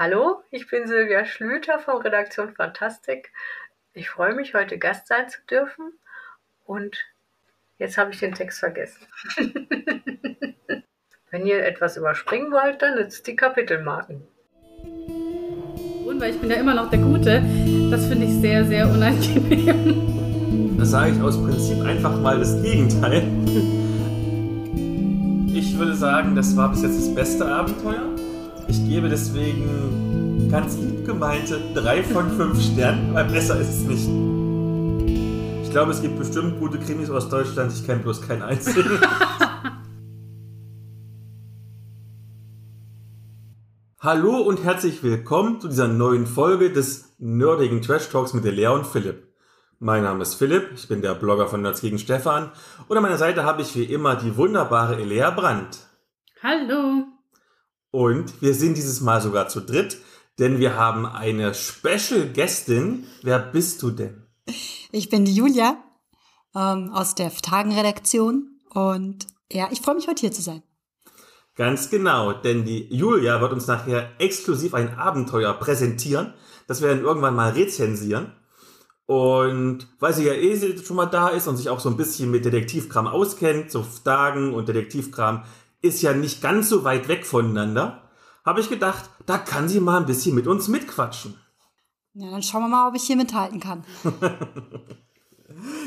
[0.00, 3.32] Hallo, ich bin Silvia Schlüter von Redaktion Fantastik.
[3.94, 5.90] Ich freue mich, heute Gast sein zu dürfen.
[6.64, 6.98] Und
[7.78, 9.08] jetzt habe ich den Text vergessen.
[11.32, 14.22] Wenn ihr etwas überspringen wollt, dann nützt die Kapitelmarken.
[16.06, 17.42] Und weil ich bin ja immer noch der Gute,
[17.90, 20.76] das finde ich sehr, sehr unangenehm.
[20.78, 23.24] Da sage ich aus Prinzip einfach mal das Gegenteil.
[25.52, 28.17] Ich würde sagen, das war bis jetzt das beste Abenteuer.
[28.70, 34.06] Ich gebe deswegen ganz lieb gemeinte 3 von 5 Sternen, weil besser ist es nicht.
[35.62, 39.00] Ich glaube, es gibt bestimmt gute Krimis aus Deutschland, ich kenne bloß keinen einzigen.
[44.00, 48.66] Hallo und herzlich willkommen zu dieser neuen Folge des nerdigen Trash Talks mit der Lea
[48.68, 49.28] und Philipp.
[49.78, 52.52] Mein Name ist Philipp, ich bin der Blogger von Nerds gegen Stefan
[52.86, 55.78] und an meiner Seite habe ich wie immer die wunderbare Elea Brandt.
[56.42, 57.17] Hallo.
[57.90, 59.98] Und wir sind dieses Mal sogar zu dritt,
[60.38, 63.06] denn wir haben eine Special-Gästin.
[63.22, 64.26] Wer bist du denn?
[64.92, 65.76] Ich bin die Julia
[66.54, 70.62] ähm, aus der Tagenredaktion und ja, ich freue mich heute hier zu sein.
[71.54, 76.34] Ganz genau, denn die Julia wird uns nachher exklusiv ein Abenteuer präsentieren,
[76.68, 78.32] das wir dann irgendwann mal rezensieren.
[79.06, 82.30] Und weil sie ja eh schon mal da ist und sich auch so ein bisschen
[82.30, 85.44] mit Detektivkram auskennt, so Dagen und Detektivkram,
[85.82, 88.10] ist ja nicht ganz so weit weg voneinander,
[88.44, 91.38] habe ich gedacht, da kann sie mal ein bisschen mit uns mitquatschen.
[92.14, 93.84] Ja, dann schauen wir mal, ob ich hier mithalten kann.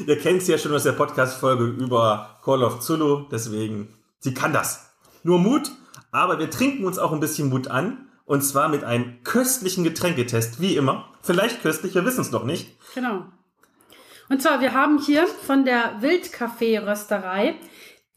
[0.08, 4.54] Ihr kennt sie ja schon aus der Podcast-Folge über Call of Zulu, deswegen, sie kann
[4.54, 4.92] das.
[5.24, 5.72] Nur Mut,
[6.12, 8.08] aber wir trinken uns auch ein bisschen Mut an.
[8.26, 11.10] Und zwar mit einem köstlichen Getränketest, wie immer.
[11.22, 12.78] Vielleicht köstlich, wir wissen es noch nicht.
[12.96, 13.26] Genau.
[14.30, 17.56] Und zwar, wir haben hier von der Wildkaffee-Rösterei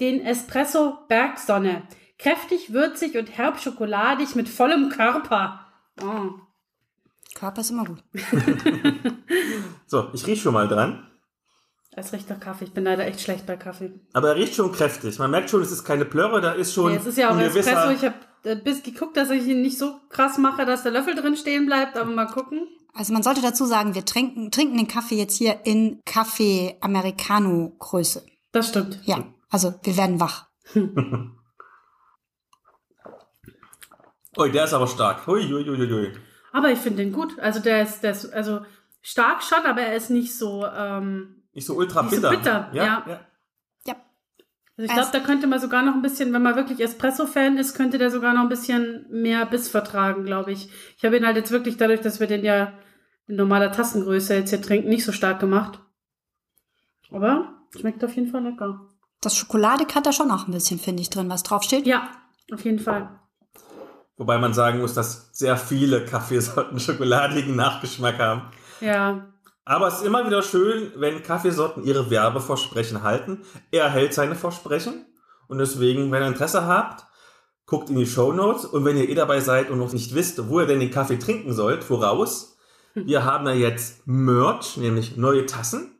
[0.01, 1.83] den Espresso Bergsonne.
[2.19, 5.67] Kräftig, würzig und herb schokoladig mit vollem Körper.
[6.03, 6.31] Oh.
[7.35, 8.03] Körper ist immer gut.
[9.87, 11.11] so, ich rieche schon mal dran.
[11.97, 12.65] Es riecht nach Kaffee.
[12.65, 13.93] Ich bin leider echt schlecht bei Kaffee.
[14.13, 15.19] Aber er riecht schon kräftig.
[15.19, 16.93] Man merkt schon, es ist keine Plörre, da ist schon.
[16.93, 17.91] Nee, es ist ja auch Espresso.
[17.91, 21.15] Ich habe äh, bis geguckt, dass ich ihn nicht so krass mache, dass der Löffel
[21.15, 22.67] drin stehen bleibt, aber mal gucken.
[22.95, 27.75] Also man sollte dazu sagen, wir trinken, trinken den Kaffee jetzt hier in Kaffee Americano
[27.79, 28.25] Größe.
[28.53, 29.01] Das stimmt.
[29.05, 29.25] Ja.
[29.55, 30.49] Also wir werden wach.
[34.37, 35.29] oh, der ist aber stark.
[35.29, 36.13] Hui, hui, hui, hui.
[36.51, 37.39] Aber ich finde den gut.
[37.39, 38.63] Also der ist, der ist also
[39.01, 42.31] stark schon, aber er ist nicht so ähm, nicht so ultra nicht bitter.
[42.33, 42.71] So bitter.
[42.73, 43.05] Ja.
[43.07, 43.21] ja.
[43.87, 43.95] ja.
[44.77, 47.77] Also ich glaube, da könnte man sogar noch ein bisschen, wenn man wirklich Espresso-Fan ist,
[47.77, 50.69] könnte der sogar noch ein bisschen mehr Biss vertragen, glaube ich.
[50.97, 52.73] Ich habe ihn halt jetzt wirklich dadurch, dass wir den ja
[53.29, 55.79] in normaler Tassengröße jetzt hier trinken, nicht so stark gemacht.
[57.13, 58.91] Aber schmeckt auf jeden Fall lecker.
[59.25, 61.87] Das Schokoladik hat da schon noch ein bisschen, finde ich, drin, was draufsteht.
[61.87, 62.11] Ja,
[62.53, 63.09] auf jeden Fall.
[64.19, 68.43] Wobei man sagen muss, dass sehr viele Kaffeesorten schokoladigen Nachgeschmack haben.
[68.81, 69.27] Ja.
[69.65, 73.43] Aber es ist immer wieder schön, wenn Kaffeesorten ihre Werbeversprechen halten.
[73.71, 75.07] Er hält seine Versprechen.
[75.49, 77.07] Und deswegen, wenn ihr Interesse habt,
[77.65, 78.67] guckt in die Show Notes.
[78.67, 81.19] Und wenn ihr eh dabei seid und noch nicht wisst, wo ihr denn den Kaffee
[81.19, 82.59] trinken sollt, voraus.
[82.95, 85.94] Wir haben ja jetzt Merch, nämlich neue Tassen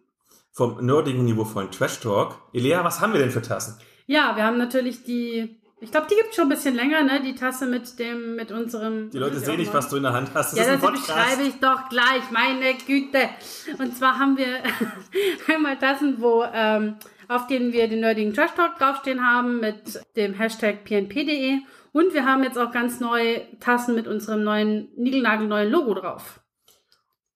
[0.55, 2.39] vom nerdigen Niveau von Trash Talk.
[2.53, 3.77] Elea, was haben wir denn für Tassen?
[4.07, 7.21] Ja, wir haben natürlich die, ich glaube, die gibt schon ein bisschen länger, ne?
[7.23, 9.11] Die Tasse mit dem, mit unserem.
[9.11, 10.57] Die Leute sehen nicht, was du in der Hand hast.
[10.57, 13.29] Das ja, das beschreibe ich doch gleich, meine Güte.
[13.79, 14.63] Und zwar haben wir
[15.53, 20.35] einmal Tassen, wo, ähm, auf denen wir den nerdigen Trash Talk draufstehen haben mit dem
[20.35, 21.59] Hashtag pnp.de.
[21.93, 26.41] Und wir haben jetzt auch ganz neue Tassen mit unserem neuen, niegelnagelneuen Logo drauf.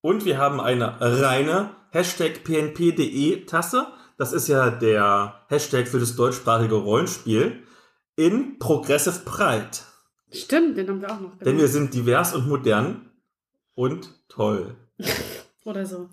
[0.01, 3.87] Und wir haben eine reine Hashtag pnp.de Tasse.
[4.17, 7.63] Das ist ja der Hashtag für das deutschsprachige Rollenspiel
[8.17, 9.71] in Progressive Pride.
[10.31, 11.31] Stimmt, den haben wir auch noch.
[11.31, 11.47] Gemacht.
[11.47, 13.11] Denn wir sind divers und modern
[13.75, 14.77] und toll.
[15.65, 16.09] Oder so.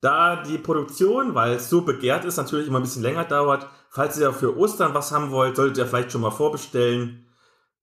[0.00, 4.18] Da die Produktion, weil es so begehrt ist, natürlich immer ein bisschen länger dauert, falls
[4.18, 7.26] ihr für Ostern was haben wollt, solltet ihr vielleicht schon mal vorbestellen.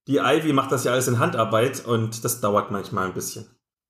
[0.07, 3.45] Die Ivy macht das ja alles in Handarbeit und das dauert manchmal ein bisschen.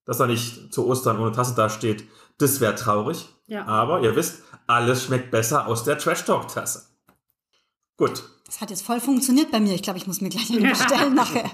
[0.06, 2.04] Dass er nicht zu Ostern ohne Tasse dasteht,
[2.40, 3.28] das wäre traurig.
[3.48, 3.66] Ja.
[3.66, 6.86] Aber ihr wisst, alles schmeckt besser aus der Trash Talk Tasse.
[7.98, 8.24] Gut.
[8.46, 9.76] Das hat jetzt voll funktioniert bei mir.
[9.76, 11.50] Ich glaube, ich muss mir gleich eine bestellen nachher.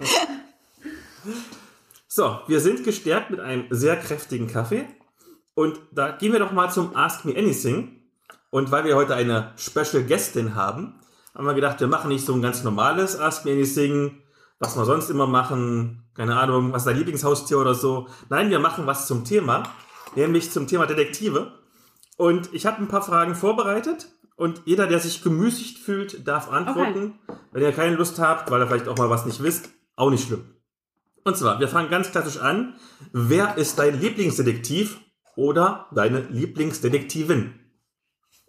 [2.07, 4.85] So, wir sind gestärkt mit einem sehr kräftigen Kaffee.
[5.55, 8.01] Und da gehen wir doch mal zum Ask Me Anything.
[8.51, 10.99] Und weil wir heute eine Special Gästin haben,
[11.33, 14.21] haben wir gedacht, wir machen nicht so ein ganz normales Ask Me Anything,
[14.59, 16.03] was wir sonst immer machen.
[16.13, 18.07] Keine Ahnung, was ist dein Lieblingshaustier oder so.
[18.29, 19.63] Nein, wir machen was zum Thema
[20.15, 21.59] nämlich zum Thema Detektive.
[22.17, 27.19] Und ich habe ein paar Fragen vorbereitet und jeder, der sich gemüßigt fühlt, darf antworten.
[27.27, 27.39] Okay.
[27.51, 30.27] Wenn ihr keine Lust habt, weil ihr vielleicht auch mal was nicht wisst, auch nicht
[30.27, 30.43] schlimm.
[31.23, 32.75] Und zwar, wir fangen ganz klassisch an.
[33.11, 34.99] Wer ist dein Lieblingsdetektiv
[35.35, 37.53] oder deine Lieblingsdetektivin?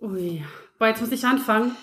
[0.00, 0.44] Ui,
[0.78, 1.74] boah, jetzt muss ich anfangen.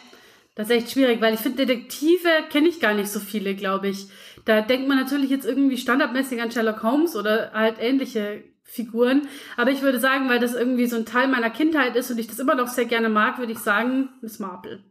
[0.56, 3.88] Das ist echt schwierig, weil ich finde, Detektive kenne ich gar nicht so viele, glaube
[3.88, 4.08] ich.
[4.46, 9.28] Da denkt man natürlich jetzt irgendwie standardmäßig an Sherlock Holmes oder halt ähnliche Figuren.
[9.58, 12.28] Aber ich würde sagen, weil das irgendwie so ein Teil meiner Kindheit ist und ich
[12.28, 14.84] das immer noch sehr gerne mag, würde ich sagen, Miss Marple.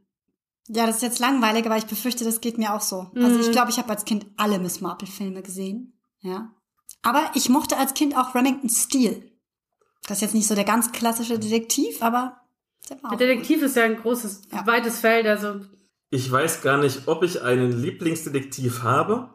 [0.68, 3.10] Ja, das ist jetzt langweilig, aber ich befürchte, das geht mir auch so.
[3.14, 3.24] Mhm.
[3.24, 5.98] Also ich glaube, ich habe als Kind alle Miss Marple-Filme gesehen.
[6.20, 6.54] Ja.
[7.02, 9.22] Aber ich mochte als Kind auch Remington Steele.
[10.06, 12.40] Das ist jetzt nicht so der ganz klassische Detektiv, aber
[12.88, 14.66] der war Der auch Detektiv ist ja ein großes, Ja.
[14.66, 15.60] weites Feld, also
[16.10, 19.30] Ich weiß gar nicht, ob ich einen Lieblingsdetektiv habe.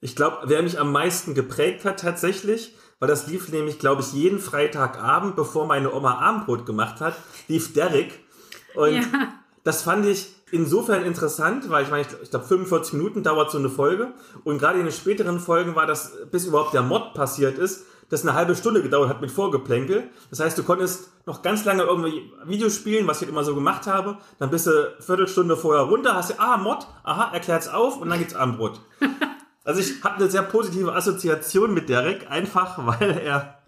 [0.00, 4.12] Ich glaube, wer mich am meisten geprägt hat tatsächlich, weil das lief nämlich, glaube ich,
[4.12, 7.16] jeden Freitagabend, bevor meine Oma Abendbrot gemacht hat,
[7.48, 8.20] lief Derrick.
[8.76, 9.02] Und Ja.
[9.64, 13.70] das fand ich insofern interessant, weil ich meine, ich glaube, 45 Minuten dauert so eine
[13.70, 14.12] Folge.
[14.44, 18.22] Und gerade in den späteren Folgen war das, bis überhaupt der Mod passiert ist, das
[18.22, 20.04] eine halbe Stunde gedauert hat mit Vorgeplänkel.
[20.30, 23.88] Das heißt, du konntest noch ganz lange irgendwie Videos spielen, was ich immer so gemacht
[23.88, 24.18] habe.
[24.38, 28.10] Dann bist du eine Viertelstunde vorher runter, hast du, ah, Mod, aha, erklärt's auf und
[28.10, 28.80] dann gibt's Abendbrot.
[29.64, 33.58] Also ich habe eine sehr positive Assoziation mit Derek, einfach weil er,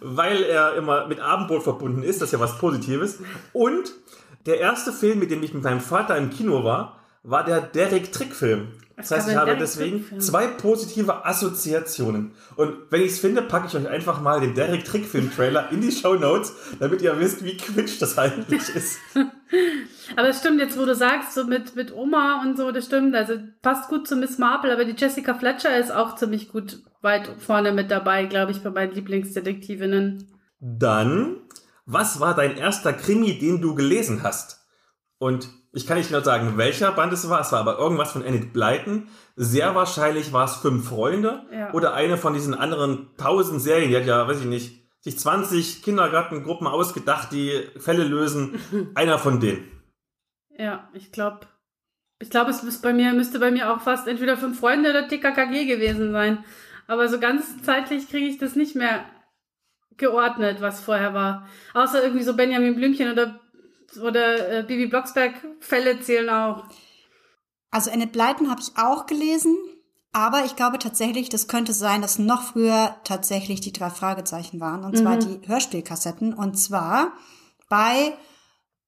[0.00, 3.18] weil er immer mit Abendbrot verbunden ist, das ist ja was Positives.
[3.52, 3.92] Und
[4.46, 8.12] der erste Film, mit dem ich mit meinem Vater im Kino war, war der Derek
[8.12, 8.72] Trickfilm.
[8.96, 12.32] Das heißt, ich habe deswegen zwei positive Assoziationen.
[12.54, 15.80] Und wenn ich es finde, packe ich euch einfach mal den Derek Trickfilm Trailer in
[15.80, 18.98] die Show Notes, damit ihr wisst, wie quietsch das eigentlich ist.
[20.16, 23.16] Aber es stimmt, jetzt wo du sagst, so mit, mit Oma und so, das stimmt.
[23.16, 27.28] Also passt gut zu Miss Marple, aber die Jessica Fletcher ist auch ziemlich gut weit
[27.38, 30.28] vorne mit dabei, glaube ich, bei meinen Lieblingsdetektivinnen.
[30.60, 31.36] Dann,
[31.86, 34.66] was war dein erster Krimi, den du gelesen hast?
[35.18, 37.40] Und ich kann nicht genau sagen, welcher Band es war.
[37.40, 39.08] Es war aber irgendwas von Enid Blyton.
[39.36, 41.72] Sehr wahrscheinlich war es Fünf Freunde Ja.
[41.72, 43.90] oder eine von diesen anderen tausend Serien.
[43.90, 48.58] Die hat ja, weiß ich nicht, sich 20 Kindergartengruppen ausgedacht, die Fälle lösen.
[48.94, 49.68] Einer von denen.
[50.56, 51.40] Ja, ich glaube,
[52.20, 55.08] ich glaube, es ist bei mir, müsste bei mir auch fast entweder fünf Freunde oder
[55.08, 56.44] TKKG gewesen sein.
[56.86, 59.04] Aber so ganz zeitlich kriege ich das nicht mehr
[59.96, 61.48] geordnet, was vorher war.
[61.74, 63.40] Außer irgendwie so Benjamin Blümchen oder,
[63.98, 66.64] oder äh, Bibi Blocksberg Fälle zählen auch.
[67.70, 69.56] Also Enid Blyton habe ich auch gelesen,
[70.12, 74.84] aber ich glaube tatsächlich, das könnte sein, dass noch früher tatsächlich die drei Fragezeichen waren,
[74.84, 77.12] und zwar die Hörspielkassetten, und zwar
[77.68, 78.14] bei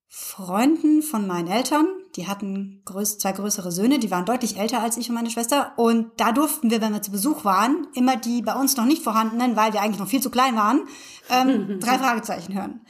[0.09, 1.87] Freunden von meinen Eltern.
[2.15, 5.73] Die hatten größ zwei größere Söhne, die waren deutlich älter als ich und meine Schwester.
[5.77, 9.03] Und da durften wir, wenn wir zu Besuch waren, immer die bei uns noch nicht
[9.03, 10.83] vorhandenen, weil wir eigentlich noch viel zu klein waren,
[11.29, 12.81] ähm, drei Fragezeichen hören.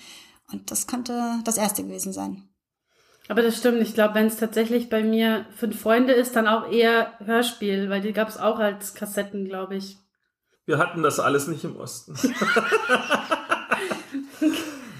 [0.52, 2.48] Und das könnte das erste gewesen sein.
[3.28, 3.82] Aber das stimmt.
[3.82, 8.00] Ich glaube, wenn es tatsächlich bei mir fünf Freunde ist, dann auch eher Hörspiel, weil
[8.00, 9.98] die gab es auch als Kassetten, glaube ich.
[10.64, 12.16] Wir hatten das alles nicht im Osten.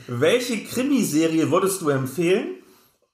[0.08, 2.62] Welche Krimiserie würdest du empfehlen?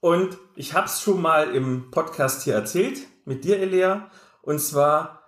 [0.01, 4.11] Und ich habe es schon mal im Podcast hier erzählt, mit dir, Elia.
[4.43, 5.22] Und zwar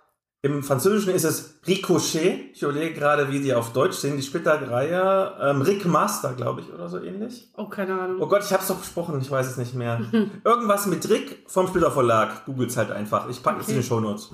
[0.45, 2.51] im Französischen ist es Ricochet.
[2.53, 4.17] Ich überlege gerade, wie die auf Deutsch sind.
[4.17, 5.33] Die Splitterreihe.
[5.41, 7.49] Ähm, Rick Master, glaube ich, oder so ähnlich.
[7.57, 8.17] Oh, keine Ahnung.
[8.21, 9.99] Oh Gott, ich habe es doch besprochen, ich weiß es nicht mehr.
[10.43, 12.45] Irgendwas mit Rick vom Splitter Verlag.
[12.45, 13.27] Googles halt einfach.
[13.29, 14.31] Ich packe es in die Shownotes.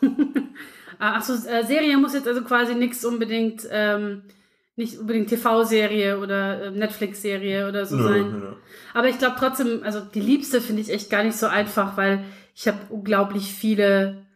[0.98, 4.22] Ah, Achso, äh, Serie muss jetzt also quasi nichts unbedingt, ähm,
[4.76, 8.22] nicht unbedingt TV-Serie oder äh, Netflix-Serie oder so Nö, sein.
[8.30, 8.52] nö, nö.
[8.94, 12.22] Aber ich glaube trotzdem, also die Liebste finde ich echt gar nicht so einfach, weil
[12.54, 14.26] ich habe unglaublich viele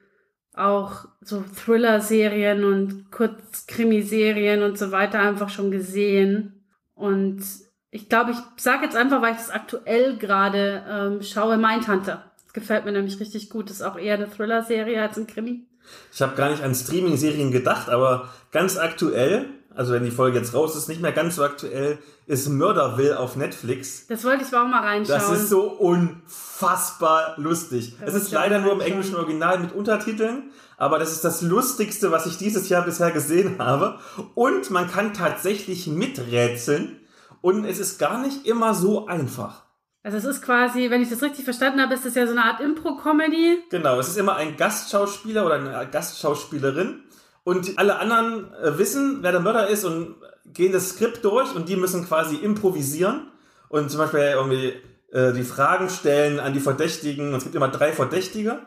[0.56, 6.64] auch so Thriller-Serien und Kurzkrimiserien und so weiter einfach schon gesehen.
[6.94, 7.42] Und
[7.90, 12.30] ich glaube, ich sage jetzt einfach, weil ich das aktuell gerade ähm, schaue, Mindhunter.
[12.44, 13.68] Das gefällt mir nämlich richtig gut.
[13.68, 15.66] Das ist auch eher eine Thriller-Serie als ein Krimi.
[16.12, 19.46] Ich habe gar nicht an Streaming-Serien gedacht, aber ganz aktuell,
[19.76, 23.36] also wenn die Folge jetzt raus ist, nicht mehr ganz so aktuell, ist Murderville auf
[23.36, 24.06] Netflix.
[24.06, 25.20] Das wollte ich auch mal reinschauen.
[25.20, 27.96] Das ist so unfassbar lustig.
[28.00, 32.10] Das es ist leider nur im englischen Original mit Untertiteln, aber das ist das Lustigste,
[32.10, 33.98] was ich dieses Jahr bisher gesehen habe.
[34.34, 36.98] Und man kann tatsächlich miträtseln
[37.42, 39.66] und es ist gar nicht immer so einfach.
[40.02, 42.44] Also es ist quasi, wenn ich das richtig verstanden habe, ist das ja so eine
[42.44, 43.64] Art Impro-Comedy.
[43.70, 47.02] Genau, es ist immer ein Gastschauspieler oder eine Gastschauspielerin
[47.46, 50.16] und alle anderen äh, wissen, wer der Mörder ist und
[50.52, 53.28] gehen das Skript durch und die müssen quasi improvisieren
[53.68, 54.72] und zum Beispiel irgendwie
[55.12, 57.28] äh, die Fragen stellen an die Verdächtigen.
[57.28, 58.62] Und es gibt immer drei Verdächtige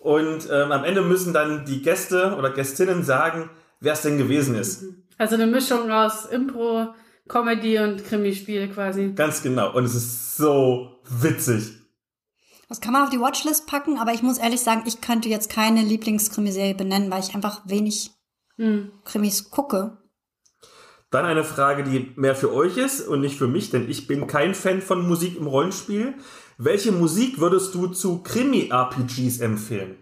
[0.00, 4.56] und ähm, am Ende müssen dann die Gäste oder Gästinnen sagen, wer es denn gewesen
[4.56, 4.82] ist.
[5.16, 6.88] Also eine Mischung aus Impro,
[7.28, 9.12] Comedy und Krimispiel quasi.
[9.14, 9.72] Ganz genau.
[9.76, 11.77] Und es ist so witzig.
[12.68, 15.50] Das kann man auf die Watchlist packen, aber ich muss ehrlich sagen, ich könnte jetzt
[15.50, 18.10] keine Lieblingskrimiserie benennen, weil ich einfach wenig
[18.58, 18.90] Hm.
[19.04, 19.98] Krimis gucke.
[21.10, 24.26] Dann eine Frage, die mehr für euch ist und nicht für mich, denn ich bin
[24.26, 26.14] kein Fan von Musik im Rollenspiel.
[26.58, 29.96] Welche Musik würdest du zu Krimi-RPGs empfehlen?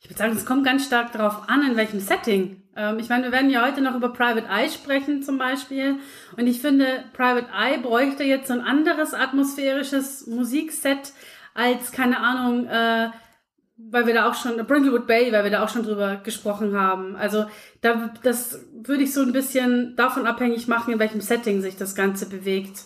[0.00, 2.62] Ich würde sagen, es kommt ganz stark darauf an, in welchem Setting.
[2.76, 5.96] Ähm, ich meine, wir werden ja heute noch über Private Eye sprechen zum Beispiel.
[6.36, 11.12] Und ich finde, Private Eye bräuchte jetzt so ein anderes atmosphärisches Musikset
[11.56, 13.10] als, keine Ahnung, äh,
[13.76, 17.16] weil wir da auch schon, Brindlewood Bay, weil wir da auch schon drüber gesprochen haben.
[17.16, 17.46] Also
[17.82, 21.94] da, das würde ich so ein bisschen davon abhängig machen, in welchem Setting sich das
[21.94, 22.84] Ganze bewegt.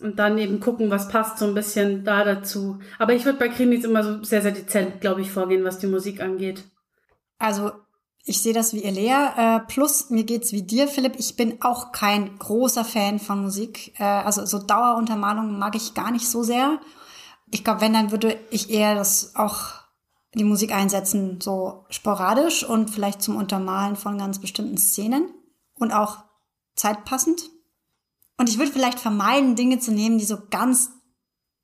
[0.00, 2.80] Und dann eben gucken, was passt so ein bisschen da dazu.
[2.98, 5.86] Aber ich würde bei Krimis immer so sehr, sehr dezent, glaube ich, vorgehen, was die
[5.86, 6.64] Musik angeht.
[7.38, 7.70] Also
[8.24, 9.28] ich sehe das wie ihr Lea.
[9.36, 11.14] Äh, plus mir geht's wie dir, Philipp.
[11.18, 13.92] Ich bin auch kein großer Fan von Musik.
[14.00, 16.80] Äh, also so Daueruntermalung mag ich gar nicht so sehr.
[17.54, 19.74] Ich glaube, wenn, dann würde ich eher das auch
[20.34, 25.32] die Musik einsetzen, so sporadisch und vielleicht zum Untermalen von ganz bestimmten Szenen
[25.78, 26.24] und auch
[26.74, 27.42] zeitpassend.
[28.38, 30.90] Und ich würde vielleicht vermeiden, Dinge zu nehmen, die so ganz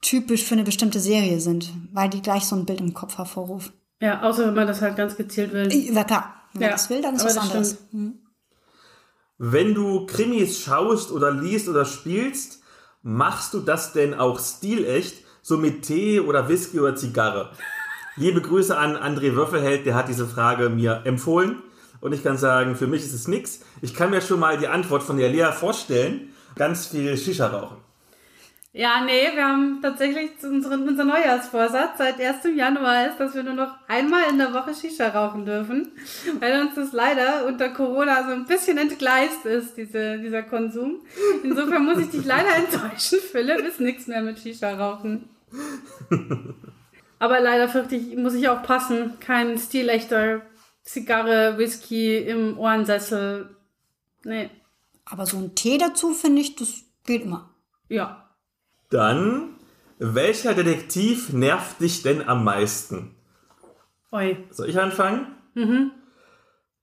[0.01, 3.73] typisch für eine bestimmte Serie sind, weil die gleich so ein Bild im Kopf hervorrufen.
[4.01, 5.73] Ja, außer wenn man das halt ganz gezielt will.
[5.73, 6.35] Ja, klar.
[6.53, 7.79] Wenn Ja, man das will, dann ist was das anderes.
[7.91, 8.21] Hm.
[9.39, 12.61] Wenn du Krimis schaust oder liest oder spielst,
[13.03, 17.51] machst du das denn auch stilecht, so mit Tee oder Whisky oder Zigarre?
[18.17, 21.63] Liebe Grüße an André Würfelheld, der hat diese Frage mir empfohlen.
[22.01, 23.61] Und ich kann sagen, für mich ist es nix.
[23.83, 26.33] Ich kann mir schon mal die Antwort von der Lea vorstellen.
[26.57, 27.77] Ganz viel Shisha rauchen.
[28.73, 32.45] Ja, nee, wir haben tatsächlich unseren, unser Neujahrsvorsatz seit 1.
[32.55, 35.91] Januar ist, dass wir nur noch einmal in der Woche Shisha rauchen dürfen,
[36.39, 41.01] weil uns das leider unter Corona so ein bisschen entgleist ist, diese, dieser Konsum.
[41.43, 45.29] Insofern muss ich dich leider enttäuschen, Philipp, ist nichts mehr mit Shisha rauchen.
[47.19, 49.19] Aber leider fürchte ich, muss ich auch passen.
[49.19, 50.43] Kein stilechter
[50.83, 53.57] Zigarre, Whisky im Ohrensessel.
[54.23, 54.49] Nee,
[55.07, 57.51] Aber so ein Tee dazu, finde ich, das geht immer.
[57.89, 58.20] ja.
[58.91, 59.55] Dann,
[59.99, 63.15] welcher Detektiv nervt dich denn am meisten?
[64.11, 64.37] Oi.
[64.51, 65.29] Soll ich anfangen?
[65.55, 65.93] Mhm.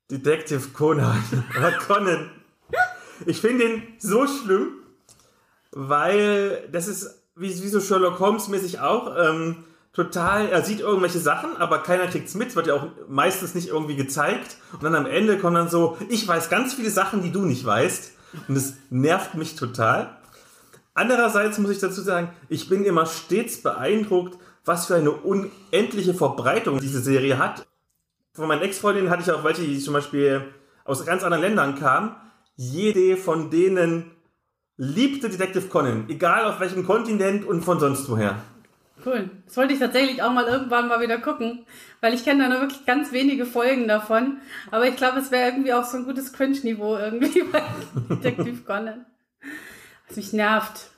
[0.09, 1.21] Detective Conan.
[1.57, 2.31] Oder Conan.
[3.25, 4.69] Ich finde ihn so schlimm,
[5.71, 9.13] weil das ist wie, wie so Sherlock Holmes mäßig auch.
[9.17, 13.67] Ähm, total, er sieht irgendwelche Sachen, aber keiner kriegt's mit, wird ja auch meistens nicht
[13.67, 14.55] irgendwie gezeigt.
[14.71, 17.65] Und dann am Ende kommt dann so, ich weiß ganz viele Sachen, die du nicht
[17.65, 18.13] weißt.
[18.47, 20.15] Und es nervt mich total.
[20.97, 24.35] Andererseits muss ich dazu sagen, ich bin immer stets beeindruckt,
[24.65, 27.67] was für eine unendliche Verbreitung diese Serie hat.
[28.33, 30.41] Von meinen Ex-Freundinnen hatte ich auch welche, die zum Beispiel
[30.85, 32.15] aus ganz anderen Ländern kamen.
[32.55, 34.09] Jede von denen
[34.75, 38.41] liebte Detective Conan, egal auf welchem Kontinent und von sonst woher.
[39.05, 39.29] Cool.
[39.45, 41.67] Das wollte ich tatsächlich auch mal irgendwann mal wieder gucken,
[42.01, 44.37] weil ich kenne da nur wirklich ganz wenige Folgen davon.
[44.71, 47.61] Aber ich glaube, es wäre irgendwie auch so ein gutes Cringe-Niveau irgendwie bei
[48.09, 49.05] Detective Conan.
[50.07, 50.89] Was mich nervt.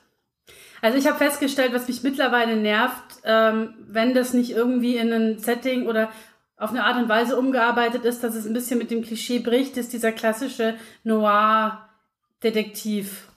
[0.82, 5.38] Also ich habe festgestellt, was mich mittlerweile nervt, ähm, wenn das nicht irgendwie in ein
[5.38, 6.10] Setting oder
[6.56, 9.76] auf eine Art und Weise umgearbeitet ist, dass es ein bisschen mit dem Klischee bricht,
[9.76, 10.74] ist dieser klassische
[11.04, 13.28] Noir-Detektiv.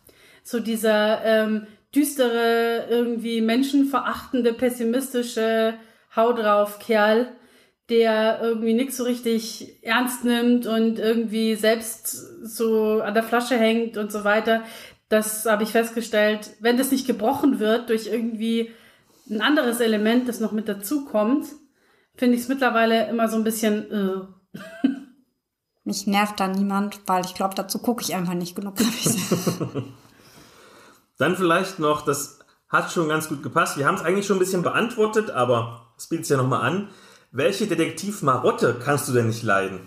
[0.44, 5.76] So dieser ähm, düstere, irgendwie menschenverachtende, pessimistische
[6.16, 7.28] Hau drauf Kerl,
[7.90, 12.08] der irgendwie nichts so richtig ernst nimmt und irgendwie selbst
[12.44, 14.64] so an der Flasche hängt und so weiter.
[15.14, 18.72] Das habe ich festgestellt, wenn das nicht gebrochen wird durch irgendwie
[19.30, 21.46] ein anderes Element, das noch mit dazu kommt,
[22.16, 23.92] finde ich es mittlerweile immer so ein bisschen.
[23.92, 24.58] Äh.
[25.84, 28.74] Mich nervt da niemand, weil ich glaube, dazu gucke ich einfach nicht genug.
[31.20, 33.78] Dann vielleicht noch, das hat schon ganz gut gepasst.
[33.78, 36.90] Wir haben es eigentlich schon ein bisschen beantwortet, aber es bietet es ja nochmal an.
[37.32, 39.82] Welche Detektivmarotte kannst du denn nicht leiden?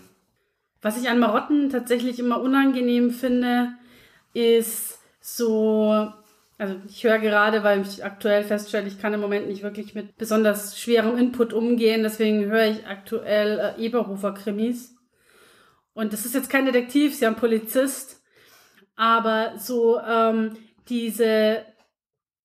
[0.82, 3.72] Was ich an Marotten tatsächlich immer unangenehm finde,
[4.32, 4.95] ist
[5.28, 6.12] so,
[6.56, 10.16] also ich höre gerade, weil ich aktuell feststelle, ich kann im Moment nicht wirklich mit
[10.16, 14.94] besonders schwerem Input umgehen, deswegen höre ich aktuell äh, Eberhofer-Krimis.
[15.94, 18.22] Und das ist jetzt kein Detektiv, sie haben Polizist,
[18.94, 20.56] aber so ähm,
[20.88, 21.64] diese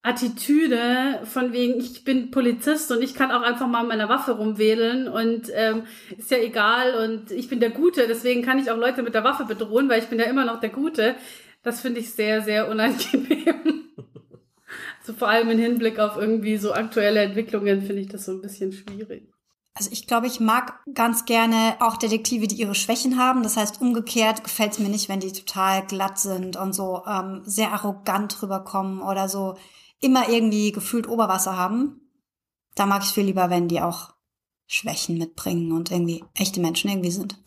[0.02, 4.32] Attitüde von wegen, ich bin Polizist und ich kann auch einfach mal mit meiner Waffe
[4.32, 5.84] rumwedeln und ähm,
[6.18, 9.24] ist ja egal und ich bin der Gute, deswegen kann ich auch Leute mit der
[9.24, 11.16] Waffe bedrohen, weil ich bin ja immer noch der Gute.
[11.64, 13.92] Das finde ich sehr, sehr unangenehm.
[15.00, 18.42] also vor allem im Hinblick auf irgendwie so aktuelle Entwicklungen finde ich das so ein
[18.42, 19.32] bisschen schwierig.
[19.74, 23.42] Also ich glaube, ich mag ganz gerne auch Detektive, die ihre Schwächen haben.
[23.42, 27.42] Das heißt, umgekehrt gefällt es mir nicht, wenn die total glatt sind und so ähm,
[27.46, 29.58] sehr arrogant rüberkommen oder so
[30.02, 32.02] immer irgendwie gefühlt Oberwasser haben.
[32.76, 34.14] Da mag ich viel lieber, wenn die auch
[34.68, 37.38] Schwächen mitbringen und irgendwie echte Menschen irgendwie sind.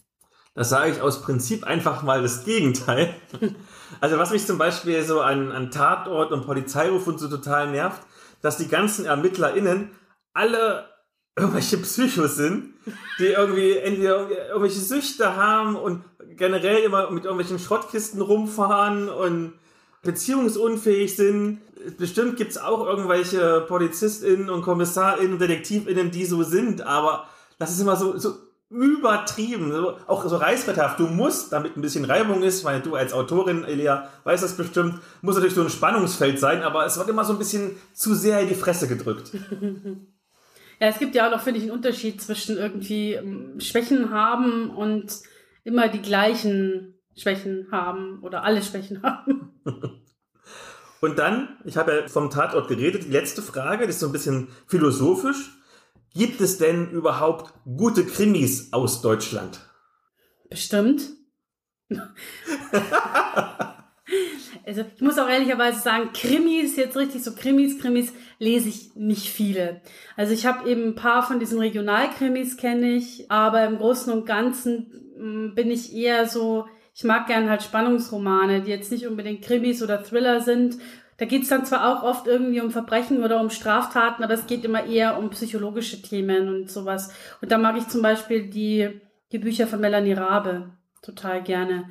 [0.54, 3.14] Das sage ich aus Prinzip einfach mal das Gegenteil.
[4.00, 8.02] Also was mich zum Beispiel so an, an Tatort und Polizeiruf und so total nervt,
[8.42, 9.90] dass die ganzen ErmittlerInnen
[10.32, 10.88] alle
[11.36, 12.74] irgendwelche Psychos sind,
[13.18, 16.04] die irgendwie entweder irgendwelche Süchte haben und
[16.36, 19.54] generell immer mit irgendwelchen Schrottkisten rumfahren und
[20.02, 21.60] beziehungsunfähig sind.
[21.98, 27.26] Bestimmt gibt's auch irgendwelche PolizistInnen und KommissarInnen und DetektivInnen, die so sind, aber
[27.58, 28.34] das ist immer so, so
[28.74, 30.98] übertrieben, so, auch so reißbretthaft.
[30.98, 35.00] Du musst, damit ein bisschen Reibung ist, weil du als Autorin, Elia, weißt das bestimmt,
[35.22, 38.40] muss natürlich so ein Spannungsfeld sein, aber es wird immer so ein bisschen zu sehr
[38.40, 39.30] in die Fresse gedrückt.
[40.80, 44.70] Ja, es gibt ja auch noch, finde ich, einen Unterschied zwischen irgendwie ähm, Schwächen haben
[44.70, 45.20] und
[45.62, 49.52] immer die gleichen Schwächen haben oder alle Schwächen haben.
[51.00, 54.12] Und dann, ich habe ja vom Tatort geredet, die letzte Frage, das ist so ein
[54.12, 55.50] bisschen philosophisch.
[56.14, 59.58] Gibt es denn überhaupt gute Krimis aus Deutschland?
[60.48, 61.02] Bestimmt.
[64.64, 69.28] also ich muss auch ehrlicherweise sagen, Krimis, jetzt richtig so Krimis, Krimis lese ich nicht
[69.28, 69.80] viele.
[70.16, 74.24] Also ich habe eben ein paar von diesen Regionalkrimis kenne ich, aber im Großen und
[74.24, 79.42] Ganzen mm, bin ich eher so, ich mag gern halt Spannungsromane, die jetzt nicht unbedingt
[79.42, 80.78] Krimis oder Thriller sind.
[81.16, 84.64] Da geht's dann zwar auch oft irgendwie um Verbrechen oder um Straftaten, aber es geht
[84.64, 87.12] immer eher um psychologische Themen und sowas.
[87.40, 91.84] Und da mag ich zum Beispiel die, die Bücher von Melanie Rabe total gerne.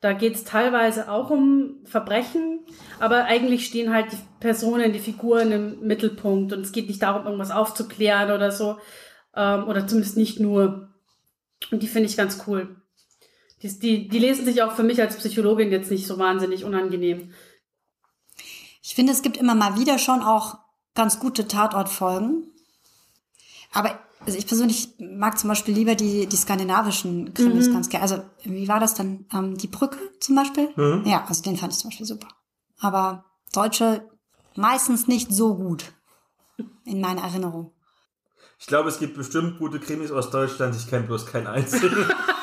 [0.00, 2.60] Da geht's teilweise auch um Verbrechen,
[3.00, 7.26] aber eigentlich stehen halt die Personen, die Figuren im Mittelpunkt und es geht nicht darum,
[7.26, 8.78] irgendwas aufzuklären oder so.
[9.36, 10.88] Ähm, oder zumindest nicht nur.
[11.70, 12.76] Und die finde ich ganz cool.
[13.62, 17.32] Die, die, die lesen sich auch für mich als Psychologin jetzt nicht so wahnsinnig unangenehm.
[18.90, 20.58] Ich finde, es gibt immer mal wieder schon auch
[20.96, 22.50] ganz gute Tatortfolgen.
[23.72, 27.74] Aber also ich persönlich mag zum Beispiel lieber die, die skandinavischen Krimis mhm.
[27.74, 28.02] ganz gerne.
[28.02, 29.26] Also, wie war das dann?
[29.32, 30.70] Ähm, die Brücke zum Beispiel?
[30.74, 31.04] Mhm.
[31.06, 32.26] Ja, also den fand ich zum Beispiel super.
[32.80, 34.08] Aber deutsche
[34.56, 35.92] meistens nicht so gut.
[36.84, 37.72] In meiner Erinnerung.
[38.58, 40.74] Ich glaube, es gibt bestimmt gute Krimis aus Deutschland.
[40.74, 42.06] Ich kenne bloß keinen einzigen.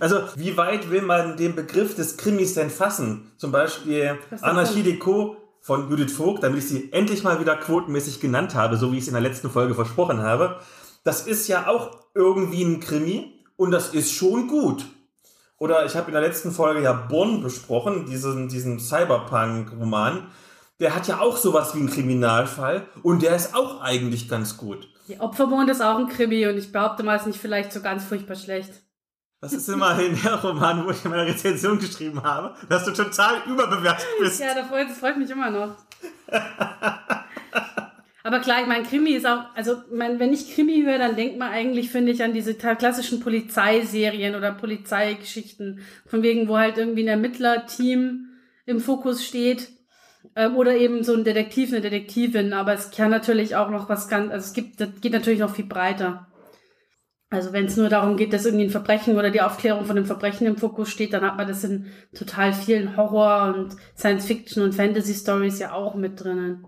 [0.00, 3.32] also, wie weit will man den Begriff des Krimis denn fassen?
[3.36, 8.54] Zum Beispiel Anarchie Deco von Judith Vogt, damit ich sie endlich mal wieder quotenmäßig genannt
[8.54, 10.60] habe, so wie ich es in der letzten Folge versprochen habe.
[11.04, 14.86] Das ist ja auch irgendwie ein Krimi und das ist schon gut.
[15.58, 20.28] Oder ich habe in der letzten Folge ja Bonn besprochen, diesen, diesen Cyberpunk-Roman.
[20.80, 24.88] Der hat ja auch sowas wie einen Kriminalfall und der ist auch eigentlich ganz gut.
[25.08, 27.82] Die Opfermond ist auch ein Krimi und ich behaupte mal, es ist nicht vielleicht so
[27.82, 28.72] ganz furchtbar schlecht.
[29.40, 33.42] Das ist immerhin der Roman, wo ich in meiner Rezension geschrieben habe, dass du total
[33.46, 34.38] überbewertet bist.
[34.38, 35.76] Ja, das freut, das freut mich immer noch.
[38.22, 41.38] Aber klar, ich meine, Krimi ist auch, also mein, wenn ich Krimi höre, dann denkt
[41.38, 45.80] man eigentlich, finde ich, an diese klassischen Polizeiserien oder Polizeigeschichten.
[46.06, 48.28] Von wegen, wo halt irgendwie ein Ermittlerteam
[48.66, 49.70] im Fokus steht.
[50.36, 52.52] Ähm, oder eben so ein Detektiv, eine Detektivin.
[52.52, 55.54] Aber es kann natürlich auch noch was ganz, also es gibt, das geht natürlich noch
[55.54, 56.26] viel breiter.
[57.32, 60.06] Also wenn es nur darum geht, dass irgendwie ein Verbrechen oder die Aufklärung von einem
[60.06, 64.74] Verbrechen im Fokus steht, dann hat man das in total vielen Horror- und Science-Fiction- und
[64.74, 66.66] Fantasy-Stories ja auch mit drinnen.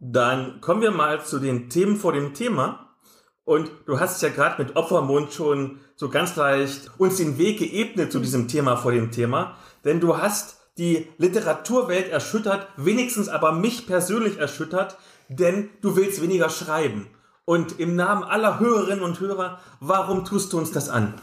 [0.00, 2.96] Dann kommen wir mal zu den Themen vor dem Thema.
[3.44, 8.10] Und du hast ja gerade mit Opfermond schon so ganz leicht uns den Weg geebnet
[8.10, 9.56] zu diesem Thema vor dem Thema.
[9.84, 14.98] Denn du hast die Literaturwelt erschüttert, wenigstens aber mich persönlich erschüttert,
[15.28, 17.08] denn du willst weniger schreiben.
[17.48, 21.14] Und im Namen aller Hörerinnen und Hörer, warum tust du uns das an?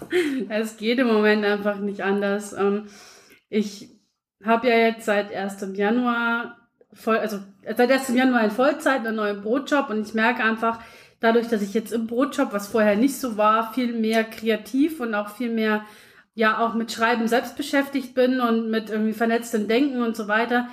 [0.50, 2.52] Es geht im Moment einfach nicht anders.
[2.54, 2.88] Ähm,
[3.48, 3.90] ich
[4.44, 5.68] habe ja jetzt seit 1.
[5.74, 6.58] Januar,
[6.92, 7.38] voll, also
[7.78, 8.08] seit 1.
[8.16, 10.80] Januar in Vollzeit einen neuen Brotjob und ich merke einfach,
[11.20, 15.14] dadurch, dass ich jetzt im Brotjob, was vorher nicht so war, viel mehr kreativ und
[15.14, 15.86] auch viel mehr
[16.34, 20.70] ja auch mit Schreiben selbst beschäftigt bin und mit irgendwie vernetztem Denken und so weiter,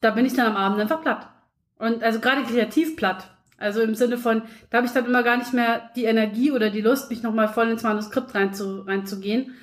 [0.00, 1.28] da bin ich dann am Abend einfach platt.
[1.76, 3.31] Und also gerade kreativ platt.
[3.62, 6.70] Also im Sinne von, da habe ich dann immer gar nicht mehr die Energie oder
[6.70, 9.54] die Lust, mich nochmal voll ins Manuskript reinzu, reinzugehen.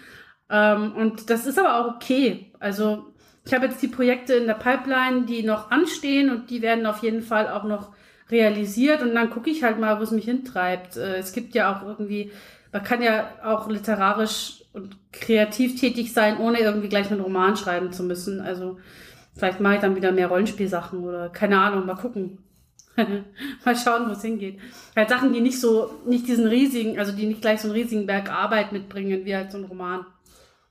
[0.50, 2.52] Ähm, und das ist aber auch okay.
[2.60, 3.14] Also
[3.46, 7.04] ich habe jetzt die Projekte in der Pipeline, die noch anstehen und die werden auf
[7.04, 7.92] jeden Fall auch noch
[8.30, 10.98] realisiert und dann gucke ich halt mal, wo es mich hintreibt.
[10.98, 12.32] Äh, es gibt ja auch irgendwie,
[12.72, 17.92] man kann ja auch literarisch und kreativ tätig sein, ohne irgendwie gleich einen Roman schreiben
[17.92, 18.40] zu müssen.
[18.40, 18.78] Also
[19.36, 22.38] vielleicht mache ich dann wieder mehr Rollenspielsachen oder keine Ahnung, mal gucken.
[23.66, 24.60] mal schauen, wo es hingeht.
[24.96, 28.06] Halt Sachen, die nicht so, nicht diesen riesigen, also die nicht gleich so einen riesigen
[28.06, 30.06] Berg Arbeit mitbringen, wie halt so ein Roman.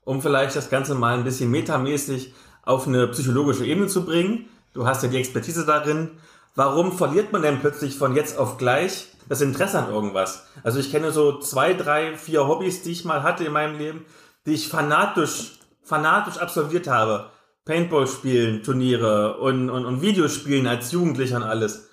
[0.03, 4.45] Um vielleicht das Ganze mal ein bisschen metamäßig auf eine psychologische Ebene zu bringen.
[4.73, 6.11] Du hast ja die Expertise darin.
[6.55, 10.45] warum verliert man denn plötzlich von jetzt auf gleich das Interesse an irgendwas?
[10.63, 14.05] Also ich kenne so zwei, drei, vier Hobbys, die ich mal hatte in meinem Leben,
[14.45, 17.31] die ich fanatisch, fanatisch absolviert habe.
[17.65, 21.88] Paintball spielen, Turniere und, und, und Videospielen als Jugendlicher und alles.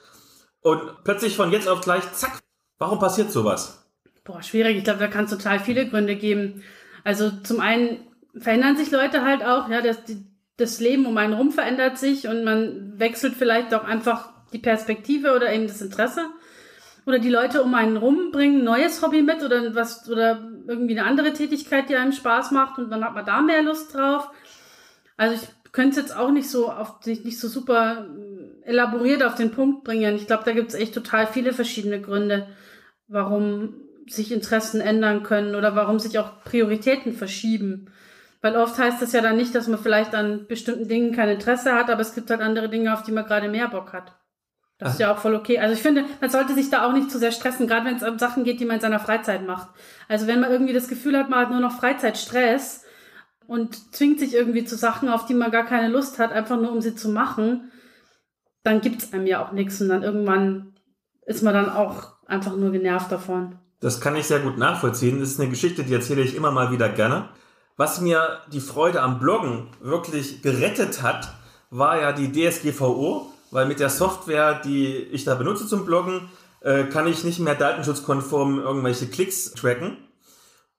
[0.67, 2.41] Und plötzlich von jetzt auf gleich, zack,
[2.79, 3.87] warum passiert sowas?
[4.25, 4.77] Boah, schwierig.
[4.77, 6.65] Ich glaube, da kann es total viele Gründe geben.
[7.05, 7.99] Also zum einen
[8.37, 9.99] verändern sich Leute halt auch, ja, das,
[10.57, 15.37] das Leben um einen rum verändert sich und man wechselt vielleicht auch einfach die Perspektive
[15.37, 16.23] oder eben das Interesse.
[17.07, 20.99] Oder die Leute um einen rum bringen ein neues Hobby mit oder was oder irgendwie
[20.99, 24.31] eine andere Tätigkeit, die einem Spaß macht und dann hat man da mehr Lust drauf.
[25.17, 28.09] Also ich könnte es jetzt auch nicht so auf nicht so super
[28.67, 30.17] elaboriert auf den Punkt bringen.
[30.17, 32.49] Ich glaube, da gibt es echt total viele verschiedene Gründe,
[33.07, 33.75] warum
[34.09, 37.91] sich Interessen ändern können oder warum sich auch Prioritäten verschieben.
[38.43, 41.75] Weil oft heißt das ja dann nicht, dass man vielleicht an bestimmten Dingen kein Interesse
[41.75, 44.13] hat, aber es gibt halt andere Dinge, auf die man gerade mehr Bock hat.
[44.79, 45.59] Das ist ja auch voll okay.
[45.59, 48.03] Also ich finde, man sollte sich da auch nicht zu sehr stressen, gerade wenn es
[48.03, 49.69] um Sachen geht, die man in seiner Freizeit macht.
[50.07, 52.85] Also wenn man irgendwie das Gefühl hat, man hat nur noch Freizeitstress
[53.47, 56.73] und zwingt sich irgendwie zu Sachen, auf die man gar keine Lust hat, einfach nur
[56.73, 57.71] um sie zu machen,
[58.67, 60.75] dann gibt es einem ja auch nichts und dann irgendwann
[61.25, 63.57] ist man dann auch einfach nur genervt davon.
[63.81, 65.21] Das kann ich sehr gut nachvollziehen.
[65.21, 67.29] Das ist eine Geschichte, die erzähle ich immer mal wieder gerne.
[67.77, 71.33] Was mir die Freude am Bloggen wirklich gerettet hat,
[71.71, 76.29] war ja die DSGVO weil mit der Software, die ich da benutze zum Bloggen,
[76.61, 79.99] äh, kann ich nicht mehr datenschutzkonform irgendwelche Klicks tracken.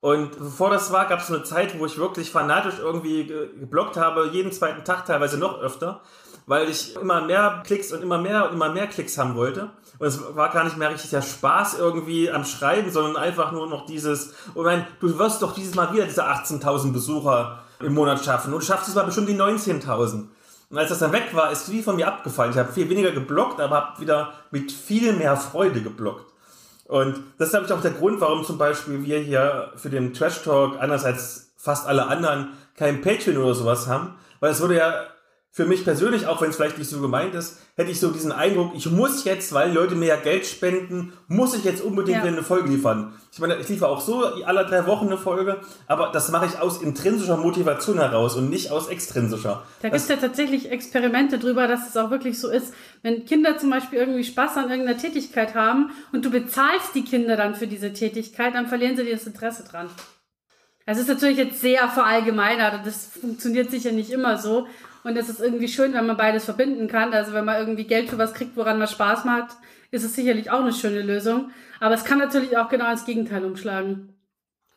[0.00, 4.30] Und bevor das war, gab es eine Zeit, wo ich wirklich fanatisch irgendwie gebloggt habe,
[4.32, 6.02] jeden zweiten Tag, teilweise noch öfter,
[6.48, 9.68] weil ich immer mehr Klicks und immer mehr und immer mehr Klicks haben wollte.
[9.98, 13.68] Und es war gar nicht mehr richtig der Spaß irgendwie am Schreiben, sondern einfach nur
[13.68, 18.24] noch dieses, oh mein, du wirst doch dieses Mal wieder diese 18.000 Besucher im Monat
[18.24, 20.24] schaffen und du schaffst diesmal bestimmt die 19.000.
[20.70, 22.52] Und als das dann weg war, ist wie von mir abgefallen.
[22.52, 26.32] Ich habe viel weniger geblockt, aber habe wieder mit viel mehr Freude geblockt.
[26.86, 30.14] Und das ist, glaube ich, auch der Grund, warum zum Beispiel wir hier für den
[30.14, 34.14] Trash Talk, anders als fast alle anderen, kein Patreon oder sowas haben.
[34.40, 35.06] Weil es würde ja
[35.50, 38.32] für mich persönlich, auch wenn es vielleicht nicht so gemeint ist, hätte ich so diesen
[38.32, 42.24] Eindruck, ich muss jetzt, weil Leute mir ja Geld spenden, muss ich jetzt unbedingt ja.
[42.24, 43.14] eine Folge liefern.
[43.32, 46.60] Ich meine, ich liefere auch so alle drei Wochen eine Folge, aber das mache ich
[46.60, 49.64] aus intrinsischer Motivation heraus und nicht aus extrinsischer.
[49.82, 52.72] Da gibt es ja tatsächlich Experimente drüber, dass es auch wirklich so ist.
[53.02, 57.36] Wenn Kinder zum Beispiel irgendwie Spaß an irgendeiner Tätigkeit haben und du bezahlst die Kinder
[57.36, 59.88] dann für diese Tätigkeit, dann verlieren sie dir das Interesse dran.
[60.88, 64.66] Das ist natürlich jetzt sehr verallgemeinert und das funktioniert sicher nicht immer so.
[65.08, 67.14] Und es ist irgendwie schön, wenn man beides verbinden kann.
[67.14, 69.56] Also wenn man irgendwie Geld für was kriegt, woran man Spaß macht,
[69.90, 71.50] ist es sicherlich auch eine schöne Lösung.
[71.80, 74.12] Aber es kann natürlich auch genau ins Gegenteil umschlagen.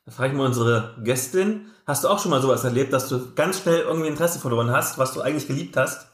[0.06, 1.65] Da frage ich mal unsere Gästin.
[1.86, 4.98] Hast du auch schon mal sowas erlebt, dass du ganz schnell irgendwie Interesse verloren hast,
[4.98, 6.08] was du eigentlich geliebt hast?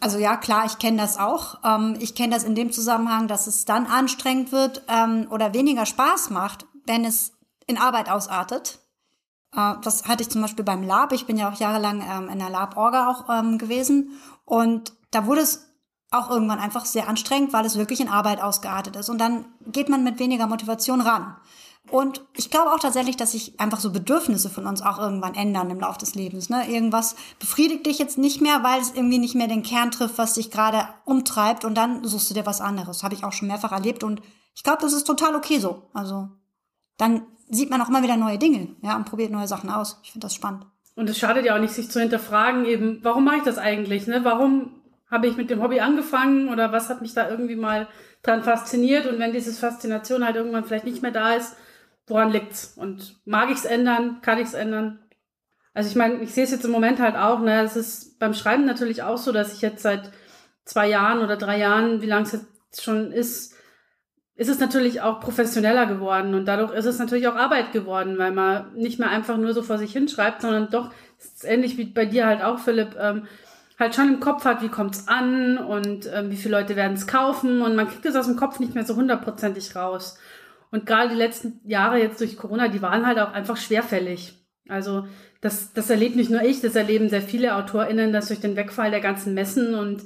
[0.00, 1.60] Also ja, klar, ich kenne das auch.
[1.64, 5.86] Ähm, ich kenne das in dem Zusammenhang, dass es dann anstrengend wird ähm, oder weniger
[5.86, 7.34] Spaß macht, wenn es
[7.68, 8.80] in Arbeit ausartet.
[9.56, 11.12] Äh, das hatte ich zum Beispiel beim Lab.
[11.12, 14.10] Ich bin ja auch jahrelang ähm, in der Lab-Orga auch ähm, gewesen.
[14.44, 15.70] Und da wurde es
[16.10, 19.08] auch irgendwann einfach sehr anstrengend, weil es wirklich in Arbeit ausgeartet ist.
[19.08, 21.36] Und dann geht man mit weniger Motivation ran.
[21.90, 25.68] Und ich glaube auch tatsächlich, dass sich einfach so Bedürfnisse von uns auch irgendwann ändern
[25.68, 26.48] im Laufe des Lebens.
[26.48, 26.66] Ne?
[26.66, 30.34] Irgendwas befriedigt dich jetzt nicht mehr, weil es irgendwie nicht mehr den Kern trifft, was
[30.34, 31.64] dich gerade umtreibt.
[31.64, 33.02] Und dann suchst du dir was anderes.
[33.02, 34.02] Habe ich auch schon mehrfach erlebt.
[34.02, 34.22] Und
[34.54, 35.90] ich glaube, das ist total okay so.
[35.92, 36.30] Also
[36.96, 40.00] dann sieht man auch immer wieder neue Dinge, ja, und probiert neue Sachen aus.
[40.02, 40.66] Ich finde das spannend.
[40.94, 44.06] Und es schadet ja auch nicht, sich zu hinterfragen, eben, warum mache ich das eigentlich,
[44.06, 44.24] ne?
[44.24, 47.88] Warum habe ich mit dem Hobby angefangen oder was hat mich da irgendwie mal
[48.22, 49.06] dran fasziniert?
[49.06, 51.56] Und wenn diese Faszination halt irgendwann vielleicht nicht mehr da ist,
[52.06, 52.74] woran liegt's?
[52.76, 54.20] Und mag ich es ändern?
[54.22, 55.00] Kann ich es ändern?
[55.72, 57.62] Also ich meine, ich sehe es jetzt im Moment halt auch, ne?
[57.62, 60.12] Es ist beim Schreiben natürlich auch so, dass ich jetzt seit
[60.64, 63.53] zwei Jahren oder drei Jahren, wie lange es jetzt schon ist,
[64.36, 68.32] ist es natürlich auch professioneller geworden und dadurch ist es natürlich auch Arbeit geworden, weil
[68.32, 70.90] man nicht mehr einfach nur so vor sich hinschreibt, sondern doch,
[71.44, 73.26] ähnlich wie bei dir halt auch, Philipp, ähm,
[73.78, 77.06] halt schon im Kopf hat, wie kommt's an und ähm, wie viele Leute werden es
[77.06, 80.18] kaufen und man kriegt es aus dem Kopf nicht mehr so hundertprozentig raus.
[80.70, 84.34] Und gerade die letzten Jahre jetzt durch Corona, die waren halt auch einfach schwerfällig.
[84.68, 85.06] Also
[85.40, 88.90] das, das erlebt nicht nur ich, das erleben sehr viele AutorInnen, dass durch den Wegfall
[88.90, 90.02] der ganzen Messen und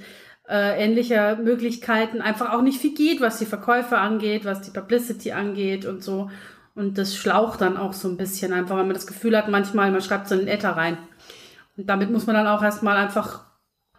[0.48, 5.32] äh, ähnlicher Möglichkeiten einfach auch nicht viel geht, was die Verkäufe angeht, was die Publicity
[5.32, 6.30] angeht und so.
[6.74, 9.90] Und das schlaucht dann auch so ein bisschen, einfach weil man das Gefühl hat, manchmal,
[9.90, 10.96] man schreibt so einen Äther rein.
[11.76, 13.44] Und damit muss man dann auch erstmal einfach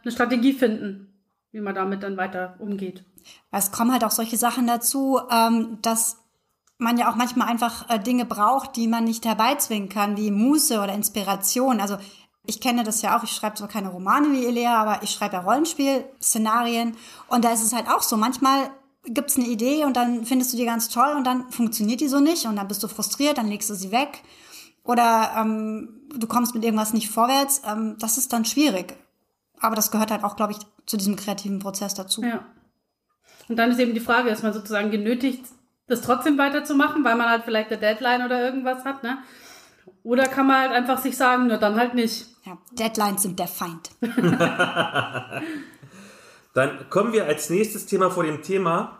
[0.02, 1.14] eine Strategie finden,
[1.52, 3.04] wie man damit dann weiter umgeht.
[3.52, 6.18] Es kommen halt auch solche Sachen dazu, ähm, dass
[6.78, 10.80] man ja auch manchmal einfach äh, Dinge braucht, die man nicht herbeizwingen kann, wie Muße
[10.80, 11.82] oder Inspiration.
[11.82, 11.98] Also
[12.45, 15.36] Ich kenne das ja auch, ich schreibe zwar keine Romane wie Elea, aber ich schreibe
[15.36, 16.95] ja Rollenspiel-Szenarien.
[17.28, 18.71] Und da ist es halt auch so, manchmal
[19.06, 22.08] gibt es eine Idee und dann findest du die ganz toll und dann funktioniert die
[22.08, 24.23] so nicht und dann bist du frustriert, dann legst du sie weg.
[24.84, 27.62] Oder ähm, du kommst mit irgendwas nicht vorwärts.
[27.65, 28.95] Ähm, das ist dann schwierig.
[29.60, 32.23] Aber das gehört halt auch, glaube ich, zu diesem kreativen Prozess dazu.
[32.23, 32.45] Ja.
[33.47, 35.45] Und dann ist eben die Frage, ist man sozusagen genötigt,
[35.88, 39.17] das trotzdem weiterzumachen, weil man halt vielleicht eine Deadline oder irgendwas hat, ne?
[40.04, 42.28] Oder kann man halt einfach sich sagen, nur dann halt nicht.
[42.45, 43.91] Ja, Deadlines sind der Feind.
[46.54, 48.97] dann kommen wir als nächstes Thema vor dem Thema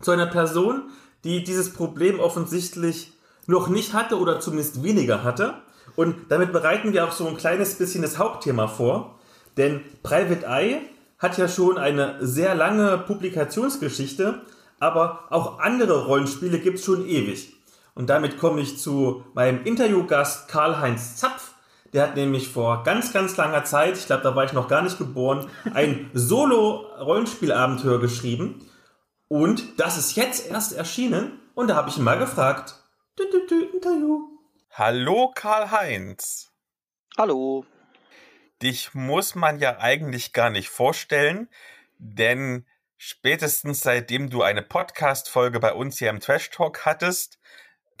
[0.00, 0.90] zu einer Person,
[1.24, 3.12] die dieses Problem offensichtlich
[3.46, 5.54] noch nicht hatte oder zumindest weniger hatte.
[5.96, 9.18] Und damit bereiten wir auch so ein kleines bisschen das Hauptthema vor.
[9.56, 10.80] Denn Private Eye
[11.18, 14.42] hat ja schon eine sehr lange Publikationsgeschichte,
[14.78, 17.54] aber auch andere Rollenspiele gibt es schon ewig.
[18.00, 21.52] Und damit komme ich zu meinem Interviewgast Karl-Heinz Zapf.
[21.92, 24.80] Der hat nämlich vor ganz, ganz langer Zeit, ich glaube, da war ich noch gar
[24.80, 28.66] nicht geboren, ein Solo-Rollenspielabenteuer geschrieben.
[29.28, 31.42] Und das ist jetzt erst erschienen.
[31.54, 32.74] Und da habe ich ihn mal gefragt.
[33.16, 34.30] Du, du, du, Interview.
[34.70, 36.50] Hallo Karl-Heinz.
[37.18, 37.66] Hallo.
[38.62, 41.50] Dich muss man ja eigentlich gar nicht vorstellen,
[41.98, 42.64] denn
[42.96, 47.39] spätestens seitdem du eine Podcast-Folge bei uns hier im Trash Talk hattest,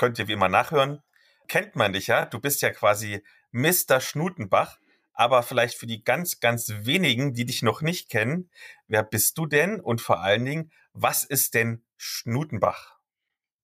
[0.00, 1.02] könnt ihr wie immer nachhören,
[1.46, 2.24] kennt man dich ja.
[2.24, 4.00] Du bist ja quasi Mr.
[4.00, 4.78] Schnutenbach.
[5.12, 8.48] Aber vielleicht für die ganz, ganz wenigen, die dich noch nicht kennen,
[8.88, 9.78] wer bist du denn?
[9.78, 12.96] Und vor allen Dingen, was ist denn Schnutenbach?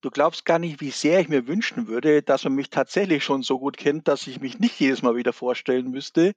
[0.03, 3.43] Du glaubst gar nicht, wie sehr ich mir wünschen würde, dass man mich tatsächlich schon
[3.43, 6.35] so gut kennt, dass ich mich nicht jedes Mal wieder vorstellen müsste.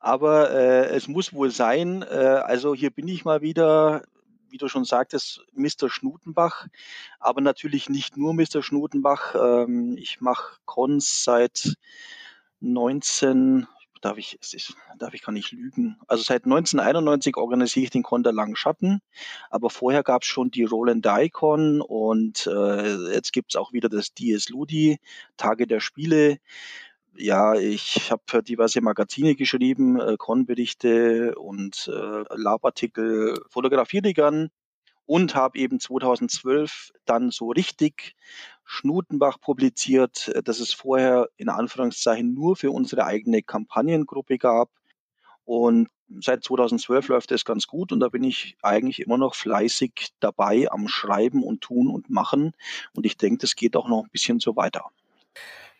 [0.00, 2.02] Aber äh, es muss wohl sein.
[2.02, 4.04] Äh, also hier bin ich mal wieder,
[4.50, 5.88] wie du schon sagtest, Mr.
[5.88, 6.66] Schnutenbach.
[7.18, 8.62] Aber natürlich nicht nur Mr.
[8.62, 9.34] Schnutenbach.
[9.34, 11.76] Ähm, ich mache Cons seit
[12.60, 13.66] 19,
[14.00, 15.98] darf ich, ist, darf ich gar nicht lügen.
[16.06, 19.00] Also seit 1991 organisiere ich den Con der Langen Schatten,
[19.50, 23.88] aber vorher gab es schon die Roland Con und äh, jetzt gibt es auch wieder
[23.88, 24.98] das DS Ludi,
[25.36, 26.38] Tage der Spiele.
[27.16, 30.16] Ja, ich habe diverse Magazine geschrieben, äh,
[31.34, 34.50] und äh, Labartikel, fotografiere die gern
[35.06, 38.14] und habe eben 2012 dann so richtig
[38.64, 44.70] Schnutenbach publiziert, äh, dass es vorher in Anführungszeichen nur für unsere eigene Kampagnengruppe gab.
[45.44, 45.88] Und
[46.20, 50.70] seit 2012 läuft es ganz gut und da bin ich eigentlich immer noch fleißig dabei
[50.70, 52.52] am Schreiben und Tun und Machen.
[52.94, 54.84] Und ich denke, das geht auch noch ein bisschen so weiter.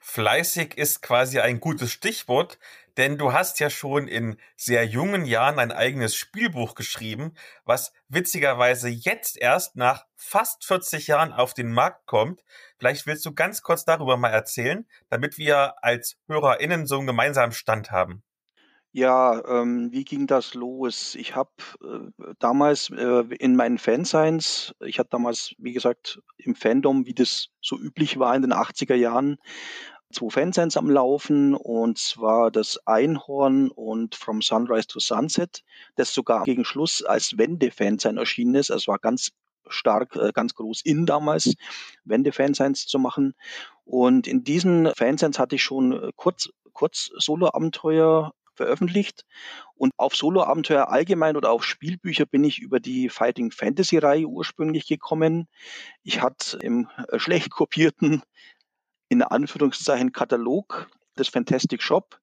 [0.02, 2.58] Fleißig ist quasi ein gutes Stichwort,
[2.96, 7.34] denn du hast ja schon in sehr jungen Jahren ein eigenes Spielbuch geschrieben,
[7.64, 12.42] was witzigerweise jetzt erst nach fast 40 Jahren auf den Markt kommt.
[12.78, 17.52] Vielleicht willst du ganz kurz darüber mal erzählen, damit wir als HörerInnen so einen gemeinsamen
[17.52, 18.22] Stand haben.
[18.92, 21.14] Ja, ähm, wie ging das los?
[21.14, 21.50] Ich habe
[21.84, 27.48] äh, damals äh, in meinen Fansigns, ich hatte damals, wie gesagt, im Fandom, wie das
[27.60, 29.38] so üblich war in den 80er Jahren,
[30.12, 35.62] zwei Fansigns am Laufen und zwar das Einhorn und From Sunrise to Sunset,
[35.94, 38.70] das sogar gegen Schluss als Wende-Fansign erschienen ist.
[38.70, 39.30] Es war ganz
[39.68, 41.54] stark, äh, ganz groß in damals,
[42.04, 43.34] Wende-Fansigns zu machen.
[43.84, 49.24] Und in diesen Fansigns hatte ich schon äh, kurz, kurz Solo-Abenteuer veröffentlicht.
[49.74, 55.48] Und auf Solo-Abenteuer allgemein oder auf Spielbücher bin ich über die Fighting Fantasy-Reihe ursprünglich gekommen.
[56.02, 58.22] Ich hatte im äh, schlecht kopierten,
[59.08, 62.20] in Anführungszeichen, Katalog des Fantastic Shop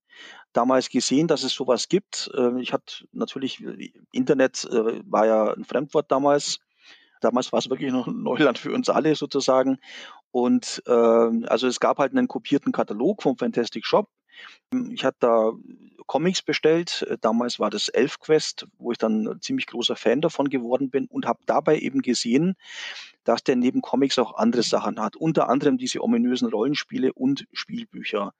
[0.53, 2.29] damals gesehen, dass es sowas gibt.
[2.35, 3.63] Äh, ich hatte natürlich,
[4.11, 6.59] Internet äh, war ja ein Fremdwort damals.
[7.19, 9.79] Damals war es wirklich noch Neuland für uns alle sozusagen.
[10.29, 14.11] Und äh, also es gab halt einen kopierten Katalog vom Fantastic Shop
[14.91, 15.51] ich hatte da
[16.05, 17.05] Comics bestellt.
[17.21, 21.25] Damals war das Elfquest, wo ich dann ein ziemlich großer Fan davon geworden bin und
[21.25, 22.55] habe dabei eben gesehen,
[23.23, 25.15] dass der neben Comics auch andere Sachen hat.
[25.15, 28.33] Unter anderem diese ominösen Rollenspiele und Spielbücher.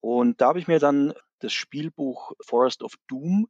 [0.00, 3.48] Und da habe ich mir dann das Spielbuch Forest of Doom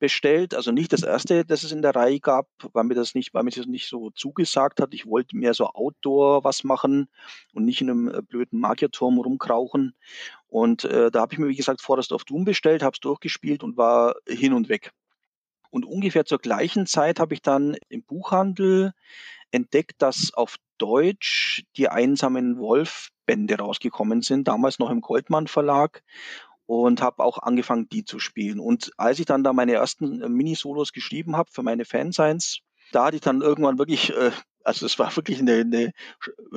[0.00, 0.54] bestellt.
[0.54, 3.44] Also nicht das erste, das es in der Reihe gab, weil mir das nicht, weil
[3.44, 4.94] mir das nicht so zugesagt hat.
[4.94, 7.08] Ich wollte mehr so Outdoor was machen
[7.52, 9.94] und nicht in einem äh, blöden Magierturm rumkrauchen.
[10.48, 13.62] Und äh, da habe ich mir, wie gesagt, Forest of Doom bestellt, habe es durchgespielt
[13.62, 14.90] und war hin und weg.
[15.70, 18.92] Und ungefähr zur gleichen Zeit habe ich dann im Buchhandel
[19.52, 26.02] entdeckt, dass auf Deutsch die einsamen Wolf-Bände rausgekommen sind, damals noch im Goldmann Verlag
[26.70, 28.60] und habe auch angefangen, die zu spielen.
[28.60, 32.60] Und als ich dann da meine ersten äh, Mini-Solos geschrieben habe für meine Fansigns,
[32.92, 34.30] da hatte ich dann irgendwann wirklich, äh,
[34.62, 35.92] also es war wirklich eine, eine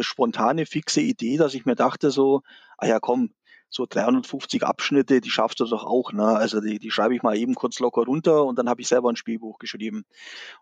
[0.01, 2.43] spontane, fixe Idee, dass ich mir dachte so,
[2.77, 3.31] ah ja komm,
[3.69, 6.13] so 350 Abschnitte, die schaffst du doch auch.
[6.13, 6.23] Ne?
[6.23, 9.09] Also die, die schreibe ich mal eben kurz locker runter und dann habe ich selber
[9.09, 10.05] ein Spielbuch geschrieben.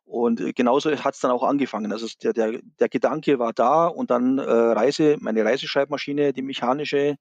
[0.06, 1.92] Und äh, genauso hat es dann auch angefangen.
[1.92, 7.18] Also der, der, der Gedanke war da und dann äh, Reise, meine Reiseschreibmaschine, die mechanische,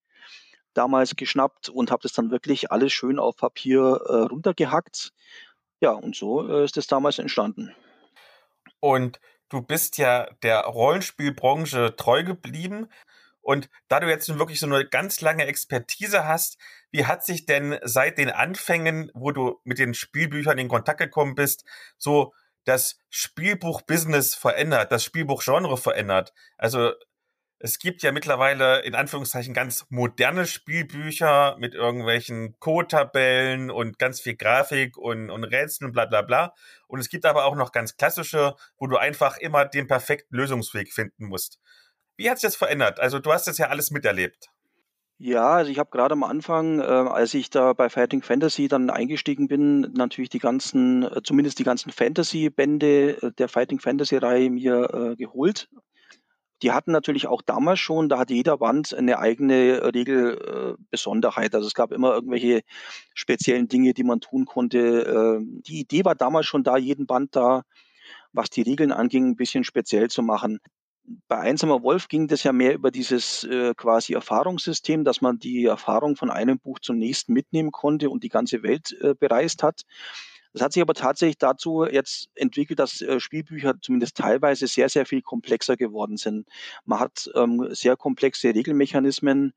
[0.74, 5.12] damals geschnappt und habe das dann wirklich alles schön auf Papier äh, runtergehackt.
[5.80, 7.74] Ja, und so äh, ist es damals entstanden.
[8.80, 12.88] Und du bist ja der Rollenspielbranche treu geblieben.
[13.42, 16.58] Und da du jetzt nun wirklich so eine ganz lange Expertise hast,
[16.90, 21.34] wie hat sich denn seit den Anfängen, wo du mit den Spielbüchern in Kontakt gekommen
[21.34, 21.64] bist,
[21.96, 26.34] so das Spielbuch-Business verändert, das Spielbuch-Genre verändert?
[26.58, 26.92] Also
[27.62, 34.34] es gibt ja mittlerweile in Anführungszeichen ganz moderne Spielbücher mit irgendwelchen Code-Tabellen und ganz viel
[34.34, 36.54] Grafik und, und Rätseln, bla bla bla.
[36.88, 40.90] Und es gibt aber auch noch ganz klassische, wo du einfach immer den perfekten Lösungsweg
[40.90, 41.60] finden musst.
[42.16, 42.98] Wie hat sich das verändert?
[42.98, 44.48] Also du hast das ja alles miterlebt.
[45.18, 48.88] Ja, also ich habe gerade am Anfang, äh, als ich da bei Fighting Fantasy dann
[48.88, 54.88] eingestiegen bin, natürlich die ganzen, äh, zumindest die ganzen Fantasy-Bände äh, der Fighting Fantasy-Reihe mir
[54.94, 55.68] äh, geholt
[56.62, 61.54] die hatten natürlich auch damals schon, da hatte jeder Band eine eigene Regelbesonderheit.
[61.54, 62.62] Also es gab immer irgendwelche
[63.14, 64.78] speziellen Dinge, die man tun konnte.
[64.78, 67.62] Ähm, die Idee war damals schon da, jeden Band da,
[68.32, 70.60] was die Regeln anging, ein bisschen speziell zu machen.
[71.26, 75.64] Bei Einsamer Wolf ging das ja mehr über dieses äh, quasi Erfahrungssystem, dass man die
[75.64, 79.82] Erfahrung von einem Buch zum nächsten mitnehmen konnte und die ganze Welt äh, bereist hat.
[80.52, 85.06] Das hat sich aber tatsächlich dazu jetzt entwickelt, dass äh, Spielbücher zumindest teilweise sehr, sehr
[85.06, 86.48] viel komplexer geworden sind.
[86.84, 89.52] Man hat ähm, sehr komplexe Regelmechanismen,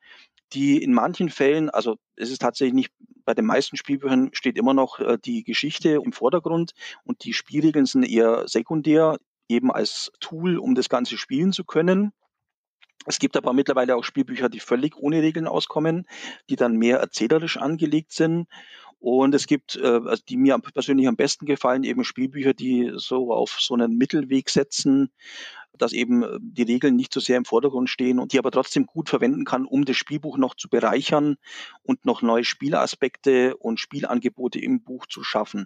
[0.54, 2.92] die in manchen Fällen, also es ist tatsächlich nicht,
[3.26, 7.86] bei den meisten Spielbüchern steht immer noch äh, die Geschichte im Vordergrund und die Spielregeln
[7.86, 9.18] sind eher sekundär,
[9.50, 12.14] eben als Tool, um das Ganze spielen zu können.
[13.06, 16.08] Es gibt aber mittlerweile auch Spielbücher, die völlig ohne Regeln auskommen,
[16.50, 18.48] die dann mehr erzählerisch angelegt sind.
[19.04, 23.34] Und es gibt, äh, also die mir persönlich am besten gefallen, eben Spielbücher, die so
[23.34, 25.12] auf so einen Mittelweg setzen,
[25.78, 28.86] dass eben äh, die Regeln nicht so sehr im Vordergrund stehen und die aber trotzdem
[28.86, 31.36] gut verwenden kann, um das Spielbuch noch zu bereichern
[31.82, 35.66] und noch neue Spielaspekte und Spielangebote im Buch zu schaffen.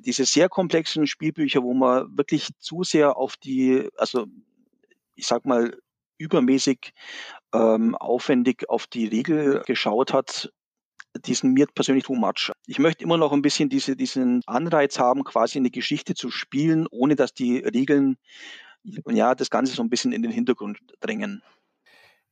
[0.00, 4.26] Diese sehr komplexen Spielbücher, wo man wirklich zu sehr auf die, also
[5.14, 5.78] ich sag mal,
[6.18, 6.94] übermäßig
[7.54, 10.52] ähm, aufwendig auf die Regel geschaut hat,
[11.26, 12.51] die sind mir persönlich too much.
[12.66, 16.86] Ich möchte immer noch ein bisschen diese, diesen Anreiz haben, quasi eine Geschichte zu spielen,
[16.90, 18.18] ohne dass die Regeln,
[19.08, 21.42] ja, das Ganze so ein bisschen in den Hintergrund drängen.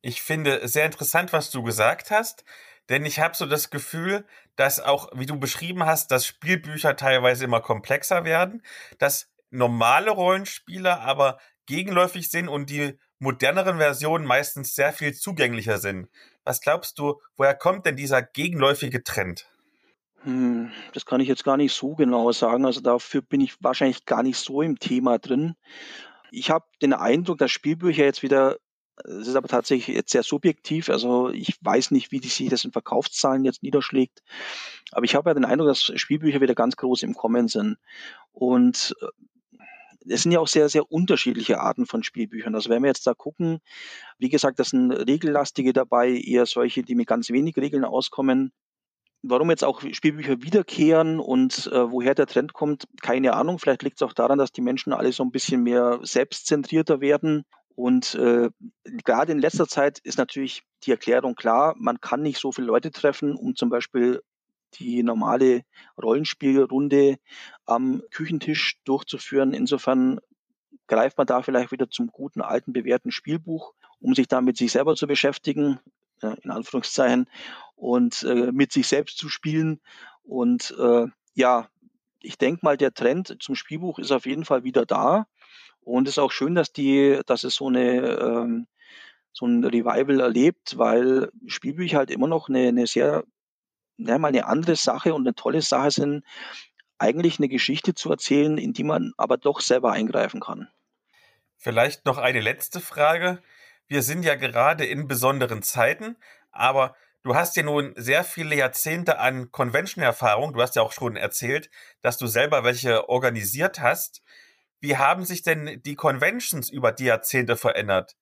[0.03, 2.45] Ich finde sehr interessant, was du gesagt hast,
[2.89, 4.25] denn ich habe so das Gefühl,
[4.57, 8.63] dass auch, wie du beschrieben hast, dass Spielbücher teilweise immer komplexer werden,
[8.99, 16.09] dass normale Rollenspieler aber gegenläufig sind und die moderneren Versionen meistens sehr viel zugänglicher sind.
[16.45, 19.49] Was glaubst du, woher kommt denn dieser gegenläufige Trend?
[20.23, 22.67] Hm, das kann ich jetzt gar nicht so genau sagen.
[22.67, 25.55] Also dafür bin ich wahrscheinlich gar nicht so im Thema drin.
[26.31, 28.59] Ich habe den Eindruck, dass Spielbücher jetzt wieder,
[29.05, 32.73] es ist aber tatsächlich jetzt sehr subjektiv, also ich weiß nicht, wie sich das in
[32.73, 34.23] Verkaufszahlen jetzt niederschlägt,
[34.93, 37.79] aber ich habe ja den Eindruck, dass Spielbücher wieder ganz groß im Kommen sind.
[38.33, 39.07] Und äh,
[40.09, 42.55] es sind ja auch sehr, sehr unterschiedliche Arten von Spielbüchern.
[42.55, 43.61] Also wenn wir jetzt da gucken,
[44.19, 48.53] wie gesagt, das sind regellastige dabei, eher solche, die mit ganz wenig Regeln auskommen.
[49.23, 53.59] Warum jetzt auch Spielbücher wiederkehren und äh, woher der Trend kommt, keine Ahnung.
[53.59, 57.45] Vielleicht liegt es auch daran, dass die Menschen alle so ein bisschen mehr selbstzentrierter werden.
[57.75, 58.51] Und äh,
[59.05, 62.91] gerade in letzter Zeit ist natürlich die Erklärung klar, man kann nicht so viele Leute
[62.91, 64.23] treffen, um zum Beispiel
[64.75, 65.63] die normale
[66.01, 67.17] Rollenspielrunde
[67.67, 69.53] am Küchentisch durchzuführen.
[69.53, 70.21] Insofern
[70.87, 74.73] greift man da vielleicht wieder zum guten alten bewährten Spielbuch, um sich da mit sich
[74.73, 75.81] selber zu beschäftigen,
[76.43, 77.29] in Anführungszeichen,
[77.81, 79.81] und äh, mit sich selbst zu spielen.
[80.23, 81.69] Und äh, ja,
[82.21, 85.27] ich denke mal, der Trend zum Spielbuch ist auf jeden Fall wieder da.
[85.81, 88.67] Und es ist auch schön, dass die, dass es so eine ähm,
[89.33, 93.25] so ein Revival erlebt, weil Spielbücher halt immer noch eine, eine sehr
[93.97, 96.25] ja, mal eine andere Sache und eine tolle Sache sind,
[96.99, 100.69] eigentlich eine Geschichte zu erzählen, in die man aber doch selber eingreifen kann.
[101.57, 103.43] Vielleicht noch eine letzte Frage.
[103.87, 106.17] Wir sind ja gerade in besonderen Zeiten,
[106.51, 110.53] aber du hast ja nun sehr viele Jahrzehnte an Convention-Erfahrung.
[110.53, 111.71] Du hast ja auch schon erzählt,
[112.03, 114.23] dass du selber welche organisiert hast.
[114.81, 118.17] Wie haben sich denn die Conventions über die Jahrzehnte verändert?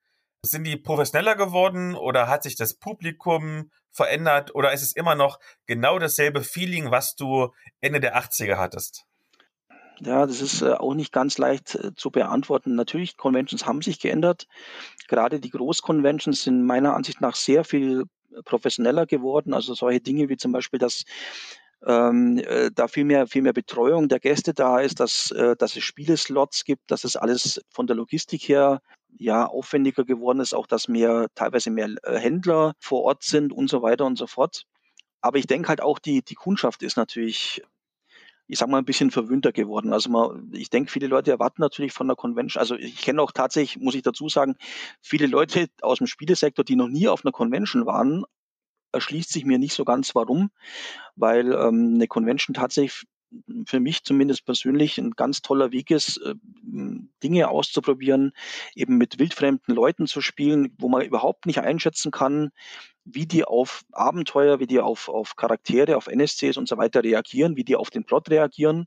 [0.44, 5.38] Sind die professioneller geworden oder hat sich das Publikum verändert oder ist es immer noch
[5.66, 9.04] genau dasselbe Feeling, was du Ende der 80er hattest?
[10.00, 12.76] Ja, das ist äh, auch nicht ganz leicht äh, zu beantworten.
[12.76, 14.46] Natürlich, Conventions haben sich geändert.
[15.08, 18.04] Gerade die Großconventions sind meiner Ansicht nach sehr viel
[18.44, 19.54] professioneller geworden.
[19.54, 21.04] Also solche Dinge wie zum Beispiel, dass
[21.86, 25.76] ähm, äh, da viel mehr, viel mehr Betreuung der Gäste da ist, dass, äh, dass
[25.76, 28.80] es Spieleslots gibt, dass es alles von der Logistik her
[29.16, 33.70] ja aufwendiger geworden ist, auch dass mehr teilweise mehr äh, Händler vor Ort sind und
[33.70, 34.64] so weiter und so fort.
[35.20, 37.62] Aber ich denke halt auch, die, die Kundschaft ist natürlich
[38.48, 39.92] ich sag mal, ein bisschen verwöhnter geworden.
[39.92, 43.30] Also man, ich denke, viele Leute erwarten natürlich von der Convention, also ich kenne auch
[43.30, 44.56] tatsächlich, muss ich dazu sagen,
[45.00, 48.24] viele Leute aus dem Spielesektor, die noch nie auf einer Convention waren,
[48.92, 50.50] erschließt sich mir nicht so ganz warum,
[51.14, 53.06] weil ähm, eine Convention tatsächlich
[53.66, 56.34] für mich zumindest persönlich ein ganz toller Weg ist, äh,
[57.22, 58.32] Dinge auszuprobieren,
[58.74, 62.50] eben mit wildfremden Leuten zu spielen, wo man überhaupt nicht einschätzen kann,
[63.04, 67.56] wie die auf Abenteuer, wie die auf, auf Charaktere, auf NSCs und so weiter reagieren,
[67.56, 68.86] wie die auf den Plot reagieren,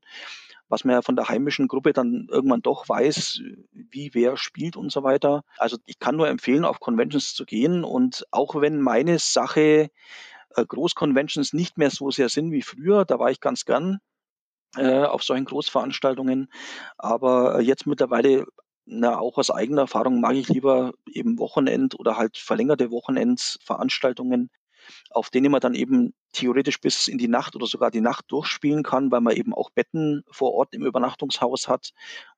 [0.69, 4.91] was man ja von der heimischen Gruppe dann irgendwann doch weiß, wie wer spielt und
[4.91, 5.43] so weiter.
[5.57, 9.89] Also ich kann nur empfehlen, auf Conventions zu gehen und auch wenn meine Sache
[10.55, 13.99] äh, Großconventions nicht mehr so sehr sind wie früher, da war ich ganz gern
[14.77, 16.49] äh, auf solchen Großveranstaltungen,
[16.97, 18.45] aber jetzt mittlerweile
[18.85, 24.49] na, auch aus eigener Erfahrung mag ich lieber eben Wochenend oder halt verlängerte Wochenendsveranstaltungen,
[25.11, 28.83] auf denen man dann eben theoretisch bis in die Nacht oder sogar die Nacht durchspielen
[28.83, 31.91] kann, weil man eben auch Betten vor Ort im Übernachtungshaus hat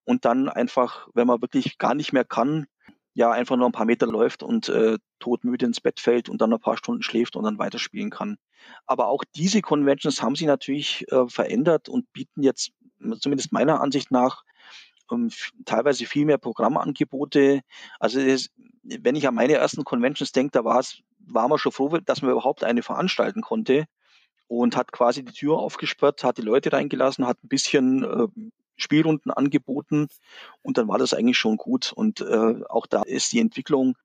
[0.03, 2.67] und dann einfach, wenn man wirklich gar nicht mehr kann,
[3.13, 6.53] ja einfach nur ein paar Meter läuft und äh, todmüde ins Bett fällt und dann
[6.53, 8.37] ein paar Stunden schläft und dann weiterspielen kann.
[8.85, 12.71] Aber auch diese Conventions haben sich natürlich äh, verändert und bieten jetzt
[13.19, 14.43] zumindest meiner Ansicht nach
[15.11, 15.29] ähm,
[15.65, 17.61] teilweise viel mehr Programmangebote.
[17.99, 18.49] Also es,
[18.83, 22.21] wenn ich an meine ersten Conventions denke, da war es, war man schon froh, dass
[22.21, 23.85] man überhaupt eine veranstalten konnte
[24.47, 28.27] und hat quasi die Tür aufgesperrt, hat die Leute reingelassen, hat ein bisschen äh,
[28.75, 30.07] Spielrunden angeboten
[30.61, 31.91] und dann war das eigentlich schon gut.
[31.93, 33.95] Und äh, auch da ist die Entwicklung,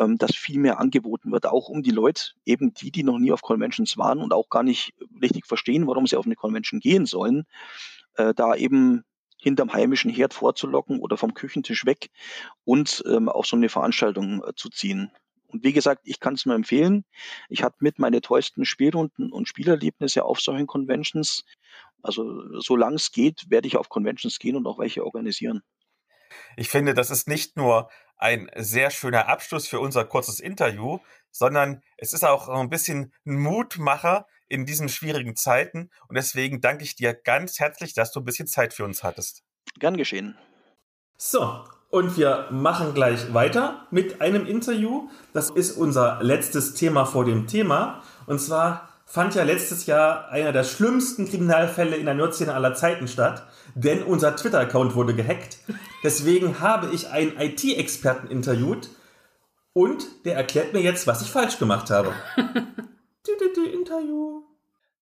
[0.00, 3.32] ähm, dass viel mehr angeboten wird, auch um die Leute, eben die, die noch nie
[3.32, 7.06] auf Conventions waren und auch gar nicht richtig verstehen, warum sie auf eine Convention gehen
[7.06, 7.44] sollen,
[8.14, 9.04] äh, da eben
[9.38, 12.10] hinterm heimischen Herd vorzulocken oder vom Küchentisch weg
[12.64, 15.10] und ähm, auf so eine Veranstaltung äh, zu ziehen.
[15.46, 17.04] Und wie gesagt, ich kann es nur empfehlen.
[17.48, 21.44] Ich hatte mit meine tollsten Spielrunden und Spielerlebnisse auf solchen Conventions.
[22.02, 25.62] Also solange es geht, werde ich auf Conventions gehen und auch welche organisieren.
[26.56, 30.98] Ich finde, das ist nicht nur ein sehr schöner Abschluss für unser kurzes Interview,
[31.30, 35.90] sondern es ist auch ein bisschen ein Mutmacher, in diesen schwierigen Zeiten.
[36.08, 39.42] Und deswegen danke ich dir ganz herzlich, dass du ein bisschen Zeit für uns hattest.
[39.78, 40.36] Gern geschehen.
[41.16, 45.08] So, und wir machen gleich weiter mit einem Interview.
[45.32, 48.02] Das ist unser letztes Thema vor dem Thema.
[48.26, 53.08] Und zwar fand ja letztes Jahr einer der schlimmsten Kriminalfälle in der Nerdszene aller Zeiten
[53.08, 53.44] statt,
[53.74, 55.58] denn unser Twitter-Account wurde gehackt.
[56.04, 58.88] Deswegen habe ich einen IT-Experten interviewt
[59.72, 62.14] und der erklärt mir jetzt, was ich falsch gemacht habe.
[63.72, 64.42] Interview.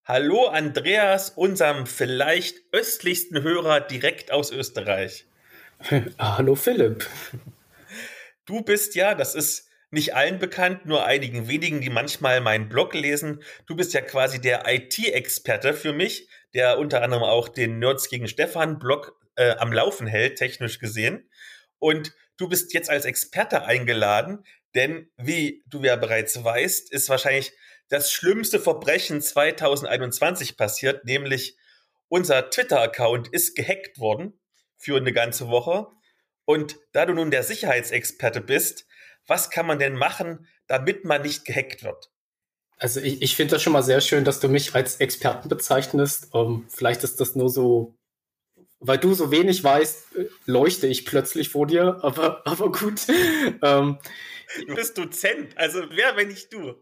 [0.04, 5.26] Hallo Andreas, unserem vielleicht östlichsten Hörer direkt aus Österreich.
[6.18, 7.06] Hallo Philipp.
[8.46, 12.94] Du bist ja, das ist nicht allen bekannt, nur einigen wenigen, die manchmal meinen Blog
[12.94, 13.42] lesen.
[13.66, 18.28] Du bist ja quasi der IT-Experte für mich, der unter anderem auch den Nerds gegen
[18.28, 21.30] Stefan Blog äh, am Laufen hält, technisch gesehen.
[21.78, 27.52] Und du bist jetzt als Experte eingeladen, denn wie du ja bereits weißt, ist wahrscheinlich
[27.88, 31.56] das schlimmste Verbrechen 2021 passiert, nämlich
[32.08, 34.38] unser Twitter-Account ist gehackt worden
[34.76, 35.86] für eine ganze Woche.
[36.44, 38.86] Und da du nun der Sicherheitsexperte bist,
[39.28, 42.10] was kann man denn machen, damit man nicht gehackt wird?
[42.78, 46.32] Also ich, ich finde das schon mal sehr schön, dass du mich als Experten bezeichnest.
[46.32, 47.96] Um, ähm, vielleicht ist das nur so,
[48.80, 53.02] weil du so wenig weißt, äh, leuchte ich plötzlich vor dir, aber, aber gut.
[53.62, 53.98] ähm,
[54.66, 56.74] Du bist Dozent, also wer, wenn nicht du?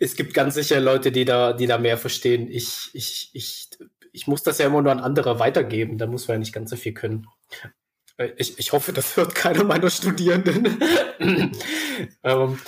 [0.00, 2.48] Es gibt ganz sicher Leute, die da, die da mehr verstehen.
[2.50, 3.68] Ich, ich, ich,
[4.12, 6.70] ich muss das ja immer nur an andere weitergeben, da muss man ja nicht ganz
[6.70, 7.28] so viel können.
[8.20, 10.80] Äh, ich, ich hoffe, das hört keiner meiner Studierenden.
[12.22, 12.58] ähm,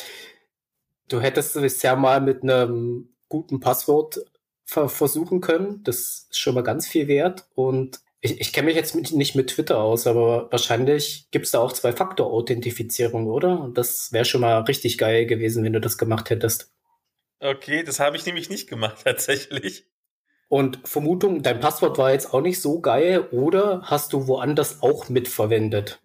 [1.08, 4.20] du hättest bisher mal mit einem guten Passwort
[4.64, 5.82] versuchen können.
[5.84, 7.46] Das ist schon mal ganz viel wert.
[7.54, 11.50] Und ich, ich kenne mich jetzt mit, nicht mit Twitter aus, aber wahrscheinlich gibt es
[11.50, 13.60] da auch Zwei-Faktor-Authentifizierung, oder?
[13.60, 16.72] Und das wäre schon mal richtig geil gewesen, wenn du das gemacht hättest.
[17.40, 19.84] Okay, das habe ich nämlich nicht gemacht, tatsächlich.
[20.52, 25.08] Und Vermutung, dein Passwort war jetzt auch nicht so geil, oder hast du woanders auch
[25.08, 26.02] mitverwendet?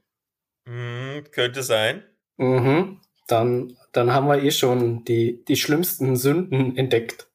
[0.66, 2.06] Hm, könnte sein.
[2.38, 3.02] Mhm.
[3.28, 7.28] Dann, dann haben wir eh schon die, die schlimmsten Sünden entdeckt.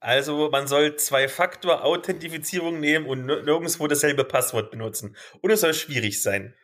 [0.00, 5.14] Also man soll Zwei-Faktor-Authentifizierung nehmen und nirgendwo dasselbe Passwort benutzen.
[5.42, 6.56] Und es soll schwierig sein.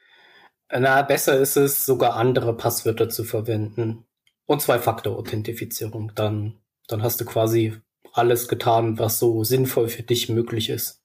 [0.69, 4.05] Na, besser ist es, sogar andere Passwörter zu verwenden.
[4.47, 6.11] Und Zwei-Faktor-Authentifizierung.
[6.17, 6.59] Dann,
[6.89, 7.81] dann hast du quasi
[8.17, 11.03] alles getan, was so sinnvoll für dich möglich ist.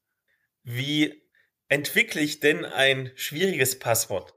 [0.64, 1.24] Wie
[1.68, 4.36] entwickle ich denn ein schwieriges Passwort?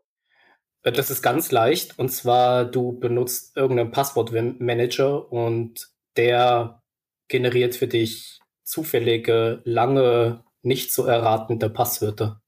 [0.82, 1.98] Äh, das ist ganz leicht.
[1.98, 6.82] Und zwar, du benutzt irgendeinen Passwortmanager und der
[7.28, 12.40] generiert für dich zufällige, lange, nicht zu erratende Passwörter.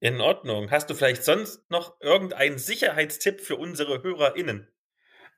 [0.00, 0.70] In Ordnung.
[0.70, 4.68] Hast du vielleicht sonst noch irgendeinen Sicherheitstipp für unsere HörerInnen?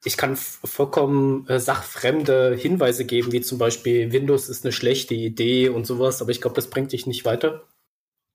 [0.07, 5.69] Ich kann vollkommen äh, sachfremde Hinweise geben, wie zum Beispiel Windows ist eine schlechte Idee
[5.69, 7.67] und sowas, aber ich glaube, das bringt dich nicht weiter.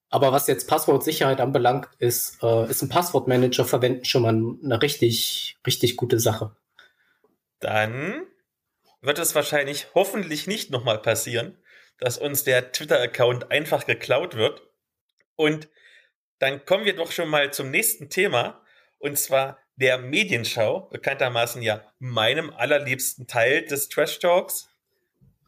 [0.09, 5.55] Aber was jetzt Passwortsicherheit anbelangt, ist, äh, ist ein Passwortmanager verwenden schon mal eine richtig,
[5.65, 6.53] richtig gute Sache.
[7.61, 8.23] Dann
[8.99, 11.57] wird es wahrscheinlich hoffentlich nicht nochmal passieren,
[11.99, 14.61] dass uns der Twitter-Account einfach geklaut wird.
[15.37, 15.69] Und
[16.39, 18.61] dann kommen wir doch schon mal zum nächsten Thema,
[18.99, 24.69] und zwar der Medienschau, bekanntermaßen ja meinem allerliebsten Teil des Trash Talks.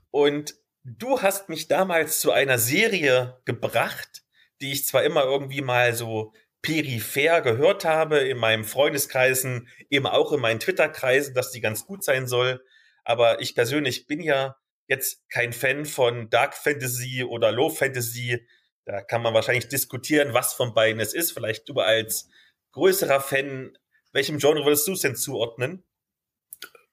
[0.09, 4.23] Und du hast mich damals zu einer Serie gebracht,
[4.59, 10.31] die ich zwar immer irgendwie mal so peripher gehört habe, in meinem Freundeskreisen, eben auch
[10.31, 12.63] in meinen Twitter-Kreisen, dass die ganz gut sein soll.
[13.03, 14.55] Aber ich persönlich bin ja
[14.87, 18.47] jetzt kein Fan von Dark Fantasy oder Low Fantasy.
[18.85, 21.33] Da kann man wahrscheinlich diskutieren, was von beiden es ist.
[21.33, 22.29] Vielleicht du als
[22.71, 23.77] größerer Fan,
[24.13, 25.83] welchem Genre würdest du es denn zuordnen?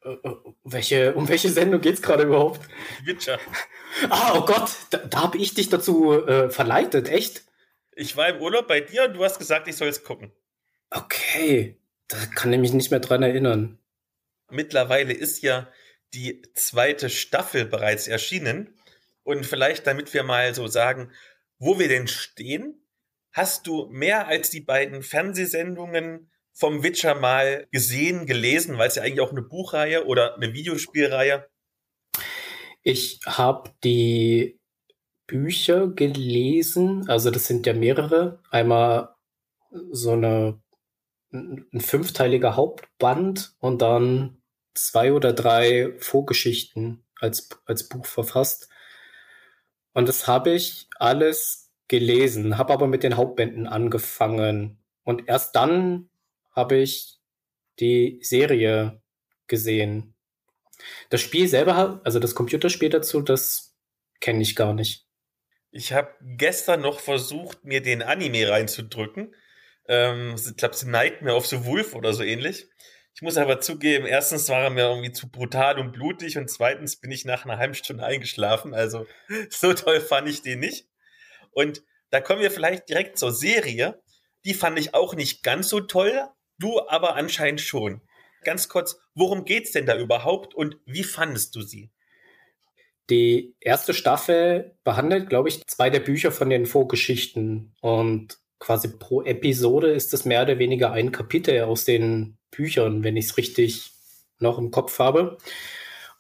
[0.03, 2.61] Äh, äh, welche, um welche Sendung geht's gerade überhaupt?
[3.05, 3.39] Witcher.
[4.09, 7.43] Ah, oh Gott, da, da habe ich dich dazu äh, verleitet, echt?
[7.91, 10.33] Ich war im Urlaub bei dir und du hast gesagt, ich soll es gucken.
[10.91, 13.81] Okay, da kann ich mich nicht mehr dran erinnern.
[14.49, 15.69] Mittlerweile ist ja
[16.15, 18.79] die zweite Staffel bereits erschienen.
[19.25, 21.13] Und vielleicht, damit wir mal so sagen,
[21.59, 22.81] wo wir denn stehen,
[23.33, 26.31] hast du mehr als die beiden Fernsehsendungen
[26.61, 31.49] vom Witcher mal gesehen, gelesen, weil es ja eigentlich auch eine Buchreihe oder eine Videospielreihe.
[32.83, 34.61] Ich habe die
[35.27, 38.43] Bücher gelesen, also das sind ja mehrere.
[38.51, 39.15] Einmal
[39.91, 40.61] so eine
[41.33, 44.43] ein fünfteiliger Hauptband und dann
[44.75, 48.69] zwei oder drei Vorgeschichten als, als Buch verfasst.
[49.93, 54.83] Und das habe ich alles gelesen, habe aber mit den Hauptbänden angefangen.
[55.05, 56.10] Und erst dann
[56.53, 57.19] habe ich
[57.79, 59.03] die Serie
[59.47, 60.15] gesehen.
[61.09, 63.77] Das Spiel selber, also das Computerspiel dazu, das
[64.21, 65.07] kenne ich gar nicht.
[65.71, 69.35] Ich habe gestern noch versucht, mir den Anime reinzudrücken.
[69.87, 72.69] Ähm, ich glaube, es ist Nightmare of the Wolf oder so ähnlich.
[73.15, 76.97] Ich muss aber zugeben, erstens war er mir irgendwie zu brutal und blutig und zweitens
[76.97, 78.75] bin ich nach einer halben Stunde eingeschlafen.
[78.75, 79.07] Also
[79.51, 80.89] so toll fand ich den nicht.
[81.53, 84.01] Und da kommen wir vielleicht direkt zur Serie.
[84.45, 86.29] Die fand ich auch nicht ganz so toll,
[86.61, 88.01] du aber anscheinend schon.
[88.43, 91.91] Ganz kurz, worum geht's denn da überhaupt und wie fandest du sie?
[93.11, 99.23] Die erste Staffel behandelt, glaube ich, zwei der Bücher von den Vorgeschichten und quasi pro
[99.23, 103.91] Episode ist es mehr oder weniger ein Kapitel aus den Büchern, wenn ich es richtig
[104.39, 105.39] noch im Kopf habe.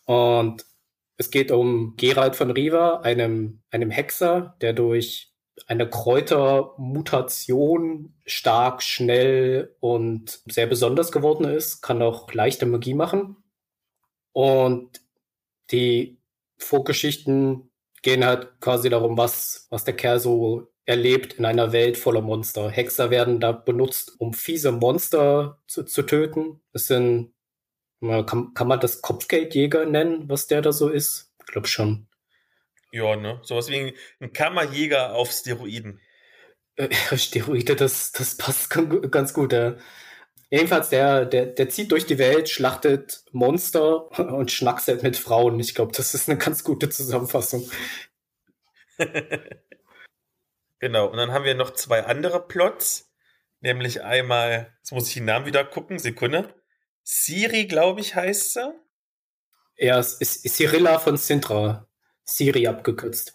[0.07, 0.65] Und
[1.17, 5.30] es geht um Gerald von Riva, einem, einem Hexer, der durch
[5.69, 13.37] eine Kräutermutation stark, schnell und sehr besonders geworden ist, kann auch leichte Magie machen.
[14.33, 15.01] Und
[15.71, 16.19] die
[16.59, 17.71] Vorgeschichten
[18.03, 22.71] gehen halt quasi darum, was, was der Kerl so erlebt in einer Welt voller Monster.
[22.71, 26.61] Hexer werden da benutzt, um fiese Monster zu, zu töten.
[26.73, 27.33] Das sind,
[28.01, 31.33] kann, kann man das Kopfgeldjäger nennen, was der da so ist?
[31.41, 32.10] Ich glaube schon.
[32.93, 33.41] Ja, ne?
[33.43, 36.01] Sowas wie ein Kammerjäger auf Steroiden.
[36.77, 39.77] Äh, Steroide, das, das passt ganz gut, ja.
[40.51, 45.61] Jedenfalls, der, der, der zieht durch die Welt, schlachtet Monster und schnackselt mit Frauen.
[45.61, 47.71] Ich glaube, das ist eine ganz gute Zusammenfassung.
[50.81, 53.13] Genau, und dann haben wir noch zwei andere Plots,
[53.61, 56.55] nämlich einmal, jetzt muss ich den Namen wieder gucken, Sekunde.
[57.03, 58.73] Siri, glaube ich, heißt sie.
[59.77, 61.87] Ja, es ist Cyrilla von Sintra.
[62.31, 63.35] Siri abgekürzt.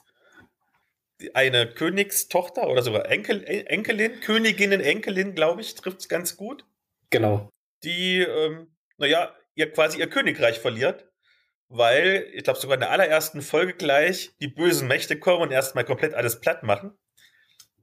[1.34, 6.66] Eine Königstochter oder sogar Enkel, Enkelin, Königinnen, Enkelin, glaube ich, trifft es ganz gut.
[7.10, 7.50] Genau.
[7.84, 11.10] Die, ähm, naja, ihr quasi ihr Königreich verliert,
[11.68, 15.86] weil, ich glaube, sogar in der allerersten Folge gleich die bösen Mächte kommen und erstmal
[15.86, 16.98] komplett alles platt machen.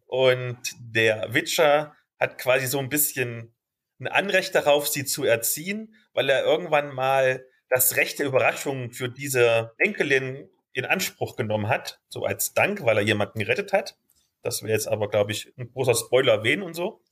[0.07, 3.55] Und der Witcher hat quasi so ein bisschen
[3.99, 9.09] ein Anrecht darauf, sie zu erziehen, weil er irgendwann mal das Recht der Überraschung für
[9.09, 13.97] diese Enkelin in Anspruch genommen hat, so als Dank, weil er jemanden gerettet hat.
[14.43, 17.03] Das wäre jetzt aber, glaube ich, ein großer Spoiler, wen und so.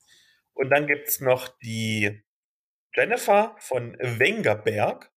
[0.52, 2.22] Und dann gibt's noch die
[2.94, 5.10] Jennifer von Wengerberg.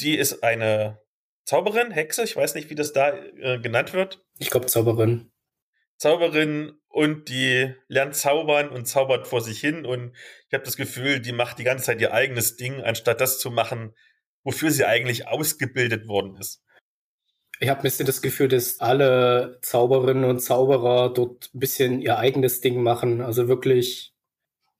[0.00, 1.00] Die ist eine
[1.44, 4.22] Zauberin, Hexe, ich weiß nicht, wie das da äh, genannt wird.
[4.38, 5.32] Ich glaube Zauberin.
[5.96, 10.14] Zauberin und die lernt zaubern und zaubert vor sich hin und
[10.48, 13.50] ich habe das Gefühl, die macht die ganze Zeit ihr eigenes Ding, anstatt das zu
[13.50, 13.94] machen,
[14.44, 16.62] wofür sie eigentlich ausgebildet worden ist.
[17.60, 22.18] Ich habe ein bisschen das Gefühl, dass alle Zauberinnen und Zauberer dort ein bisschen ihr
[22.18, 23.20] eigenes Ding machen.
[23.20, 24.12] Also wirklich,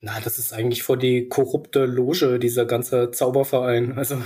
[0.00, 3.98] na, das ist eigentlich vor die korrupte Loge, dieser ganze Zauberverein.
[3.98, 4.22] Also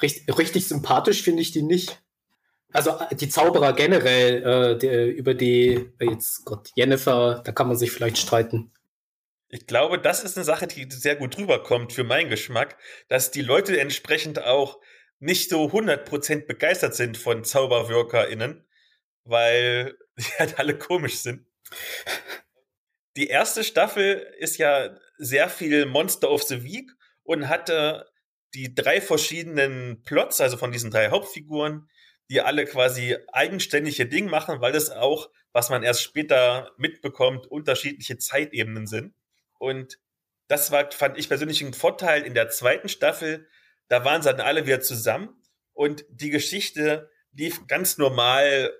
[0.00, 2.02] richtig, richtig sympathisch finde ich die nicht.
[2.72, 7.90] Also die Zauberer generell, äh, die, über die, jetzt Gott, Jennifer, da kann man sich
[7.90, 8.72] vielleicht streiten.
[9.48, 12.76] Ich glaube, das ist eine Sache, die sehr gut rüberkommt für meinen Geschmack,
[13.08, 14.80] dass die Leute entsprechend auch
[15.18, 18.66] nicht so 100% begeistert sind von ZauberwirkerInnen,
[19.24, 21.46] weil die halt alle komisch sind.
[23.16, 26.90] Die erste Staffel ist ja sehr viel Monster of the Week
[27.22, 28.06] und hatte
[28.54, 31.88] die drei verschiedenen Plots, also von diesen drei Hauptfiguren,
[32.30, 38.18] die alle quasi eigenständige Dinge machen, weil es auch, was man erst später mitbekommt, unterschiedliche
[38.18, 39.14] Zeitebenen sind.
[39.58, 39.98] Und
[40.48, 43.48] das war, fand ich persönlich ein Vorteil in der zweiten Staffel.
[43.88, 45.30] Da waren sie dann alle wieder zusammen
[45.72, 48.72] und die Geschichte lief ganz normal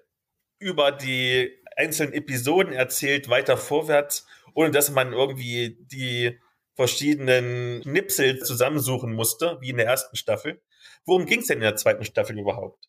[0.59, 6.39] über die einzelnen Episoden erzählt, weiter vorwärts, ohne dass man irgendwie die
[6.75, 10.63] verschiedenen Schnipsel zusammensuchen musste, wie in der ersten Staffel.
[11.05, 12.89] Worum ging es denn in der zweiten Staffel überhaupt?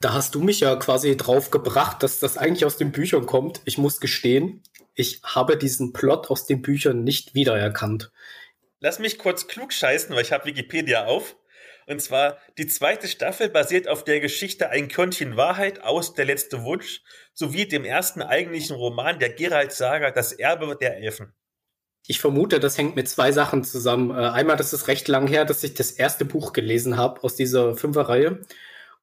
[0.00, 3.60] Da hast du mich ja quasi drauf gebracht, dass das eigentlich aus den Büchern kommt.
[3.64, 4.62] Ich muss gestehen,
[4.94, 8.12] ich habe diesen Plot aus den Büchern nicht wiedererkannt.
[8.80, 11.36] Lass mich kurz klug scheißen, weil ich habe Wikipedia auf.
[11.86, 16.62] Und zwar, die zweite Staffel basiert auf der Geschichte Ein Körnchen Wahrheit aus Der letzte
[16.62, 17.02] Wunsch
[17.32, 21.32] sowie dem ersten eigentlichen Roman der Geralt Saga Das Erbe der Elfen.
[22.06, 24.10] Ich vermute, das hängt mit zwei Sachen zusammen.
[24.10, 27.36] Äh, einmal, das ist recht lang her, dass ich das erste Buch gelesen habe aus
[27.36, 28.40] dieser Fünferreihe.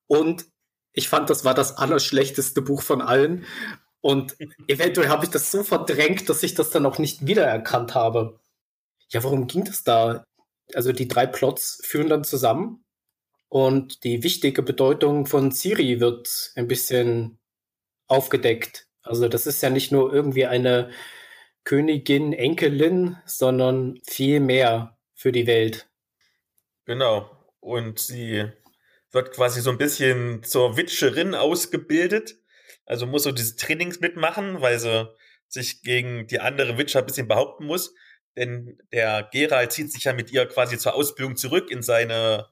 [0.08, 0.46] Und
[0.94, 3.46] ich fand, das war das allerschlechteste Buch von allen.
[4.02, 8.40] Und eventuell habe ich das so verdrängt, dass ich das dann auch nicht wiedererkannt habe.
[9.10, 10.24] Ja, worum ging das da?
[10.74, 12.84] Also die drei Plots führen dann zusammen
[13.50, 17.40] und die wichtige Bedeutung von Siri wird ein bisschen
[18.08, 18.88] aufgedeckt.
[19.02, 20.92] Also das ist ja nicht nur irgendwie eine
[21.64, 25.88] Königin, Enkelin, sondern viel mehr für die Welt.
[26.86, 27.30] Genau.
[27.60, 28.46] Und sie
[29.12, 32.36] wird quasi so ein bisschen zur Witcherin ausgebildet.
[32.86, 35.10] Also muss so diese Trainings mitmachen, weil sie
[35.48, 37.96] sich gegen die andere Witcher ein bisschen behaupten muss.
[38.36, 42.48] Denn der Geralt zieht sich ja mit ihr quasi zur Ausbildung zurück in seine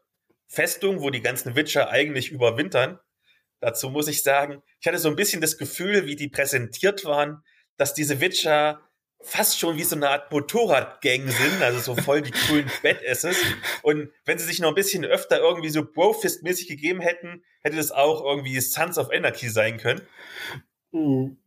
[0.47, 2.99] Festung, wo die ganzen Witcher eigentlich überwintern.
[3.59, 7.43] Dazu muss ich sagen, ich hatte so ein bisschen das Gefühl, wie die präsentiert waren,
[7.77, 8.81] dass diese Witcher
[9.23, 13.38] fast schon wie so eine Art Motorradgang sind, also so voll die coolen Badasses.
[13.81, 17.91] Und wenn sie sich noch ein bisschen öfter irgendwie so Brofist-mäßig gegeben hätten, hätte das
[17.91, 20.01] auch irgendwie Sons of Anarchy sein können.
[20.91, 21.38] Hm.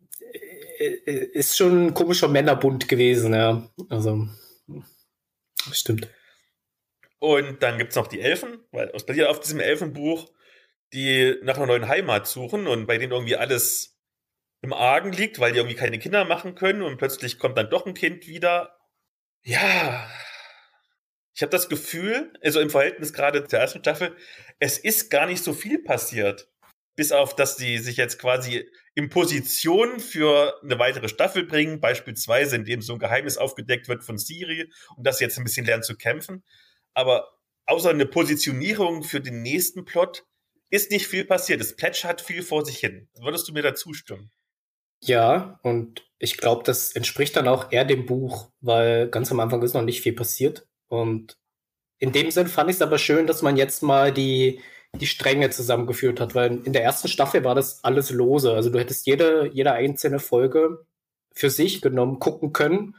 [0.79, 3.70] Ist schon ein komischer Männerbund gewesen, ja.
[3.89, 4.29] Also,
[5.72, 6.09] stimmt.
[7.18, 10.31] Und dann gibt's noch die Elfen, weil es basiert auf diesem Elfenbuch,
[10.93, 13.99] die nach einer neuen Heimat suchen und bei denen irgendwie alles
[14.62, 17.87] im Argen liegt, weil die irgendwie keine Kinder machen können und plötzlich kommt dann doch
[17.87, 18.77] ein Kind wieder.
[19.43, 20.09] Ja,
[21.37, 24.16] ich habe das Gefühl, also im Verhältnis gerade zur ersten Staffel,
[24.59, 26.49] es ist gar nicht so viel passiert.
[26.97, 28.66] Bis auf, dass die sich jetzt quasi
[28.97, 34.16] in Position für eine weitere Staffel bringen, beispielsweise indem so ein Geheimnis aufgedeckt wird von
[34.16, 36.42] Siri und sie jetzt ein bisschen lernen zu kämpfen.
[36.94, 37.28] Aber
[37.66, 40.24] außer eine Positionierung für den nächsten Plot
[40.70, 41.61] ist nicht viel passiert.
[41.61, 43.09] Das plätschert viel vor sich hin.
[43.20, 44.30] Würdest du mir da zustimmen?
[45.03, 49.62] Ja, und ich glaube, das entspricht dann auch eher dem Buch, weil ganz am Anfang
[49.62, 50.66] ist noch nicht viel passiert.
[50.88, 51.36] Und
[51.99, 54.62] in dem Sinn fand ich es aber schön, dass man jetzt mal die,
[54.97, 58.53] die Stränge zusammengeführt hat, weil in der ersten Staffel war das alles lose.
[58.53, 60.84] Also du hättest jede, jede einzelne Folge
[61.32, 62.94] für sich genommen, gucken können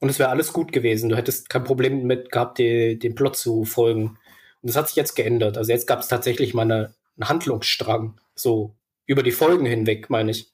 [0.00, 1.10] und es wäre alles gut gewesen.
[1.10, 4.18] Du hättest kein Problem mit gehabt, die, den Plot zu folgen.
[4.62, 5.56] Und das hat sich jetzt geändert.
[5.58, 8.74] Also jetzt gab es tatsächlich mal eine, einen Handlungsstrang, so
[9.06, 10.50] über die Folgen hinweg, meine ich.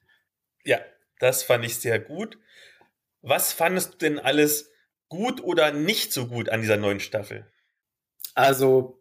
[0.64, 0.78] Ja,
[1.18, 2.38] das fand ich sehr gut.
[3.22, 4.70] Was fandest du denn alles
[5.08, 7.46] gut oder nicht so gut an dieser neuen Staffel?
[8.34, 8.97] Also,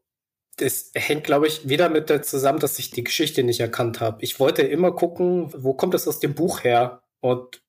[0.57, 4.23] das hängt, glaube ich, wieder mit der zusammen, dass ich die Geschichte nicht erkannt habe.
[4.23, 7.03] Ich wollte immer gucken, wo kommt das aus dem Buch her?
[7.19, 7.61] Und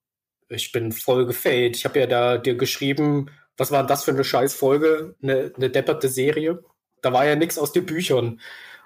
[0.49, 1.77] ich bin voll gefällt.
[1.77, 5.15] Ich habe ja da dir geschrieben, was war das für eine Scheißfolge?
[5.23, 6.65] Eine, eine depperte Serie.
[7.03, 8.41] Da war ja nichts aus den Büchern.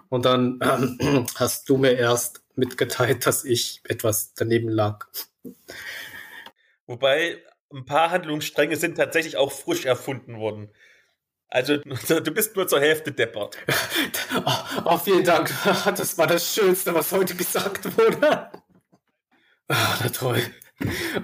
[0.08, 5.06] Und dann ähm, hast du mir erst mitgeteilt, dass ich etwas daneben lag.
[6.86, 7.38] Wobei
[7.72, 10.70] ein paar Handlungsstränge sind tatsächlich auch frisch erfunden worden.
[11.52, 11.76] Also
[12.20, 13.58] du bist nur zur Hälfte deppert.
[14.46, 15.52] oh, oh, vielen Dank.
[15.84, 18.50] Das war das Schönste, was heute gesagt wurde.
[19.68, 20.40] Ah, na toll.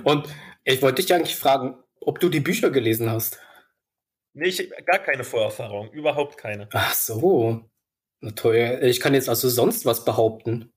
[0.05, 0.29] Und
[0.65, 3.41] ich wollte dich eigentlich fragen, ob du die Bücher gelesen hast.
[4.35, 5.91] Nee, ich gar keine Vorerfahrung.
[5.93, 6.69] Überhaupt keine.
[6.73, 7.65] Ach so.
[8.21, 8.81] Na toll.
[8.83, 10.73] Ich kann jetzt also sonst was behaupten.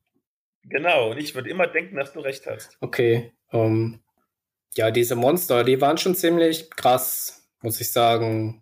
[0.64, 2.78] Genau, und ich würde immer denken, dass du recht hast.
[2.80, 3.34] Okay.
[3.52, 4.04] Um, ähm,
[4.76, 8.61] ja, diese Monster, die waren schon ziemlich krass, muss ich sagen.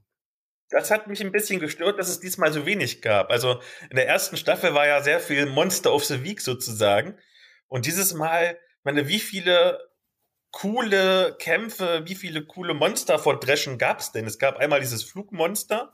[0.70, 3.32] Das hat mich ein bisschen gestört, dass es diesmal so wenig gab.
[3.32, 3.60] Also
[3.90, 7.18] in der ersten Staffel war ja sehr viel Monster of the Week sozusagen.
[7.68, 9.80] Und dieses Mal, meine, wie viele
[10.52, 14.26] coole Kämpfe, wie viele coole Monster vor Dreschen gab es denn?
[14.26, 15.92] Es gab einmal dieses Flugmonster,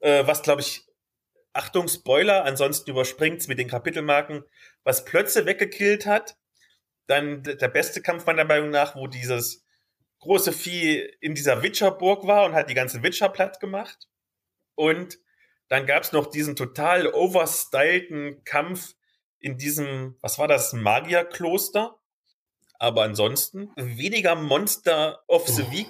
[0.00, 0.86] äh, was glaube ich,
[1.52, 4.44] Achtung, Spoiler, ansonsten überspringt es mit den Kapitelmarken,
[4.84, 6.36] was Plötze weggekillt hat.
[7.06, 9.64] Dann der beste Kampf meiner Meinung nach, wo dieses
[10.20, 14.08] große Vieh in dieser Witcherburg war und hat die ganzen Witcher platt gemacht.
[14.74, 15.18] Und
[15.68, 18.94] dann gab es noch diesen total overstylten Kampf
[19.38, 21.96] in diesem, was war das, Magierkloster.
[22.78, 25.88] Aber ansonsten weniger Monster of the Week.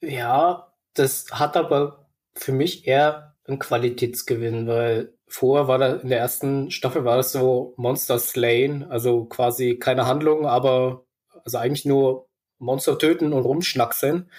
[0.00, 6.18] Ja, das hat aber für mich eher einen Qualitätsgewinn, weil vorher war da in der
[6.18, 11.06] ersten Staffel war das so Monster Slain, also quasi keine Handlung, aber
[11.44, 12.28] also eigentlich nur
[12.64, 14.30] Monster töten und rumschnackseln.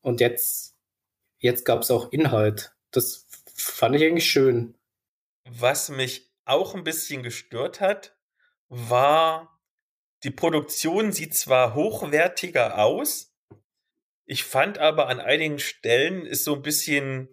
[0.00, 0.76] Und jetzt,
[1.38, 2.74] jetzt gab es auch Inhalt.
[2.90, 4.76] Das fand ich eigentlich schön.
[5.44, 8.16] Was mich auch ein bisschen gestört hat,
[8.68, 9.60] war,
[10.22, 13.34] die Produktion sieht zwar hochwertiger aus,
[14.30, 17.28] ich fand aber an einigen Stellen ist so ein bisschen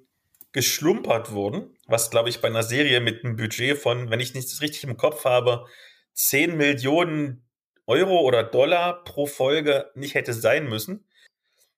[0.54, 4.62] geschlumpert worden, was glaube ich bei einer Serie mit einem Budget von, wenn ich nichts
[4.62, 5.66] richtig im Kopf habe,
[6.14, 7.45] 10 Millionen
[7.88, 11.08] Euro oder Dollar pro Folge nicht hätte sein müssen.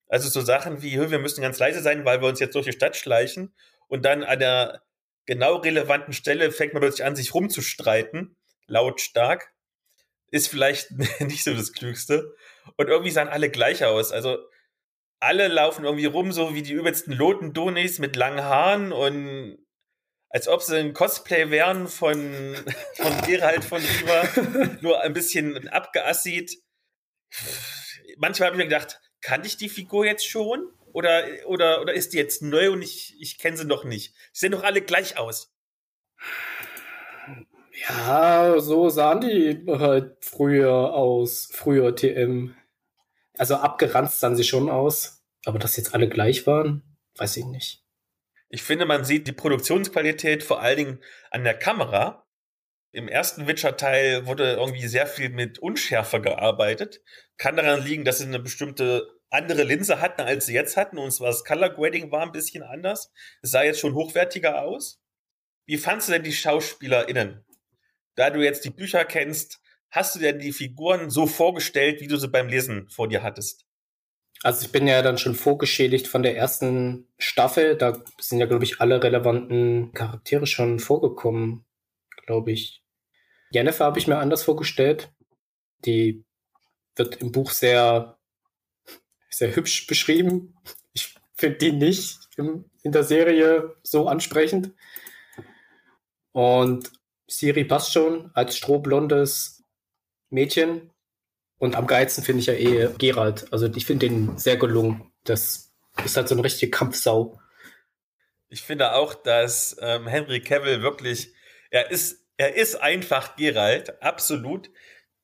[0.07, 2.71] Also so Sachen wie, wir müssen ganz leise sein, weil wir uns jetzt durch die
[2.71, 3.53] Stadt schleichen
[3.87, 4.83] und dann an der
[5.25, 8.35] genau relevanten Stelle fängt man plötzlich an, sich rumzustreiten,
[8.67, 9.53] lautstark,
[10.31, 12.33] ist vielleicht nicht so das Klügste.
[12.77, 14.11] Und irgendwie sahen alle gleich aus.
[14.11, 14.37] Also
[15.19, 19.57] alle laufen irgendwie rum, so wie die übelsten Loten-Donis mit langen Haaren und
[20.29, 22.55] als ob sie ein Cosplay wären von,
[22.95, 26.61] von Gerald von Riva, nur ein bisschen abgeassied.
[28.17, 30.67] Manchmal habe ich mir gedacht, kannte ich die Figur jetzt schon?
[30.93, 34.13] Oder, oder, oder ist die jetzt neu und ich, ich kenne sie noch nicht?
[34.33, 35.53] Sie sehen doch alle gleich aus.
[37.87, 42.55] Ja, so sahen die halt früher aus, früher TM.
[43.37, 45.23] Also abgeranzt sahen sie schon aus.
[45.45, 46.81] Aber dass jetzt alle gleich waren,
[47.15, 47.86] weiß ich nicht.
[48.49, 52.25] Ich finde, man sieht die Produktionsqualität vor allen Dingen an der Kamera.
[52.91, 57.01] Im ersten Witcher-Teil wurde irgendwie sehr viel mit Unschärfe gearbeitet.
[57.37, 60.97] Kann daran liegen, dass sie eine bestimmte andere Linse hatten, als sie jetzt hatten.
[60.97, 63.11] Und zwar das Color Grading war ein bisschen anders.
[63.41, 65.01] Es sah jetzt schon hochwertiger aus.
[65.65, 67.45] Wie fandst du denn die SchauspielerInnen?
[68.15, 72.15] Da du jetzt die Bücher kennst, hast du denn die Figuren so vorgestellt, wie du
[72.15, 73.66] sie beim Lesen vor dir hattest?
[74.43, 77.75] Also ich bin ja dann schon vorgeschädigt von der ersten Staffel.
[77.75, 81.65] Da sind ja, glaube ich, alle relevanten Charaktere schon vorgekommen,
[82.25, 82.83] glaube ich.
[83.51, 85.11] Jennifer habe ich mir anders vorgestellt.
[85.85, 86.23] Die
[86.95, 88.17] wird im Buch sehr,
[89.29, 90.55] sehr hübsch beschrieben.
[90.93, 94.73] Ich finde die nicht im, in der Serie so ansprechend.
[96.31, 96.91] Und
[97.27, 99.63] Siri passt schon als strohblondes
[100.29, 100.91] Mädchen.
[101.59, 103.51] Und am geilsten finde ich ja eh Gerald.
[103.51, 105.11] Also ich finde den sehr gelungen.
[105.23, 107.39] Das ist halt so eine richtige Kampfsau.
[108.49, 111.33] Ich finde auch, dass ähm, Henry Cavill wirklich,
[111.69, 114.69] er ist, er ist einfach Gerald, absolut.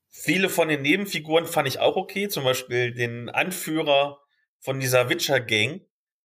[0.10, 4.20] Viele von den Nebenfiguren fand ich auch okay, zum Beispiel den Anführer
[4.60, 5.82] von dieser Witcher-Gang,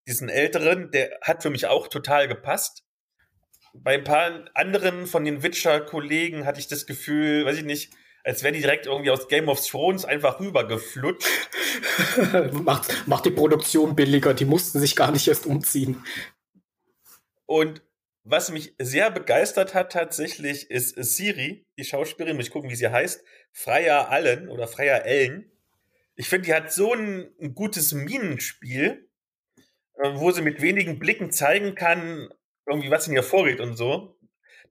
[0.06, 2.84] diesen älteren, der hat für mich auch total gepasst.
[3.74, 7.92] Bei ein paar anderen von den Witcher-Kollegen hatte ich das Gefühl, weiß ich nicht,
[8.28, 11.48] als wären die direkt irgendwie aus Game of Thrones einfach rübergeflutscht.
[12.52, 16.04] macht, macht die Produktion billiger, die mussten sich gar nicht erst umziehen.
[17.46, 17.80] Und
[18.24, 22.90] was mich sehr begeistert hat tatsächlich, ist Siri, die Schauspielerin, muss ich gucken, wie sie
[22.90, 25.50] heißt, Freya Allen oder Freya Ellen.
[26.14, 29.08] Ich finde, die hat so ein, ein gutes Minenspiel,
[29.94, 32.28] äh, wo sie mit wenigen Blicken zeigen kann,
[32.66, 34.17] irgendwie was in ihr vorgeht und so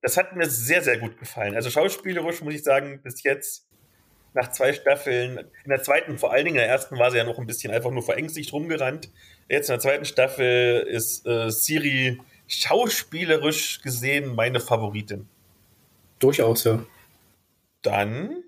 [0.02, 1.56] das hat mir sehr, sehr gut gefallen.
[1.56, 3.68] Also schauspielerisch muss ich sagen, bis jetzt
[4.34, 7.24] nach zwei Staffeln, in der zweiten vor allen Dingen, in der ersten war sie ja
[7.24, 9.10] noch ein bisschen einfach nur verängstigt rumgerannt.
[9.50, 15.28] Jetzt in der zweiten Staffel ist äh, Siri schauspielerisch gesehen meine Favoritin.
[16.20, 16.84] Durchaus, ja.
[17.82, 18.44] Dann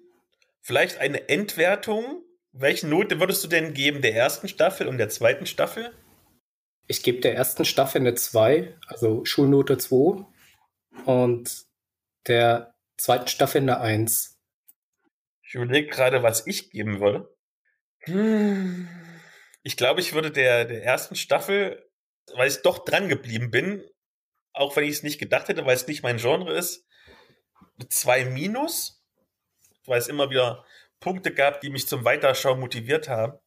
[0.62, 2.24] vielleicht eine Endwertung.
[2.52, 5.92] Welche Note würdest du denn geben der ersten Staffel und der zweiten Staffel?
[6.88, 10.26] Ich gebe der ersten Staffel eine 2, also Schulnote 2.
[11.06, 11.66] Und
[12.28, 14.38] der zweiten Staffel eine 1.
[15.44, 17.36] Ich überlege gerade, was ich geben würde.
[19.64, 21.90] Ich glaube, ich würde der, der ersten Staffel,
[22.36, 23.84] weil ich doch dran geblieben bin,
[24.54, 26.86] auch wenn ich es nicht gedacht hätte, weil es nicht mein Genre ist,
[27.90, 29.04] zwei Minus,
[29.86, 30.66] weil es immer wieder
[31.00, 33.40] Punkte gab, die mich zum Weiterschauen motiviert haben.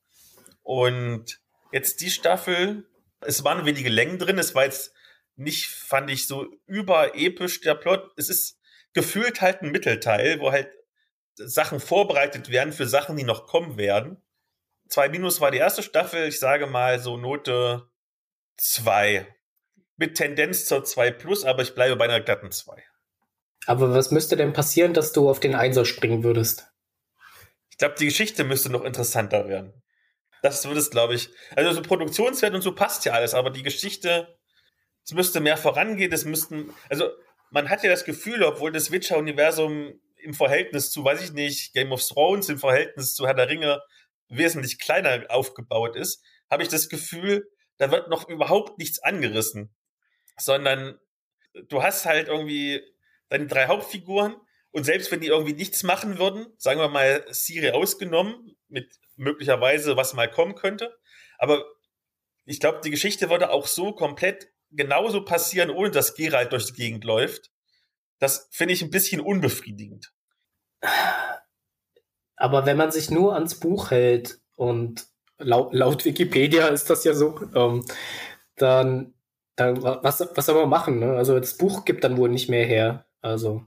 [0.63, 1.41] Und
[1.71, 2.89] jetzt die Staffel,
[3.21, 4.95] es waren wenige Längen drin, es war jetzt
[5.37, 8.13] nicht, fand ich, so überepisch der Plot.
[8.17, 8.59] Es ist
[8.93, 10.71] gefühlt halt ein Mittelteil, wo halt
[11.37, 14.23] Sachen vorbereitet werden für Sachen, die noch kommen werden.
[14.89, 17.89] Zwei Minus war die erste Staffel, ich sage mal so Note
[18.59, 19.27] zwei
[19.97, 22.83] Mit Tendenz zur 2 plus, aber ich bleibe bei einer glatten 2.
[23.67, 26.67] Aber was müsste denn passieren, dass du auf den Einser springen würdest?
[27.71, 29.83] Ich glaube, die Geschichte müsste noch interessanter werden.
[30.43, 31.31] Das würde es, glaube ich.
[31.55, 34.37] Also so Produktionswert und so passt ja alles, aber die Geschichte,
[35.05, 37.11] es müsste mehr vorangehen, es müssten, also
[37.51, 41.93] man hat ja das Gefühl, obwohl das Witcher-Universum im Verhältnis zu, weiß ich nicht, Game
[41.93, 43.83] of Thrones, im Verhältnis zu Herr der Ringe
[44.29, 49.75] wesentlich kleiner aufgebaut ist, habe ich das Gefühl, da wird noch überhaupt nichts angerissen,
[50.39, 50.99] sondern
[51.69, 52.83] du hast halt irgendwie
[53.29, 54.37] deine drei Hauptfiguren
[54.71, 59.97] und selbst wenn die irgendwie nichts machen würden, sagen wir mal Siri ausgenommen, mit möglicherweise
[59.97, 60.97] was mal kommen könnte,
[61.39, 61.65] aber
[62.45, 66.73] ich glaube, die Geschichte würde auch so komplett genauso passieren, ohne dass Geralt durch die
[66.75, 67.51] Gegend läuft.
[68.19, 70.13] Das finde ich ein bisschen unbefriedigend.
[72.37, 75.07] Aber wenn man sich nur ans Buch hält und
[75.39, 77.85] laut, laut Wikipedia ist das ja so, ähm,
[78.57, 79.15] dann,
[79.57, 80.99] dann was, was soll man machen?
[80.99, 81.17] Ne?
[81.17, 83.07] Also das Buch gibt dann wohl nicht mehr her.
[83.21, 83.65] Also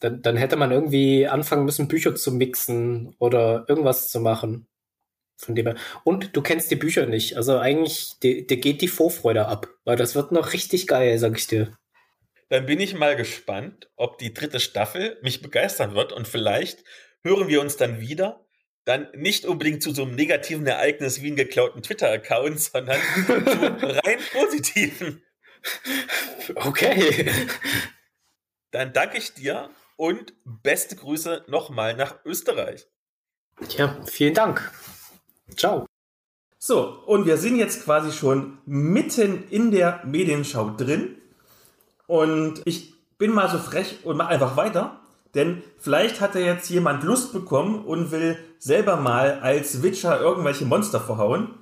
[0.00, 4.68] dann, dann hätte man irgendwie anfangen müssen, Bücher zu mixen oder irgendwas zu machen.
[5.38, 5.76] Von dem her.
[6.02, 7.36] Und du kennst die Bücher nicht.
[7.36, 11.46] Also eigentlich, dir, geht die Vorfreude ab, weil das wird noch richtig geil, sag ich
[11.46, 11.78] dir.
[12.48, 16.82] Dann bin ich mal gespannt, ob die dritte Staffel mich begeistern wird und vielleicht
[17.22, 18.44] hören wir uns dann wieder.
[18.84, 24.18] Dann nicht unbedingt zu so einem negativen Ereignis wie einen geklauten Twitter-Account, sondern zu rein
[24.32, 25.22] positiven.
[26.54, 27.30] Okay.
[28.70, 32.86] Dann danke ich dir und beste Grüße nochmal nach Österreich.
[33.76, 34.72] Ja, vielen Dank.
[35.56, 35.86] Ciao.
[36.58, 41.16] So, und wir sind jetzt quasi schon mitten in der Medienschau drin.
[42.06, 45.00] Und ich bin mal so frech und mache einfach weiter.
[45.34, 50.64] Denn vielleicht hat ja jetzt jemand Lust bekommen und will selber mal als Witcher irgendwelche
[50.64, 51.54] Monster verhauen.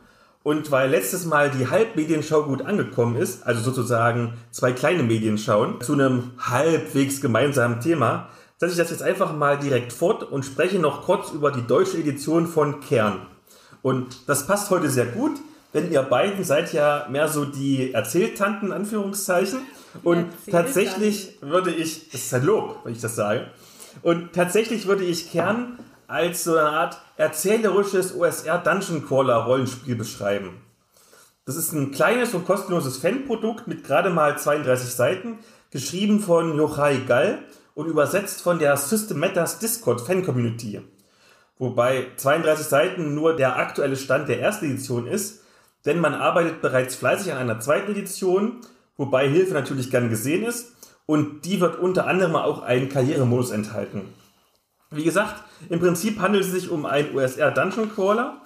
[0.42, 5.94] Und weil letztes Mal die Halbmedienschau gut angekommen ist, also sozusagen zwei kleine Medienschauen zu
[5.94, 11.02] einem halbwegs gemeinsamen Thema, setze ich das jetzt einfach mal direkt fort und spreche noch
[11.02, 13.26] kurz über die deutsche Edition von Kern.
[13.82, 15.38] Und das passt heute sehr gut,
[15.74, 19.60] denn ihr beiden seid ja mehr so die Erzähltanten, Anführungszeichen.
[20.02, 23.46] Und tatsächlich würde ich, das ist ein Lob, wenn ich das sage,
[24.02, 30.60] und tatsächlich würde ich Kern als so eine Art erzählerisches OSR Dungeon Crawler Rollenspiel beschreiben.
[31.46, 35.38] Das ist ein kleines und kostenloses Fanprodukt mit gerade mal 32 Seiten,
[35.70, 37.38] geschrieben von Yochai Gall
[37.74, 40.80] und übersetzt von der System Matters Discord Fan Community.
[41.58, 45.42] Wobei 32 Seiten nur der aktuelle Stand der ersten Edition ist,
[45.86, 48.60] denn man arbeitet bereits fleißig an einer zweiten Edition,
[48.96, 50.74] wobei Hilfe natürlich gern gesehen ist
[51.06, 54.02] und die wird unter anderem auch einen Karrieremodus enthalten.
[54.90, 58.42] Wie gesagt, im Prinzip handelt es sich um einen USR Dungeon Crawler,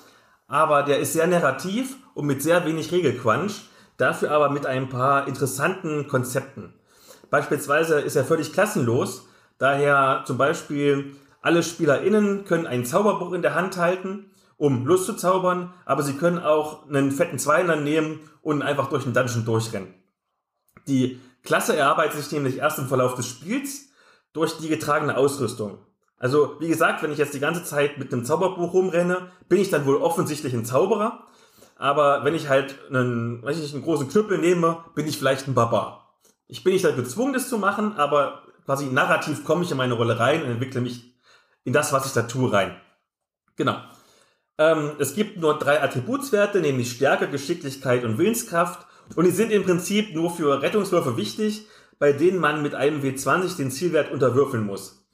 [0.46, 3.62] aber der ist sehr narrativ und mit sehr wenig Regelquansch,
[3.96, 6.74] dafür aber mit ein paar interessanten Konzepten.
[7.30, 9.26] Beispielsweise ist er völlig klassenlos,
[9.58, 15.14] daher zum Beispiel alle SpielerInnen können einen Zauberbuch in der Hand halten, um Lust zu
[15.14, 19.94] zaubern, aber sie können auch einen fetten Zweiner nehmen und einfach durch den Dungeon durchrennen.
[20.86, 23.88] Die Klasse erarbeitet sich nämlich erst im Verlauf des Spiels
[24.32, 25.78] durch die getragene Ausrüstung.
[26.18, 29.70] Also, wie gesagt, wenn ich jetzt die ganze Zeit mit einem Zauberbuch rumrenne, bin ich
[29.70, 31.24] dann wohl offensichtlich ein Zauberer.
[31.76, 35.48] Aber wenn ich halt einen, weiß ich nicht, einen großen Knüppel nehme, bin ich vielleicht
[35.48, 36.18] ein Barbar.
[36.46, 39.94] Ich bin nicht halt gezwungen, das zu machen, aber quasi narrativ komme ich in meine
[39.94, 41.09] Rolle rein und entwickle mich
[41.70, 42.74] in das, was ich da tue, rein.
[43.54, 43.76] Genau.
[44.58, 48.88] Ähm, es gibt nur drei Attributswerte, nämlich Stärke, Geschicklichkeit und Willenskraft.
[49.14, 51.68] Und die sind im Prinzip nur für Rettungswürfe wichtig,
[52.00, 55.06] bei denen man mit einem W20 den Zielwert unterwürfeln muss.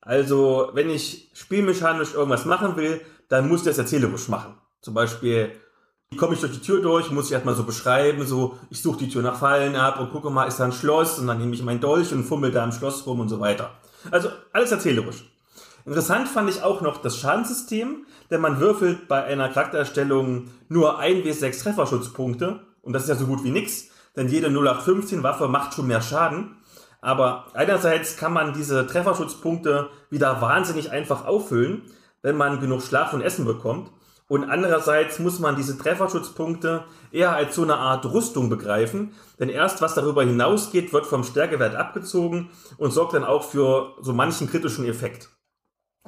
[0.00, 4.54] Also, wenn ich spielmechanisch irgendwas machen will, dann muss ich das erzählerisch machen.
[4.80, 5.52] Zum Beispiel,
[6.16, 9.10] komme ich durch die Tür durch, muss ich erstmal so beschreiben, so, ich suche die
[9.10, 11.62] Tür nach Fallen ab und gucke mal, ist da ein Schloss und dann nehme ich
[11.62, 13.72] meinen Dolch und fummel da im Schloss rum und so weiter.
[14.10, 15.24] Also, alles erzählerisch.
[15.88, 21.22] Interessant fand ich auch noch das Schadenssystem, denn man würfelt bei einer Charaktererstellung nur ein
[21.22, 25.86] W6 Trefferschutzpunkte und das ist ja so gut wie nix, denn jede 0815-Waffe macht schon
[25.86, 26.58] mehr Schaden.
[27.00, 31.80] Aber einerseits kann man diese Trefferschutzpunkte wieder wahnsinnig einfach auffüllen,
[32.20, 33.90] wenn man genug Schlaf und Essen bekommt.
[34.28, 39.80] Und andererseits muss man diese Trefferschutzpunkte eher als so eine Art Rüstung begreifen, denn erst
[39.80, 44.84] was darüber hinausgeht, wird vom Stärkewert abgezogen und sorgt dann auch für so manchen kritischen
[44.84, 45.30] Effekt.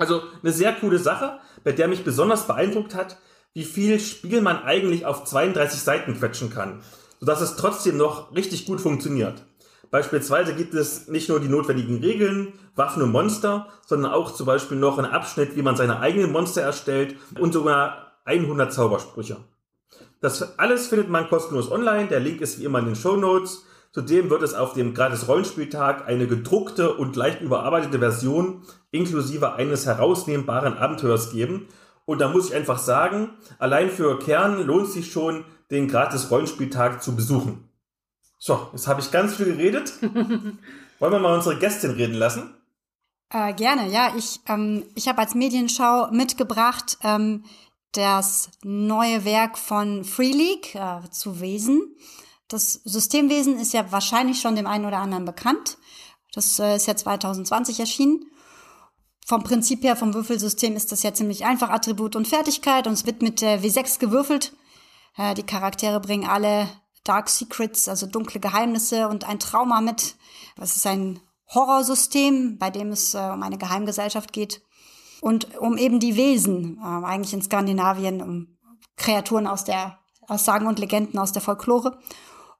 [0.00, 3.18] Also eine sehr coole Sache, bei der mich besonders beeindruckt hat,
[3.52, 6.80] wie viel Spiel man eigentlich auf 32 Seiten quetschen kann,
[7.20, 9.42] sodass es trotzdem noch richtig gut funktioniert.
[9.90, 14.78] Beispielsweise gibt es nicht nur die notwendigen Regeln, Waffen und Monster, sondern auch zum Beispiel
[14.78, 19.36] noch einen Abschnitt, wie man seine eigenen Monster erstellt und sogar 100 Zaubersprüche.
[20.22, 22.08] Das alles findet man kostenlos online.
[22.08, 23.66] Der Link ist wie immer in den Show Notes.
[23.92, 28.62] Zudem wird es auf dem gratis Rollenspieltag eine gedruckte und leicht überarbeitete Version
[28.92, 31.66] inklusive eines herausnehmbaren Abenteuers geben.
[32.04, 37.02] Und da muss ich einfach sagen, allein für Kern lohnt sich schon, den gratis Rollenspieltag
[37.02, 37.68] zu besuchen.
[38.38, 39.92] So, jetzt habe ich ganz viel geredet.
[40.98, 42.54] Wollen wir mal unsere Gästin reden lassen?
[43.32, 44.12] Äh, gerne, ja.
[44.16, 47.44] Ich, ähm, ich habe als Medienschau mitgebracht ähm,
[47.92, 51.96] das neue Werk von Free League äh, zu Wesen.
[52.50, 55.78] Das Systemwesen ist ja wahrscheinlich schon dem einen oder anderen bekannt.
[56.32, 58.26] Das äh, ist ja 2020 erschienen.
[59.24, 62.88] Vom Prinzip her, vom Würfelsystem ist das ja ziemlich einfach, Attribut und Fertigkeit.
[62.88, 64.52] Und es wird mit äh, W6 gewürfelt.
[65.16, 66.68] Äh, die Charaktere bringen alle
[67.04, 70.16] Dark Secrets, also dunkle Geheimnisse und ein Trauma mit.
[70.56, 71.20] Das ist ein
[71.54, 74.60] Horrorsystem, bei dem es äh, um eine Geheimgesellschaft geht
[75.20, 78.56] und um eben die Wesen, eigentlich in Skandinavien, um
[78.96, 81.98] Kreaturen aus der aus Sagen und Legenden aus der Folklore.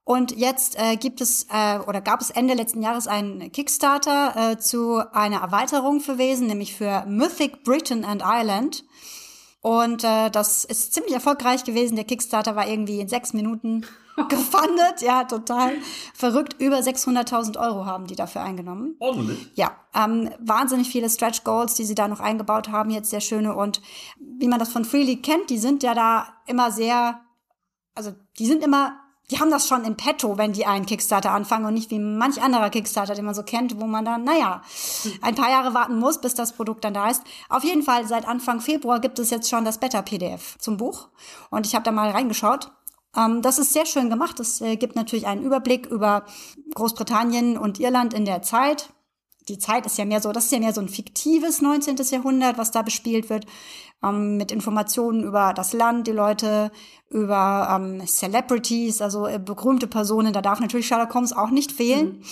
[0.04, 4.58] Und jetzt äh, gibt es äh, oder gab es Ende letzten Jahres einen Kickstarter äh,
[4.58, 8.84] zu einer Erweiterung für Wesen, nämlich für Mythic Britain and Ireland.
[9.62, 11.94] Und äh, das ist ziemlich erfolgreich gewesen.
[11.94, 13.84] Der Kickstarter war irgendwie in sechs Minuten
[14.28, 15.02] gefundet.
[15.02, 15.74] Ja, total
[16.14, 16.56] verrückt.
[16.58, 18.96] Über 600.000 Euro haben die dafür eingenommen.
[19.00, 19.50] Ordentlich.
[19.54, 23.54] Ja, ähm, wahnsinnig viele Stretch Goals, die sie da noch eingebaut haben, jetzt sehr schöne.
[23.54, 23.82] Und
[24.18, 27.20] wie man das von Freely kennt, die sind ja da immer sehr,
[27.94, 28.98] also die sind immer
[29.30, 32.42] die haben das schon im Petto, wenn die einen Kickstarter anfangen und nicht wie manch
[32.42, 34.62] anderer Kickstarter, den man so kennt, wo man dann, naja,
[35.22, 37.22] ein paar Jahre warten muss, bis das Produkt dann da ist.
[37.48, 41.08] Auf jeden Fall, seit Anfang Februar gibt es jetzt schon das Beta-PDF zum Buch.
[41.50, 42.72] Und ich habe da mal reingeschaut.
[43.16, 44.40] Ähm, das ist sehr schön gemacht.
[44.40, 46.24] Es äh, gibt natürlich einen Überblick über
[46.74, 48.90] Großbritannien und Irland in der Zeit
[49.50, 51.96] die Zeit ist ja mehr so, das ist ja mehr so ein fiktives 19.
[51.96, 53.46] Jahrhundert, was da bespielt wird,
[54.02, 56.70] ähm, mit Informationen über das Land, die Leute,
[57.10, 60.32] über ähm, Celebrities, also äh, berühmte Personen.
[60.32, 62.06] Da darf natürlich Sherlock Holmes auch nicht fehlen.
[62.06, 62.22] Mhm.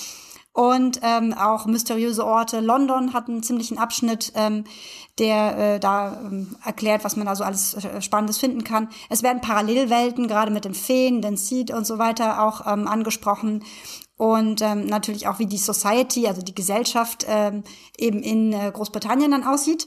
[0.52, 2.58] Und ähm, auch mysteriöse Orte.
[2.58, 4.64] London hat einen ziemlichen Abschnitt, ähm,
[5.20, 8.88] der äh, da ähm, erklärt, was man da so alles äh, Spannendes finden kann.
[9.08, 13.62] Es werden Parallelwelten, gerade mit dem Feen, den Seed und so weiter, auch ähm, angesprochen
[14.18, 17.62] und ähm, natürlich auch, wie die Society, also die Gesellschaft ähm,
[17.96, 19.86] eben in äh, Großbritannien dann aussieht.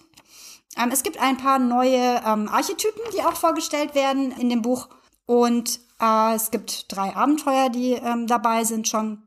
[0.78, 4.90] Ähm, es gibt ein paar neue ähm, Archetypen, die auch vorgestellt werden in dem Buch.
[5.26, 9.24] Und äh, es gibt drei Abenteuer, die ähm, dabei sind schon.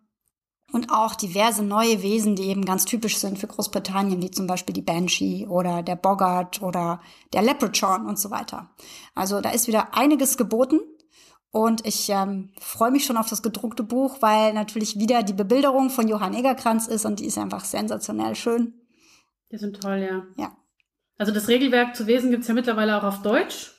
[0.73, 4.73] Und auch diverse neue Wesen, die eben ganz typisch sind für Großbritannien, wie zum Beispiel
[4.73, 7.01] die Banshee oder der Boggart oder
[7.33, 8.71] der Leprechaun und so weiter.
[9.15, 10.81] Also da ist wieder einiges geboten.
[11.53, 15.89] Und ich ähm, freue mich schon auf das gedruckte Buch, weil natürlich wieder die Bebilderung
[15.89, 18.75] von Johann Egerkranz ist und die ist einfach sensationell schön.
[19.53, 20.25] Die sind toll, ja.
[20.37, 20.57] Ja.
[21.19, 23.73] Also das Regelwerk zu Wesen gibt es ja mittlerweile auch auf Deutsch.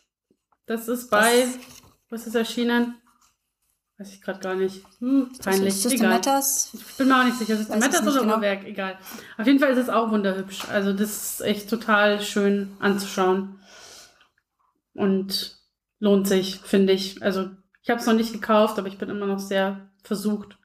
[0.66, 1.58] Das ist bei, das,
[2.10, 2.96] was ist erschienen?
[3.98, 4.84] Weiß ich gerade gar nicht.
[5.00, 5.74] Hm, peinlich.
[5.74, 6.72] System Matters?
[6.74, 7.56] Ich bin mir auch nicht sicher.
[7.56, 8.36] System Matters oder genau.
[8.36, 8.66] Uhrwerk?
[8.66, 8.98] Egal.
[9.38, 10.68] Auf jeden Fall ist es auch wunderhübsch.
[10.70, 13.60] Also das ist echt total schön anzuschauen.
[14.94, 15.58] Und
[16.00, 17.22] lohnt sich, finde ich.
[17.24, 17.50] Also
[17.84, 20.58] ich habe es noch nicht gekauft, aber ich bin immer noch sehr versucht.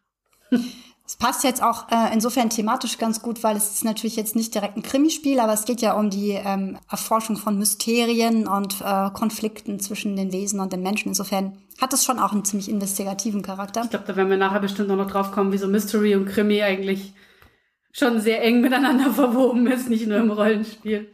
[1.11, 4.55] Es passt jetzt auch äh, insofern thematisch ganz gut, weil es ist natürlich jetzt nicht
[4.55, 9.11] direkt ein Krimispiel, aber es geht ja um die ähm, Erforschung von Mysterien und äh,
[9.11, 11.09] Konflikten zwischen den Wesen und den Menschen.
[11.09, 13.83] Insofern hat es schon auch einen ziemlich investigativen Charakter.
[13.83, 16.63] Ich glaube, da werden wir nachher bestimmt noch drauf kommen, wie so Mystery und Krimi
[16.63, 17.13] eigentlich
[17.91, 21.13] schon sehr eng miteinander verwoben ist, nicht nur im Rollenspiel.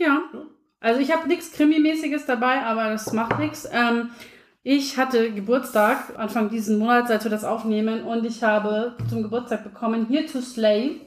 [0.00, 0.22] Ja,
[0.80, 3.68] also ich habe nichts Krimi-mäßiges dabei, aber das macht nichts.
[3.70, 4.10] Ähm,
[4.62, 9.64] ich hatte Geburtstag, Anfang diesen Monats, als wir das aufnehmen, und ich habe zum Geburtstag
[9.64, 11.00] bekommen Here to Slay.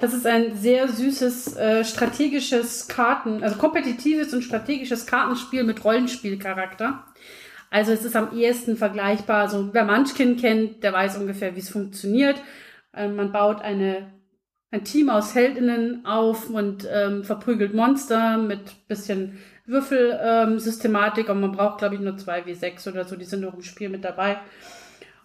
[0.00, 7.04] Das ist ein sehr süßes, äh, strategisches Karten, also kompetitives und strategisches Kartenspiel mit Rollenspielcharakter.
[7.70, 9.42] Also es ist am ehesten vergleichbar.
[9.42, 12.42] Also wer Munchkin kennt, der weiß ungefähr, wie es funktioniert.
[12.94, 14.12] Ähm, man baut eine
[14.72, 21.28] ein Team aus Heldinnen auf und ähm, verprügelt Monster mit bisschen Würfelsystematik.
[21.28, 23.16] Ähm, und man braucht, glaube ich, nur zwei wie sechs oder so.
[23.16, 24.38] Die sind noch im Spiel mit dabei.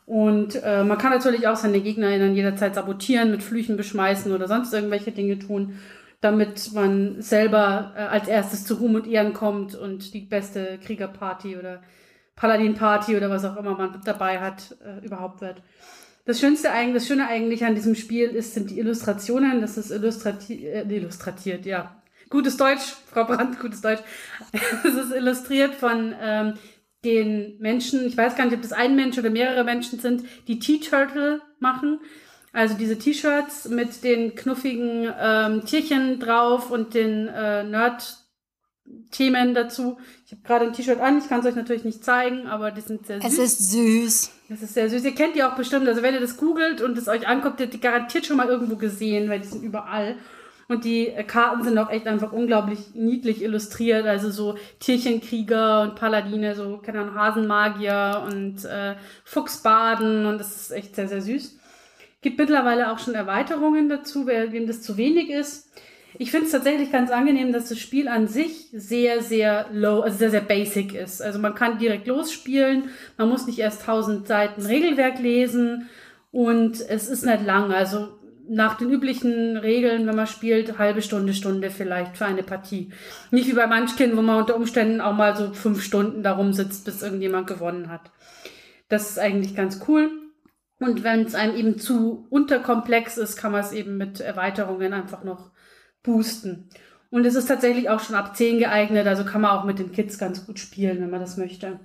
[0.06, 4.74] Und äh, man kann natürlich auch seine GegnerInnen jederzeit sabotieren, mit Flüchen beschmeißen oder sonst
[4.74, 5.80] irgendwelche Dinge tun,
[6.22, 11.58] damit man selber äh, als erstes zu Ruhm und Ehren kommt und die beste Kriegerparty
[11.58, 11.82] oder
[12.38, 15.62] Paladin-Party oder was auch immer man dabei hat, äh, überhaupt wird.
[16.24, 19.60] Das Schönste eigentlich, das Schöne eigentlich an diesem Spiel ist, sind die Illustrationen.
[19.60, 21.97] Das ist illustrati äh, illustratiert, ja.
[22.30, 24.02] Gutes Deutsch, Frau Brandt, gutes Deutsch.
[24.84, 26.54] Es ist illustriert von ähm,
[27.06, 30.60] den Menschen, ich weiß gar nicht, ob das ein Mensch oder mehrere Menschen sind, die
[30.60, 32.00] T-Turtle machen.
[32.54, 39.98] Also diese T-Shirts mit den knuffigen ähm, Tierchen drauf und den äh, Nerd-Themen dazu.
[40.26, 42.82] Ich habe gerade ein T-Shirt an, ich kann es euch natürlich nicht zeigen, aber die
[42.82, 43.32] sind sehr süß.
[43.32, 44.32] Es ist süß.
[44.50, 45.04] Das ist sehr süß.
[45.04, 45.88] Ihr kennt die auch bestimmt.
[45.88, 48.48] Also wenn ihr das googelt und es euch anguckt, ihr habt die garantiert schon mal
[48.48, 50.16] irgendwo gesehen, weil die sind überall.
[50.68, 54.06] Und die Karten sind auch echt einfach unglaublich niedlich illustriert.
[54.06, 60.26] Also so Tierchenkrieger und Paladine, so keine Ahnung, Hasenmagier und äh, Fuchsbaden.
[60.26, 61.58] Und das ist echt sehr, sehr süß.
[62.22, 65.72] Gibt mittlerweile auch schon Erweiterungen dazu, wer, wem das zu wenig ist.
[66.20, 70.18] Ich finde es tatsächlich ganz angenehm, dass das Spiel an sich sehr, sehr low, also
[70.18, 71.22] sehr, sehr basic ist.
[71.22, 75.90] Also man kann direkt losspielen, man muss nicht erst tausend Seiten Regelwerk lesen
[76.32, 77.72] und es ist nicht lang.
[77.72, 78.18] Also
[78.50, 82.92] nach den üblichen Regeln, wenn man spielt, halbe Stunde, Stunde vielleicht für eine Partie.
[83.32, 86.86] Nicht wie bei Munchkin, wo man unter Umständen auch mal so fünf Stunden darum sitzt,
[86.86, 88.12] bis irgendjemand gewonnen hat.
[88.90, 90.10] Das ist eigentlich ganz cool.
[90.80, 95.24] Und wenn es einem eben zu unterkomplex ist, kann man es eben mit Erweiterungen einfach
[95.24, 95.52] noch
[96.04, 96.70] boosten.
[97.10, 99.92] Und es ist tatsächlich auch schon ab 10 geeignet, also kann man auch mit den
[99.92, 101.80] Kids ganz gut spielen, wenn man das möchte.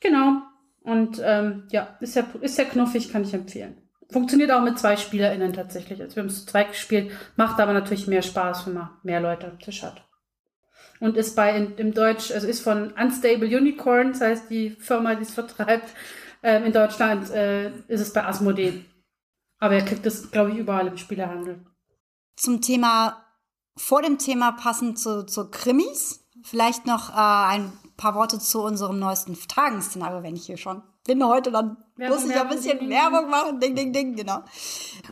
[0.00, 0.42] Genau.
[0.82, 3.83] Und ähm, ja, ist ja, ist ja knuffig, kann ich empfehlen.
[4.10, 6.00] Funktioniert auch mit zwei SpielerInnen tatsächlich.
[6.00, 9.20] Also wir haben es zu zweit gespielt, macht aber natürlich mehr Spaß, wenn man mehr
[9.20, 10.06] Leute am Tisch hat.
[11.00, 15.14] Und ist bei in, im Deutsch, also ist von Unstable Unicorn, das heißt die Firma,
[15.14, 15.88] die es vertreibt,
[16.42, 18.84] ähm, in Deutschland äh, ist es bei Asmodee.
[19.58, 21.64] Aber er kriegt es, glaube ich, überall im Spielerhandel.
[22.36, 23.24] Zum Thema,
[23.76, 27.14] vor dem Thema passend zu, zu Krimis, vielleicht noch äh,
[27.54, 32.18] ein paar Worte zu unserem neuesten Tagenszenario, wenn ich hier schon bin heute, dann Werbung,
[32.18, 33.60] muss ich ein bisschen Werbung, Werbung machen.
[33.60, 34.40] Ding, ding, ding, genau.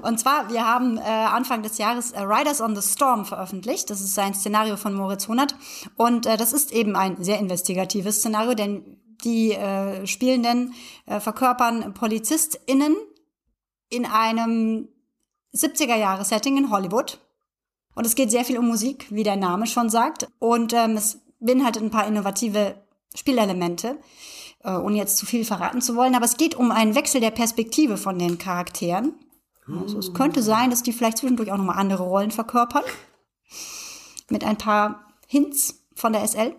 [0.03, 3.91] Und zwar, wir haben äh, Anfang des Jahres äh, Riders on the Storm veröffentlicht.
[3.91, 5.55] Das ist ein Szenario von Moritz Honert.
[5.97, 10.75] Und äh, das ist eben ein sehr investigatives Szenario, denn die äh, Spielenden
[11.07, 12.97] äh, verkörpern PolizistInnen
[13.89, 14.89] in einem
[15.55, 17.21] 70er-Jahre-Setting in Hollywood.
[17.95, 20.29] Und es geht sehr viel um Musik, wie der Name schon sagt.
[20.39, 22.77] Und ähm, es beinhaltet ein paar innovative
[23.15, 23.99] Spielelemente,
[24.65, 26.15] äh, ohne jetzt zu viel verraten zu wollen.
[26.15, 29.15] Aber es geht um einen Wechsel der Perspektive von den Charakteren.
[29.81, 32.83] Also es könnte sein, dass die vielleicht zwischendurch auch nochmal andere Rollen verkörpern.
[34.29, 36.55] Mit ein paar Hints von der SL.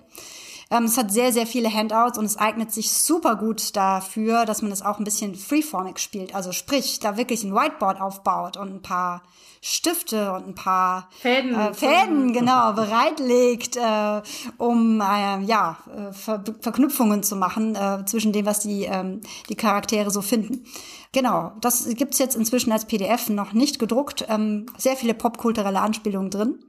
[0.73, 4.61] Ähm, es hat sehr, sehr viele Handouts und es eignet sich super gut dafür, dass
[4.61, 6.33] man es auch ein bisschen freeformig spielt.
[6.33, 9.21] Also sprich, da wirklich ein Whiteboard aufbaut und ein paar
[9.61, 14.21] Stifte und ein paar Fäden, äh, Fäden genau bereitlegt, äh,
[14.57, 19.55] um äh, ja äh, Ver Verknüpfungen zu machen äh, zwischen dem, was die ähm, die
[19.55, 20.65] Charaktere so finden.
[21.13, 24.25] Genau, das gibt's jetzt inzwischen als PDF noch nicht gedruckt.
[24.27, 26.59] Ähm, sehr viele popkulturelle Anspielungen drin.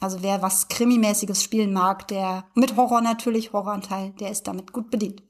[0.00, 4.90] Also wer was Krimimäßiges spielen mag, der mit Horror natürlich, Horroranteil, der ist damit gut
[4.90, 5.22] bedient.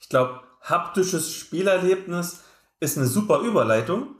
[0.00, 2.42] Ich glaube, haptisches Spielerlebnis
[2.80, 4.16] ist eine super Überleitung,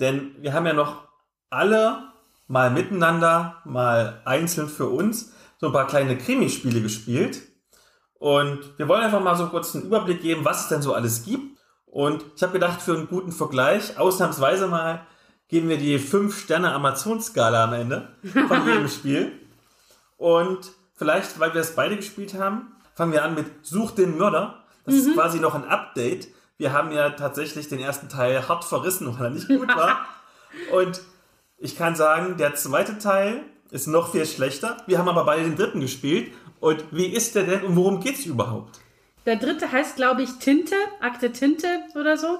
[0.00, 1.08] denn wir haben ja noch
[1.50, 2.12] alle
[2.46, 7.42] mal miteinander, mal einzeln für uns so ein paar kleine Krimispiele gespielt.
[8.14, 11.24] Und wir wollen einfach mal so kurz einen Überblick geben, was es denn so alles
[11.24, 11.58] gibt.
[11.86, 15.06] Und ich habe gedacht, für einen guten Vergleich, ausnahmsweise mal
[15.48, 19.32] geben wir die 5-Sterne-Amazon-Skala am Ende von jedem Spiel.
[20.16, 24.64] Und vielleicht, weil wir es beide gespielt haben, fangen wir an mit Such den Mörder.
[24.84, 25.00] Das mhm.
[25.00, 26.28] ist quasi noch ein Update.
[26.56, 30.06] Wir haben ja tatsächlich den ersten Teil hart verrissen, weil er nicht gut war.
[30.72, 31.00] Und
[31.58, 34.76] ich kann sagen, der zweite Teil ist noch viel schlechter.
[34.86, 36.32] Wir haben aber beide den dritten gespielt.
[36.60, 38.80] Und wie ist der denn und worum geht es überhaupt?
[39.26, 42.38] Der dritte heißt, glaube ich, Tinte, Akte Tinte oder so.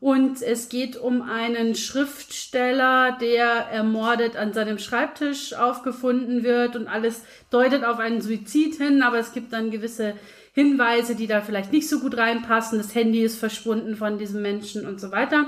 [0.00, 7.22] Und es geht um einen Schriftsteller, der ermordet an seinem Schreibtisch aufgefunden wird und alles
[7.50, 10.14] deutet auf einen Suizid hin, aber es gibt dann gewisse
[10.52, 12.78] Hinweise, die da vielleicht nicht so gut reinpassen.
[12.78, 15.46] Das Handy ist verschwunden von diesem Menschen und so weiter.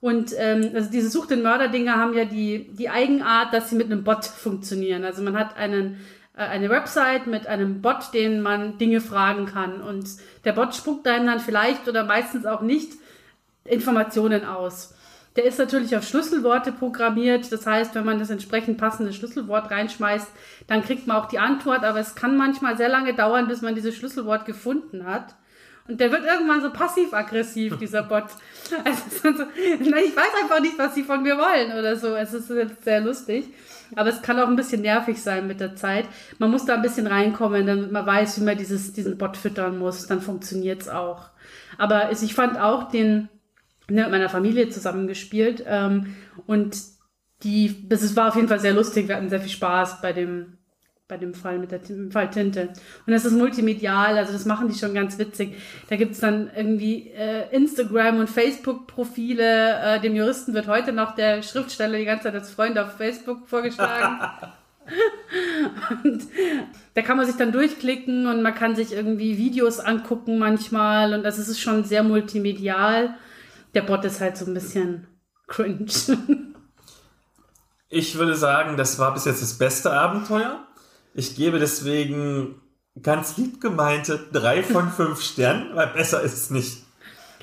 [0.00, 3.86] Und ähm, also diese Such den Mörder-Dinger haben ja die, die Eigenart, dass sie mit
[3.86, 5.04] einem Bot funktionieren.
[5.04, 5.98] Also man hat einen,
[6.36, 9.80] äh, eine Website mit einem Bot, den man Dinge fragen kann.
[9.80, 10.06] Und
[10.44, 12.92] der Bot spuckt einem dann vielleicht oder meistens auch nicht
[13.66, 14.94] Informationen aus.
[15.36, 17.52] Der ist natürlich auf Schlüsselworte programmiert.
[17.52, 20.28] Das heißt, wenn man das entsprechend passende Schlüsselwort reinschmeißt,
[20.66, 21.84] dann kriegt man auch die Antwort.
[21.84, 25.34] Aber es kann manchmal sehr lange dauern, bis man dieses Schlüsselwort gefunden hat.
[25.88, 28.24] Und der wird irgendwann so passiv-aggressiv, dieser Bot.
[28.84, 32.16] Also, so, ich weiß einfach nicht, was sie von mir wollen oder so.
[32.16, 33.44] Es ist jetzt sehr lustig.
[33.94, 36.06] Aber es kann auch ein bisschen nervig sein mit der Zeit.
[36.38, 39.78] Man muss da ein bisschen reinkommen, damit man weiß, wie man dieses, diesen Bot füttern
[39.78, 40.08] muss.
[40.08, 41.26] Dann funktioniert es auch.
[41.78, 43.28] Aber ich fand auch den,
[43.88, 45.64] ne, mit meiner Familie zusammengespielt.
[45.66, 46.76] Ähm, und
[47.42, 49.08] die, das war auf jeden Fall sehr lustig.
[49.08, 50.58] Wir hatten sehr viel Spaß bei dem,
[51.08, 51.80] bei dem Fall mit der
[52.10, 52.68] Fall Tinte.
[53.06, 55.54] Und das ist multimedial, also das machen die schon ganz witzig.
[55.88, 59.80] Da gibt's dann irgendwie äh, Instagram- und Facebook-Profile.
[59.80, 63.46] Äh, dem Juristen wird heute noch der Schriftsteller die ganze Zeit als Freund auf Facebook
[63.46, 64.18] vorgeschlagen.
[66.04, 66.22] und
[66.94, 71.12] da kann man sich dann durchklicken und man kann sich irgendwie Videos angucken manchmal.
[71.12, 73.16] Und das ist schon sehr multimedial.
[73.74, 75.06] Der Bot ist halt so ein bisschen
[75.46, 75.86] cringe.
[77.88, 80.66] Ich würde sagen, das war bis jetzt das beste Abenteuer.
[81.14, 82.60] Ich gebe deswegen
[83.00, 86.82] ganz lieb gemeinte drei von fünf Sternen, weil besser ist es nicht.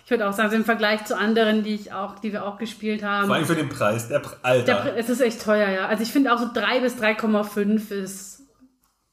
[0.06, 3.04] Ich würde auch sagen, im Vergleich zu anderen, die ich auch, die wir auch gespielt
[3.04, 3.28] haben.
[3.28, 4.84] Vor allem für den Preis, der Pre Alter.
[4.84, 5.88] Der, es ist echt teuer, ja.
[5.88, 8.42] Also ich finde auch so 3 bis 3,5 ist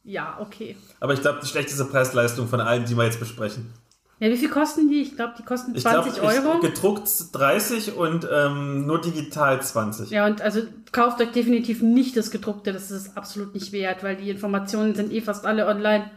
[0.03, 0.77] ja okay.
[0.99, 3.73] Aber ich glaube, die schlechteste Preis-Leistung von allen, die wir jetzt besprechen.
[4.21, 5.01] Ja, wie viel kosten die?
[5.01, 6.55] Ich glaube, die kosten Ich 20 glaub, Euro.
[6.57, 10.11] Ich, gedruckt 30 und ähm, nur digital 20.
[10.11, 10.61] Ja, und also
[10.93, 14.95] kauft euch definitiv nicht das gedruckte, das ist es absolut nicht wert, weil die Informationen
[14.95, 16.11] sind eh fast alle online.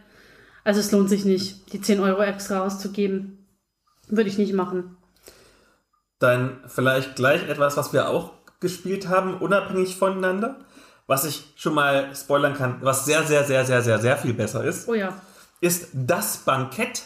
[0.64, 3.46] Also es lohnt sich nicht, die 10 Euro extra auszugeben.
[4.08, 4.98] Würde ich nicht machen.
[6.18, 10.60] Dann vielleicht gleich etwas, was wir auch gespielt haben, unabhängig voneinander.
[11.06, 14.62] Was ich schon mal spoilern kann, was sehr, sehr, sehr, sehr, sehr, sehr viel besser
[14.62, 15.14] ist, Oh ja.
[15.60, 17.04] ist das Bankett.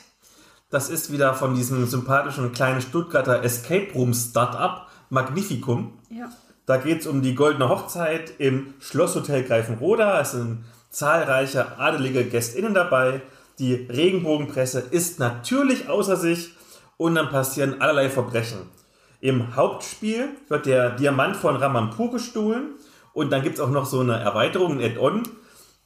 [0.71, 5.95] Das ist wieder von diesem sympathischen kleinen Stuttgarter Escape Room Startup Magnificum.
[6.11, 6.29] Ja.
[6.67, 10.21] Da geht es um die goldene Hochzeit im Schlosshotel Greifenroda.
[10.21, 13.23] Es sind zahlreiche adelige GästInnen dabei.
[13.59, 16.51] Die Regenbogenpresse ist natürlich außer sich
[16.99, 18.59] und dann passieren allerlei Verbrechen.
[19.23, 22.75] Im Hauptspiel wird der Diamant von Ramampur gestohlen
[23.15, 25.23] und dann gibt es auch noch so eine Erweiterung, ein Add-on.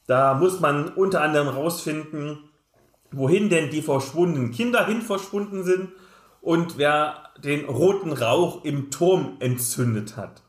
[0.07, 2.37] Da muss man unter anderem rausfinden,
[3.15, 5.89] wohin denn die verschwundenen Kinder hin verschwunden sind
[6.41, 10.43] und wer den roten Rauch im Turm entzündet hat.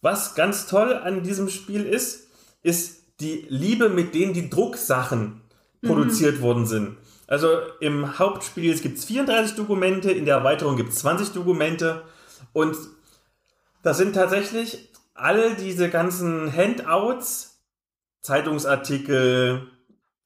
[0.00, 2.28] Was ganz toll an diesem Spiel ist,
[2.62, 5.40] ist die Liebe, mit denen die Drucksachen
[5.82, 6.96] produziert worden sind.
[7.26, 7.48] Also
[7.80, 12.02] im Hauptspiel gibt es 34 Dokumente, in der Erweiterung gibt es 20 Dokumente
[12.52, 12.76] und
[13.82, 17.62] da sind tatsächlich alle diese ganzen Handouts,
[18.20, 19.71] Zeitungsartikel,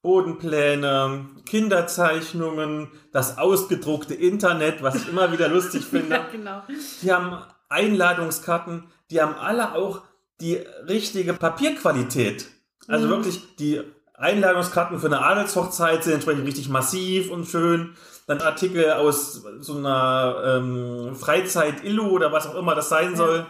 [0.07, 6.15] Bodenpläne, Kinderzeichnungen, das ausgedruckte Internet, was ich immer wieder lustig finde.
[6.15, 6.63] Ja, genau.
[7.01, 10.03] Die haben Einladungskarten, die haben alle auch
[10.39, 12.47] die richtige Papierqualität.
[12.87, 13.81] Also wirklich die
[14.13, 17.97] Einladungskarten für eine Adelshochzeit sind entsprechend richtig massiv und schön.
[18.27, 23.45] Dann Artikel aus so einer ähm, Freizeit-Illu oder was auch immer das sein soll.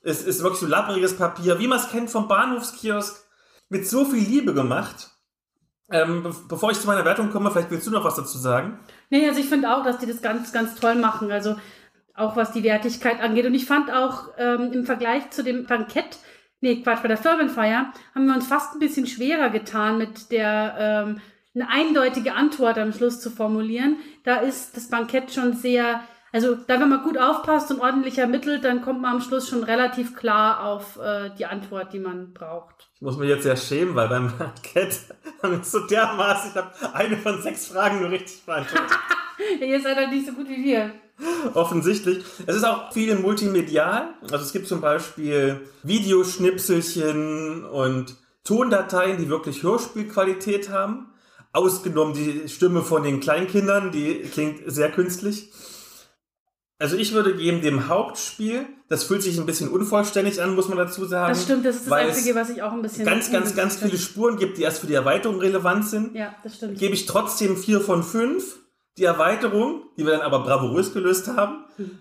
[0.00, 3.26] Es ist wirklich so lappriges Papier, wie man es kennt vom Bahnhofskiosk.
[3.68, 5.10] Mit so viel Liebe gemacht.
[5.90, 8.78] Ähm, be bevor ich zu meiner Wertung komme, vielleicht willst du noch was dazu sagen.
[9.10, 11.32] Nee, also ich finde auch, dass die das ganz, ganz toll machen.
[11.32, 11.56] Also
[12.18, 13.46] auch was die Wertigkeit angeht.
[13.46, 16.18] Und ich fand auch ähm, im Vergleich zu dem Bankett,
[16.60, 20.74] nee, Quatsch, bei der Firmenfeier, haben wir uns fast ein bisschen schwerer getan, mit der
[20.78, 21.20] ähm,
[21.54, 23.96] eine eindeutige Antwort am Schluss zu formulieren.
[24.24, 26.02] Da ist das Bankett schon sehr,
[26.32, 29.64] also da, wenn man gut aufpasst und ordentlich ermittelt, dann kommt man am Schluss schon
[29.64, 32.87] relativ klar auf äh, die Antwort, die man braucht.
[32.98, 34.98] Ich muss mich jetzt sehr schämen, weil beim Bankett
[35.42, 38.90] haben wir so dermaßen, ich habe eine von sechs Fragen nur richtig beantwortet.
[39.60, 40.90] Ihr seid halt nicht so gut wie wir.
[41.54, 42.24] Offensichtlich.
[42.44, 44.14] Es ist auch viel multimedial.
[44.22, 51.12] Also es gibt zum Beispiel Videoschnipselchen und Tondateien, die wirklich Hörspielqualität haben.
[51.52, 55.52] Ausgenommen die Stimme von den Kleinkindern, die klingt sehr künstlich.
[56.80, 60.78] Also ich würde geben dem Hauptspiel, das fühlt sich ein bisschen unvollständig an, muss man
[60.78, 61.32] dazu sagen.
[61.32, 63.04] Das stimmt, das ist das Einzige, was ich auch ein bisschen.
[63.04, 63.90] ganz, ganz, ganz finde.
[63.96, 66.14] viele Spuren gibt, die erst für die Erweiterung relevant sind.
[66.14, 66.78] Ja, das stimmt.
[66.78, 68.58] Gebe ich trotzdem vier von fünf.
[68.96, 71.98] Die Erweiterung, die wir dann aber bravourös gelöst haben, Hm.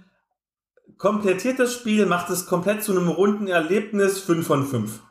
[0.98, 5.02] komplettiert das Spiel, macht es komplett zu einem runden Erlebnis, fünf von fünf.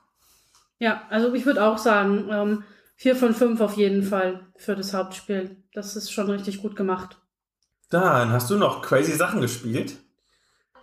[0.79, 2.65] Ja, also ich würde auch sagen, ähm,
[2.97, 5.63] vier von fünf auf jeden Fall für das Hauptspiel.
[5.75, 7.19] Das ist schon richtig gut gemacht.
[7.91, 9.97] Dann hast du noch crazy Sachen gespielt.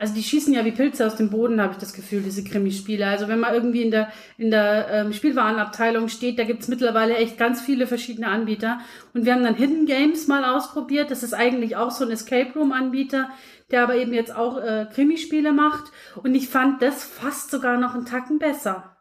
[0.04, 3.08] Also die schießen ja wie Pilze aus dem Boden, habe ich das Gefühl, diese Krimispiele.
[3.08, 7.38] Also wenn man irgendwie in der, in der ähm, Spielwarenabteilung steht, da gibt's mittlerweile echt
[7.38, 8.82] ganz viele verschiedene Anbieter.
[9.14, 11.10] Und wir haben dann Hidden Games mal ausprobiert.
[11.10, 13.30] Das ist eigentlich auch so ein Escape Room-Anbieter,
[13.72, 15.94] der aber eben jetzt auch äh, Krimispiele macht.
[16.22, 18.98] Und ich fand das fast sogar noch einen Tacken besser.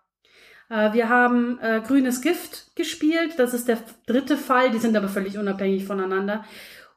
[0.70, 3.32] Äh, wir haben äh, Grünes Gift gespielt.
[3.38, 4.70] Das ist der dritte Fall.
[4.70, 6.44] Die sind aber völlig unabhängig voneinander.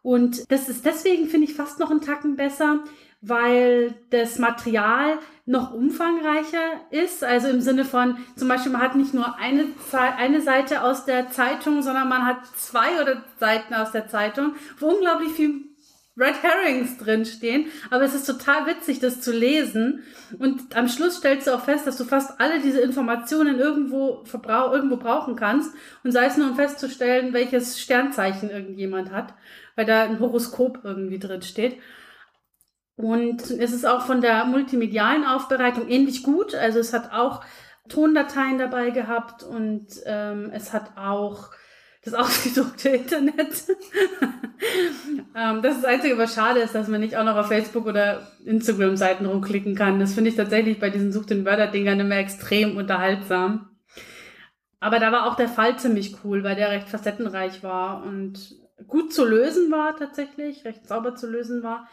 [0.03, 2.83] Und das ist deswegen, finde ich, fast noch einen Tacken besser,
[3.21, 7.23] weil das Material noch umfangreicher ist.
[7.23, 11.29] Also im Sinne von, zum Beispiel, man hat nicht nur eine, eine Seite aus der
[11.29, 15.65] Zeitung, sondern man hat zwei oder Seiten aus der Zeitung, wo unglaublich viel
[16.17, 17.65] Red Herrings drinstehen.
[17.89, 20.03] Aber es ist total witzig, das zu lesen.
[20.39, 24.23] Und am Schluss stellst du auch fest, dass du fast alle diese Informationen irgendwo,
[24.71, 25.73] irgendwo brauchen kannst.
[26.03, 29.33] Und sei es nur, um festzustellen, welches Sternzeichen irgendjemand hat,
[29.75, 31.77] weil da ein Horoskop irgendwie drin steht.
[32.97, 36.55] Und es ist auch von der multimedialen Aufbereitung ähnlich gut.
[36.55, 37.43] Also es hat auch
[37.89, 41.49] Tondateien dabei gehabt und ähm, es hat auch
[42.03, 43.65] das ausgedruckte Internet.
[45.35, 47.85] ähm, das ist das Einzige, was schade ist, dass man nicht auch noch auf Facebook
[47.85, 49.99] oder Instagram-Seiten rumklicken kann.
[49.99, 53.69] Das finde ich tatsächlich bei diesen Such den Wörter-Dingern immer extrem unterhaltsam.
[54.79, 58.55] Aber da war auch der Fall ziemlich cool, weil der recht facettenreich war und
[58.87, 61.87] gut zu lösen war tatsächlich, recht sauber zu lösen war.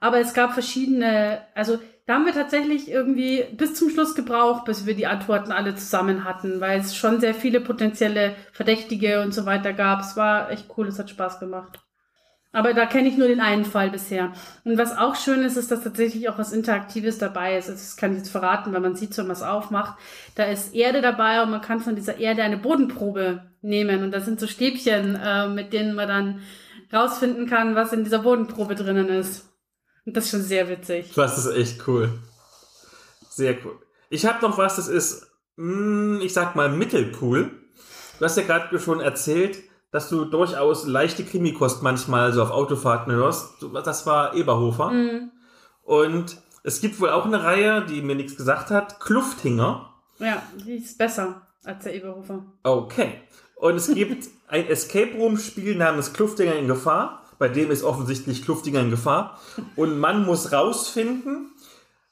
[0.00, 4.86] Aber es gab verschiedene, also da haben wir tatsächlich irgendwie bis zum Schluss gebraucht, bis
[4.86, 9.44] wir die Antworten alle zusammen hatten, weil es schon sehr viele potenzielle Verdächtige und so
[9.44, 10.00] weiter gab.
[10.00, 11.80] Es war echt cool, es hat Spaß gemacht.
[12.52, 14.32] Aber da kenne ich nur den einen Fall bisher.
[14.64, 17.68] Und was auch schön ist, ist, dass tatsächlich auch was Interaktives dabei ist.
[17.68, 19.98] Das kann ich jetzt verraten, weil man sieht, wenn man es aufmacht.
[20.36, 24.02] Da ist Erde dabei und man kann von dieser Erde eine Bodenprobe nehmen.
[24.02, 26.40] Und da sind so Stäbchen, äh, mit denen man dann
[26.90, 29.55] rausfinden kann, was in dieser Bodenprobe drinnen ist.
[30.06, 31.12] Das ist schon sehr witzig.
[31.14, 32.10] Das ist echt cool.
[33.28, 33.78] Sehr cool.
[34.08, 35.26] Ich habe noch was, das ist,
[35.56, 37.50] mh, ich sag mal, mittelcool.
[38.18, 39.58] Du hast ja gerade schon erzählt,
[39.90, 43.54] dass du durchaus leichte Krimikost manchmal so auf Autofahrten hörst.
[43.84, 44.90] Das war Eberhofer.
[44.90, 45.32] Mhm.
[45.82, 49.92] Und es gibt wohl auch eine Reihe, die mir nichts gesagt hat, Klufthinger.
[50.18, 52.44] Ja, die ist besser als der Eberhofer.
[52.62, 53.22] Okay.
[53.56, 58.42] Und es gibt ein Escape Room Spiel namens Klufthinger in Gefahr bei dem ist offensichtlich
[58.42, 59.40] Kluftinger in Gefahr.
[59.76, 61.52] Und man muss rausfinden,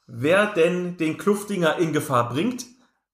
[0.06, 2.66] wer denn den Kluftinger in Gefahr bringt,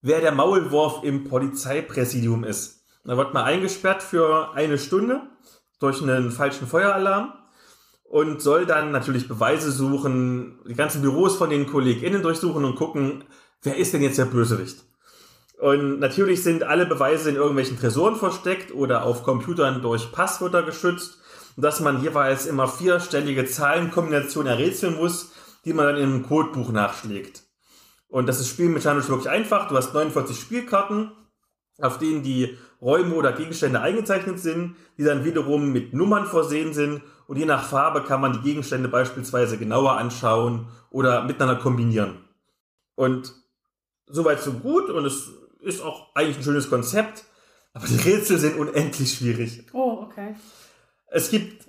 [0.03, 2.85] wer der Maulwurf im Polizeipräsidium ist.
[3.05, 5.23] Da wird man eingesperrt für eine Stunde
[5.79, 7.33] durch einen falschen Feueralarm
[8.05, 13.25] und soll dann natürlich Beweise suchen, die ganzen Büros von den KollegInnen durchsuchen und gucken,
[13.63, 14.85] wer ist denn jetzt der Bösewicht?
[15.59, 21.20] Und natürlich sind alle Beweise in irgendwelchen Tresoren versteckt oder auf Computern durch Passwörter geschützt
[21.63, 25.33] dass man jeweils immer vierstellige Zahlenkombinationen errätseln muss,
[25.65, 27.43] die man dann in einem Codebuch nachschlägt.
[28.09, 29.69] Und das ist spielmechanisch wirklich einfach.
[29.69, 31.13] Du hast 49 Spielkarten,
[31.79, 37.03] auf denen die Räume oder Gegenstände eingezeichnet sind, die dann wiederum mit Nummern versehen sind.
[37.27, 42.25] Und je nach Farbe kann man die Gegenstände beispielsweise genauer anschauen oder miteinander kombinieren.
[42.97, 43.33] Und
[44.07, 45.31] soweit so gut und es
[45.61, 47.25] ist auch eigentlich ein schönes Konzept,
[47.73, 49.65] aber die Rätsel sind unendlich schwierig.
[49.73, 50.35] Oh, okay.
[51.11, 51.67] Es gibt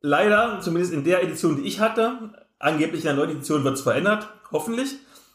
[0.00, 3.82] leider, zumindest in der Edition, die ich hatte, angeblich in der neuen Edition wird es
[3.82, 4.94] verändert, hoffentlich,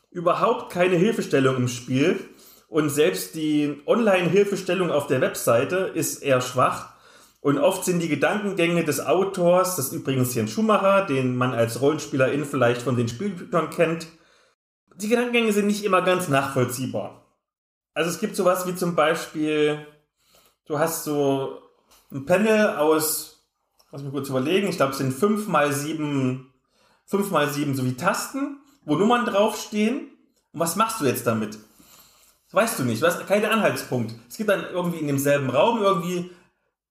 [0.10, 2.20] überhaupt keine Hilfestellung im Spiel.
[2.68, 6.94] Und selbst die Online-Hilfestellung auf der Webseite ist eher schwach.
[7.42, 11.80] Und oft sind die Gedankengänge des Autors, das ist übrigens Jens Schumacher, den man als
[11.80, 14.08] Rollenspielerin vielleicht von den Spielbüchern kennt,
[14.96, 17.26] die Gedankengänge sind nicht immer ganz nachvollziehbar.
[17.94, 19.86] Also es gibt sowas wie zum Beispiel,
[20.66, 21.62] du hast so
[22.16, 23.46] ein Panel aus,
[23.92, 26.52] lass mich kurz überlegen, ich glaube, es sind 5 mal 7,
[27.06, 30.12] 5 mal 7 sowie Tasten, wo Nummern draufstehen.
[30.54, 31.60] Und was machst du jetzt damit?
[32.46, 34.16] Das weißt du nicht, du hast keinen Anhaltspunkt.
[34.30, 36.32] Es gibt dann irgendwie in demselben Raum irgendwie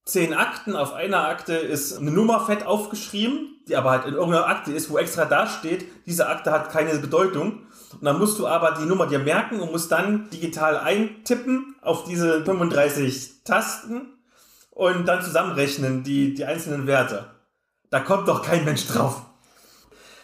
[0.04, 0.76] zehn Akten.
[0.76, 4.90] Auf einer Akte ist eine Nummer fett aufgeschrieben, die aber halt in irgendeiner Akte ist,
[4.90, 7.62] wo extra da steht, diese Akte hat keine Bedeutung.
[7.92, 12.04] Und dann musst du aber die Nummer dir merken und musst dann digital eintippen auf
[12.04, 14.14] diese 35 Tasten
[14.74, 17.26] und dann zusammenrechnen die, die einzelnen Werte.
[17.90, 19.22] Da kommt doch kein Mensch drauf.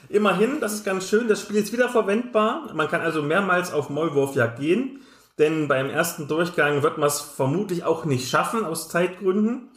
[0.08, 2.74] Immerhin, das ist ganz schön, das Spiel ist wiederverwendbar.
[2.74, 5.00] Man kann also mehrmals auf Maulwurfjagd gehen,
[5.38, 9.68] denn beim ersten Durchgang wird man es vermutlich auch nicht schaffen, aus Zeitgründen.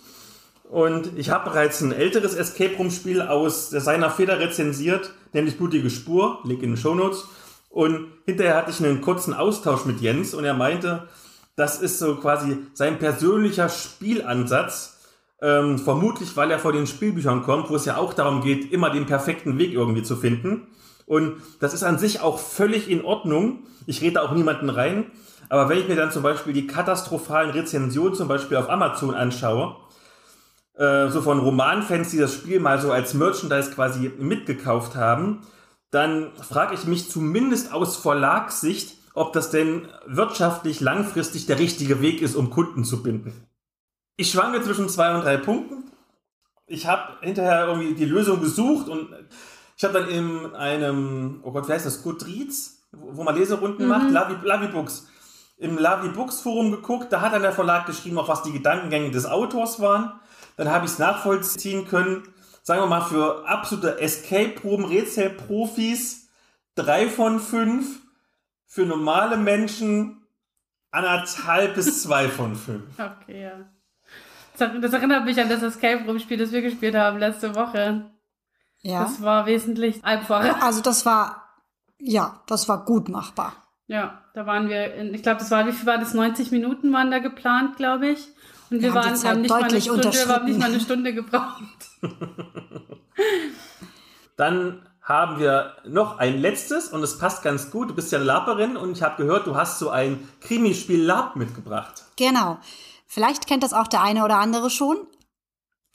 [0.64, 5.91] Und ich habe bereits ein älteres Escape Room Spiel aus seiner Feder rezensiert, nämlich Blutige
[5.91, 7.26] Spur, Link in den Show Notes.
[7.70, 11.08] Und hinterher hatte ich einen kurzen Austausch mit Jens und er meinte,
[11.55, 14.99] das ist so quasi sein persönlicher Spielansatz.
[15.41, 18.89] Ähm, vermutlich, weil er vor den Spielbüchern kommt, wo es ja auch darum geht, immer
[18.89, 20.67] den perfekten Weg irgendwie zu finden.
[21.05, 23.59] Und das ist an sich auch völlig in Ordnung.
[23.85, 25.11] Ich rede auch niemanden rein.
[25.49, 29.75] Aber wenn ich mir dann zum Beispiel die katastrophalen Rezensionen zum Beispiel auf Amazon anschaue,
[30.75, 35.41] äh, so von Romanfans, die das Spiel mal so als Merchandise quasi mitgekauft haben,
[35.91, 42.22] dann frage ich mich zumindest aus Verlagssicht, ob das denn wirtschaftlich langfristig der richtige Weg
[42.22, 43.34] ist, um Kunden zu binden.
[44.15, 45.91] Ich schwanke zwischen zwei und drei Punkten.
[46.65, 49.10] Ich habe hinterher irgendwie die Lösung gesucht und
[49.76, 53.90] ich habe dann in einem, oh Gott, wie heißt das, Goodreads, wo man Leserunden mhm.
[53.90, 55.07] macht, Lavi, Lavi Books.
[55.57, 59.11] Im Lavi Books Forum geguckt, da hat dann der Verlag geschrieben, auch was die Gedankengänge
[59.11, 60.19] des Autors waren.
[60.57, 62.23] Dann habe ich es nachvollziehen können.
[62.61, 66.30] Sagen wir mal, für absolute Escape-Proben, Rätselprofis,
[66.76, 68.02] drei von fünf.
[68.74, 70.26] Für normale Menschen
[70.90, 72.86] anderthalb bis zwei von fünf.
[73.00, 73.52] Okay, ja.
[74.58, 78.10] Das erinnert mich an das Escape Room Spiel, das wir gespielt haben letzte Woche.
[78.82, 79.04] Ja.
[79.04, 80.64] Das war wesentlich einfacher.
[80.64, 81.50] Also das war,
[82.00, 83.54] ja, das war gut machbar.
[83.86, 86.16] Ja, da waren wir, in, ich glaube, das war, wie viel war das?
[86.16, 88.28] 90 Minuten waren da geplant, glaube ich.
[88.72, 91.14] Und wir, wir waren, haben, nicht mal eine Stunde, wir haben nicht mal eine Stunde
[91.14, 91.91] gebraucht.
[94.36, 97.89] Dann haben wir noch ein letztes und es passt ganz gut.
[97.89, 102.05] Du bist ja Laperin und ich habe gehört, du hast so ein Krimispiel Lab mitgebracht.
[102.15, 102.57] Genau.
[103.05, 104.97] Vielleicht kennt das auch der eine oder andere schon.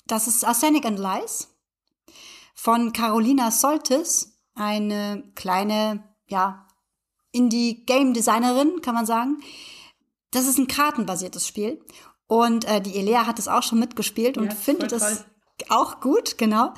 [0.07, 1.49] Das ist Arsenic and Lies
[2.55, 6.67] von Carolina Soltis, eine kleine, ja,
[7.33, 9.39] Indie-Game-Designerin, kann man sagen.
[10.33, 11.81] Das ist ein kartenbasiertes Spiel.
[12.27, 15.25] Und äh, die Elea hat es auch schon mitgespielt und ja, findet es
[15.69, 16.75] auch gut, genau.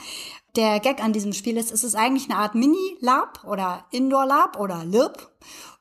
[0.57, 4.85] Der Gag an diesem Spiel ist, es ist eigentlich eine Art Mini-Lab oder Indoor-Lab oder
[4.85, 5.31] LIRP.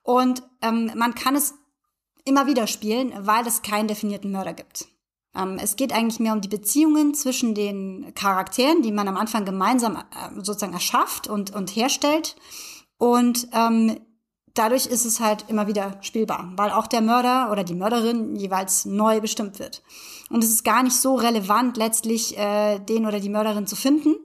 [0.03, 1.55] Und ähm, man kann es
[2.25, 4.87] immer wieder spielen, weil es keinen definierten Mörder gibt.
[5.35, 9.45] Ähm, es geht eigentlich mehr um die Beziehungen zwischen den Charakteren, die man am Anfang
[9.45, 12.35] gemeinsam äh, sozusagen erschafft und, und herstellt.
[12.97, 13.99] Und ähm,
[14.53, 18.85] dadurch ist es halt immer wieder spielbar, weil auch der Mörder oder die Mörderin jeweils
[18.85, 19.81] neu bestimmt wird.
[20.29, 24.15] Und es ist gar nicht so relevant, letztlich äh, den oder die Mörderin zu finden,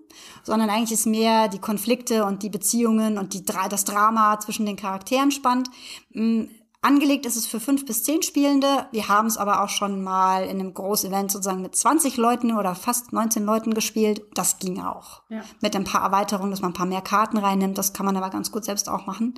[0.43, 4.77] sondern eigentlich ist mehr die Konflikte und die Beziehungen und die, das Drama zwischen den
[4.77, 5.71] Charakteren spannend.
[6.13, 6.45] Mm,
[6.85, 8.87] Angelegt ist es für fünf bis zehn Spielende.
[8.93, 12.75] Wir haben es aber auch schon mal in einem Groß-Event sozusagen mit 20 Leuten oder
[12.75, 14.21] fast 19 Leuten gespielt.
[14.35, 15.23] Das ging auch.
[15.31, 15.41] Ja.
[15.63, 17.79] Mit ein paar Erweiterungen, dass man ein paar mehr Karten reinnimmt.
[17.79, 19.33] Das kann man aber ganz gut selbst auch machen.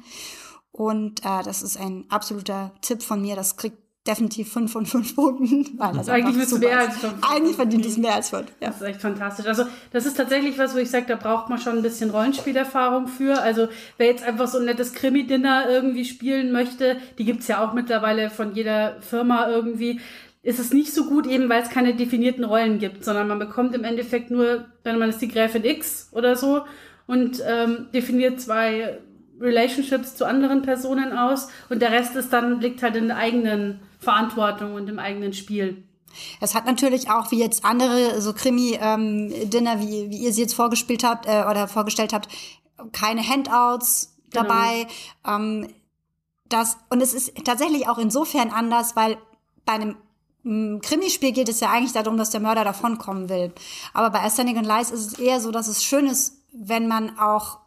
[0.76, 3.34] Und äh, das ist ein absoluter Tipp von mir.
[3.34, 5.66] Das kriegt definitiv fünf von fünf Punkten.
[5.78, 7.14] Weil das eigentlich wird mehr als fünf.
[7.22, 8.48] Eigentlich verdient es mehr als fünf.
[8.60, 8.68] Ja.
[8.68, 9.46] Das ist echt fantastisch.
[9.46, 13.08] Also das ist tatsächlich was, wo ich sage, da braucht man schon ein bisschen Rollenspielerfahrung
[13.08, 13.40] für.
[13.40, 17.72] Also wer jetzt einfach so ein nettes Krimi-Dinner irgendwie spielen möchte, die gibt's ja auch
[17.72, 20.00] mittlerweile von jeder Firma irgendwie,
[20.42, 23.74] ist es nicht so gut, eben weil es keine definierten Rollen gibt, sondern man bekommt
[23.74, 26.64] im Endeffekt nur, wenn man ist die Gräfin X oder so
[27.06, 28.98] und ähm, definiert zwei
[29.40, 33.80] Relationships zu anderen Personen aus und der Rest ist dann liegt halt in der eigenen
[33.98, 35.84] Verantwortung und im eigenen Spiel.
[36.40, 40.54] Es hat natürlich auch, wie jetzt andere so Krimi-Dinner, ähm, wie, wie ihr sie jetzt
[40.54, 42.28] vorgespielt habt äh, oder vorgestellt habt,
[42.92, 44.44] keine Handouts genau.
[44.44, 44.86] dabei.
[45.26, 45.68] Ähm,
[46.48, 49.18] das, und es ist tatsächlich auch insofern anders, weil
[49.64, 49.96] bei einem
[50.44, 53.52] mm, Krimispiel geht es ja eigentlich darum, dass der Mörder davonkommen will.
[53.92, 57.18] Aber bei Ascending and Lies ist es eher so, dass es schön ist, wenn man
[57.18, 57.58] auch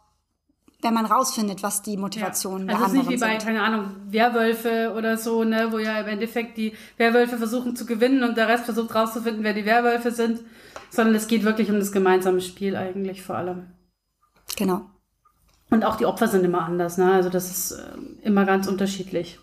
[0.82, 2.74] wenn man rausfindet, was die Motivationen ja.
[2.74, 3.00] also der anderen.
[3.00, 6.74] Also nicht wie bei, keine Ahnung, Werwölfe oder so, ne, wo ja im Endeffekt die
[6.96, 10.40] Werwölfe versuchen zu gewinnen und der Rest versucht rauszufinden, wer die Werwölfe sind,
[10.90, 13.66] sondern es geht wirklich um das gemeinsame Spiel eigentlich vor allem.
[14.56, 14.82] Genau.
[15.70, 19.38] Und auch die Opfer sind immer anders, ne, also das ist äh, immer ganz unterschiedlich.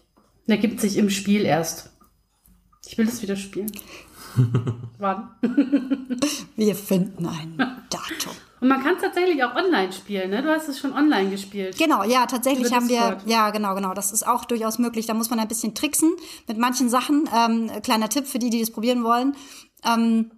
[0.48, 1.92] Der gibt sich im Spiel erst.
[2.86, 3.72] Ich will das wieder spielen.
[5.00, 5.30] Wann?
[6.56, 7.58] Wir finden ein
[7.90, 8.34] Datum.
[8.60, 10.42] Und man kann es tatsächlich auch online spielen, ne?
[10.42, 11.78] Du hast es schon online gespielt.
[11.78, 13.94] Genau, ja, tatsächlich haben wir, ja, genau, genau.
[13.94, 15.06] Das ist auch durchaus möglich.
[15.06, 16.12] Da muss man ein bisschen tricksen
[16.48, 17.30] mit manchen Sachen.
[17.32, 19.36] Ähm, kleiner Tipp für die, die das probieren wollen.
[19.86, 20.32] Ähm,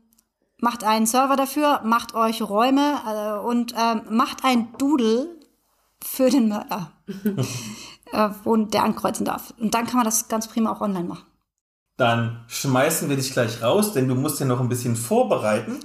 [0.60, 5.38] macht einen Server dafür, macht euch Räume äh, und ähm, macht ein Doodle
[6.04, 6.92] für den Mörder,
[8.12, 9.54] äh, wo der ankreuzen darf.
[9.58, 11.29] Und dann kann man das ganz prima auch online machen.
[12.00, 15.80] Dann schmeißen wir dich gleich raus, denn du musst ja noch ein bisschen vorbereiten.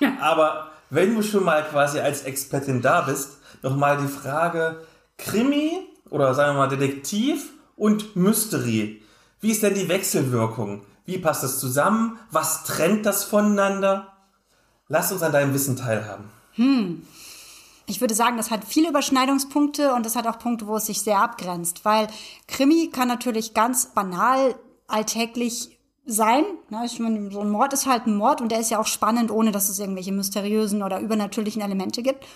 [0.00, 0.14] Ja.
[0.18, 4.80] Aber wenn du schon mal quasi als Expertin da bist, nochmal die Frage
[5.18, 9.02] Krimi oder sagen wir mal Detektiv und Mystery.
[9.42, 10.86] Wie ist denn die Wechselwirkung?
[11.04, 12.18] Wie passt das zusammen?
[12.30, 14.14] Was trennt das voneinander?
[14.88, 16.24] Lass uns an deinem Wissen teilhaben.
[16.52, 17.02] Hm.
[17.84, 21.02] Ich würde sagen, das hat viele Überschneidungspunkte und das hat auch Punkte, wo es sich
[21.02, 22.08] sehr abgrenzt, weil
[22.46, 24.54] Krimi kann natürlich ganz banal
[24.88, 26.44] alltäglich sein.
[26.70, 26.82] Ne?
[26.86, 29.30] Ich meine, so ein Mord ist halt ein Mord und der ist ja auch spannend,
[29.30, 32.26] ohne dass es irgendwelche mysteriösen oder übernatürlichen Elemente gibt.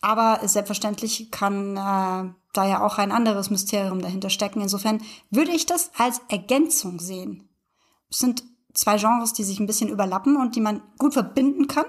[0.00, 4.60] Aber selbstverständlich kann äh, da ja auch ein anderes Mysterium dahinter stecken.
[4.60, 5.00] Insofern
[5.30, 7.48] würde ich das als Ergänzung sehen.
[8.10, 8.42] Es sind
[8.74, 11.86] zwei Genres, die sich ein bisschen überlappen und die man gut verbinden kann,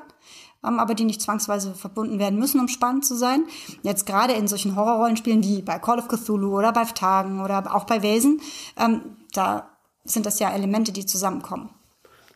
[0.63, 3.45] ähm, aber die nicht zwangsweise verbunden werden müssen, um spannend zu sein.
[3.81, 7.83] Jetzt gerade in solchen Horrorrollenspielen wie bei Call of Cthulhu oder bei Tagen oder auch
[7.83, 8.39] bei Wesen,
[8.77, 9.74] ähm, da
[10.05, 11.69] sind das ja Elemente, die zusammenkommen.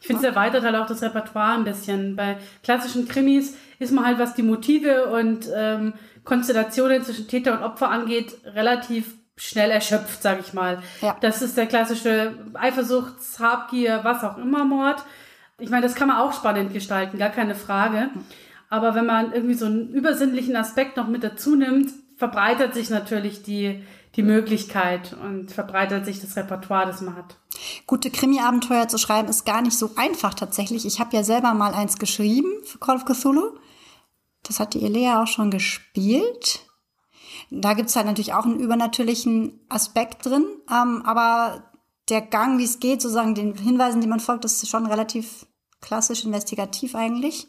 [0.02, 2.16] Ich finde, es erweitert halt auch das Repertoire ein bisschen.
[2.16, 5.94] Bei klassischen Krimis ist man halt, was die Motive und ähm,
[6.24, 10.82] Konstellationen zwischen Täter und Opfer angeht, relativ schnell erschöpft, sag ich mal.
[11.02, 11.18] Ja.
[11.22, 15.04] Das ist der klassische Eifersucht, Habgier, was auch immer Mord.
[15.60, 18.10] Ich meine, das kann man auch spannend gestalten, gar keine Frage.
[18.70, 23.44] Aber wenn man irgendwie so einen übersinnlichen Aspekt noch mit dazu nimmt, verbreitert sich natürlich
[23.44, 23.82] die,
[24.16, 27.38] die Möglichkeit und verbreitert sich das Repertoire, das man hat.
[27.86, 30.86] Gute Krimi-Abenteuer zu schreiben ist gar nicht so einfach tatsächlich.
[30.86, 33.58] Ich habe ja selber mal eins geschrieben für Call of Cthulhu.
[34.44, 36.66] Das hat die Elea auch schon gespielt.
[37.52, 41.72] Da gibt's halt natürlich auch einen übernatürlichen Aspekt drin, ähm, aber
[42.10, 45.46] der Gang, wie es geht, sozusagen den Hinweisen, die man folgt, das ist schon relativ
[45.82, 47.48] klassisch investigativ eigentlich.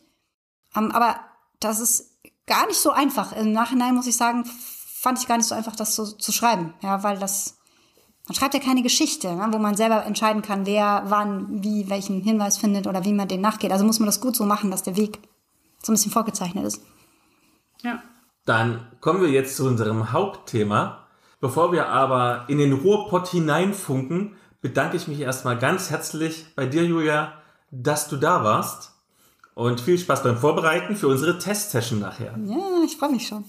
[0.76, 1.20] Ähm, aber
[1.60, 3.32] das ist gar nicht so einfach.
[3.32, 4.44] Im Nachhinein muss ich sagen,
[5.00, 7.56] fand ich gar nicht so einfach, das so zu schreiben, ja, weil das
[8.30, 12.20] man schreibt ja keine Geschichte, ne, wo man selber entscheiden kann, wer wann wie welchen
[12.20, 13.72] Hinweis findet oder wie man den nachgeht.
[13.72, 15.18] Also muss man das gut so machen, dass der Weg
[15.82, 16.80] so ein bisschen vorgezeichnet ist.
[17.82, 18.00] Ja.
[18.44, 21.08] Dann kommen wir jetzt zu unserem Hauptthema.
[21.40, 26.84] Bevor wir aber in den Ruhrpott hineinfunken, bedanke ich mich erstmal ganz herzlich bei dir,
[26.84, 27.32] Julia,
[27.72, 28.92] dass du da warst.
[29.54, 32.38] Und viel Spaß beim Vorbereiten für unsere Testsession nachher.
[32.44, 33.44] Ja, ich freue mich schon.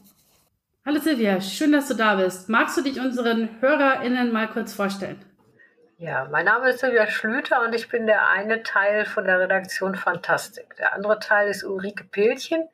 [0.86, 2.50] Hallo Silvia, schön, dass du da bist.
[2.50, 5.24] Magst du dich unseren HörerInnen mal kurz vorstellen?
[5.98, 9.96] Ja, mein Name ist Silvia Schlüter und ich bin der eine Teil von der Redaktion
[9.96, 10.76] Fantastik.
[10.78, 12.68] Der andere Teil ist Ulrike Pilchen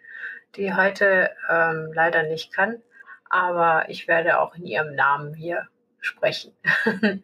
[0.55, 2.81] die heute ähm, leider nicht kann,
[3.29, 5.67] aber ich werde auch in ihrem Namen hier
[5.99, 6.53] sprechen.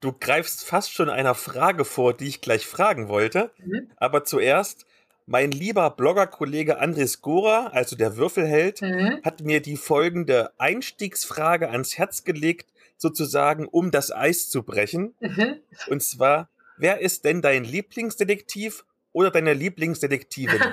[0.00, 3.50] du greifst fast schon einer Frage vor, die ich gleich fragen wollte.
[3.58, 3.90] Mhm.
[3.96, 4.86] Aber zuerst,
[5.26, 9.20] mein lieber Bloggerkollege Andres Gora, also der Würfelheld, mhm.
[9.24, 15.14] hat mir die folgende Einstiegsfrage ans Herz gelegt, sozusagen, um das Eis zu brechen.
[15.20, 15.60] Mhm.
[15.88, 20.60] Und zwar, wer ist denn dein Lieblingsdetektiv oder deine Lieblingsdetektivin?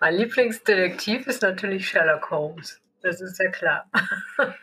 [0.00, 2.80] mein Lieblingsdetektiv ist natürlich Sherlock Holmes.
[3.02, 3.90] Das ist ja klar.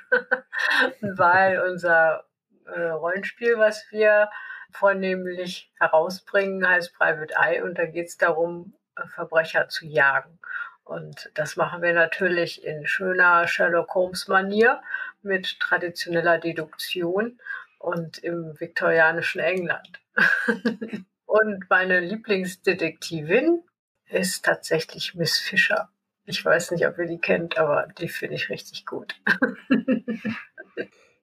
[1.01, 2.25] Weil unser
[2.65, 4.29] äh, Rollenspiel, was wir
[4.75, 10.39] vornehmlich herausbringen, heißt Private Eye und da geht es darum, äh, Verbrecher zu jagen.
[10.83, 14.81] Und das machen wir natürlich in schöner Sherlock Holmes-Manier
[15.23, 17.39] mit traditioneller Deduktion
[17.79, 19.99] und im viktorianischen England.
[21.25, 23.61] Und meine Lieblingsdetektivin
[24.07, 25.89] ist tatsächlich Miss Fischer.
[26.25, 29.15] Ich weiß nicht, ob ihr die kennt, aber die finde ich richtig gut.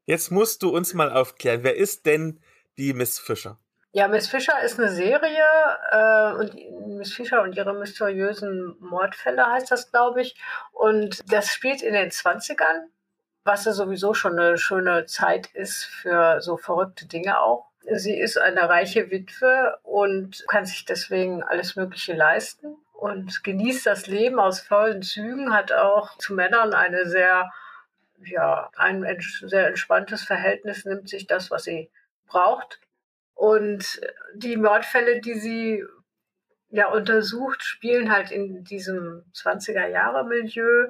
[0.04, 2.40] Jetzt musst du uns mal aufklären, wer ist denn
[2.78, 3.58] die Miss Fischer?
[3.94, 5.44] Ja, Miss Fischer ist eine Serie
[5.90, 10.34] äh, und Miss Fischer und ihre mysteriösen Mordfälle heißt das, glaube ich.
[10.72, 12.86] Und das spielt in den 20ern,
[13.44, 17.66] was ja sowieso schon eine schöne Zeit ist für so verrückte Dinge auch.
[17.84, 24.06] Sie ist eine reiche Witwe und kann sich deswegen alles Mögliche leisten und genießt das
[24.06, 27.50] Leben aus vollen Zügen, hat auch zu Männern eine sehr,
[28.24, 29.04] ja, ein
[29.42, 31.90] sehr entspanntes Verhältnis, nimmt sich das, was sie
[32.32, 32.80] braucht.
[33.34, 34.00] Und
[34.34, 35.84] die Mordfälle, die sie
[36.70, 40.88] ja untersucht, spielen halt in diesem 20er Jahre Milieu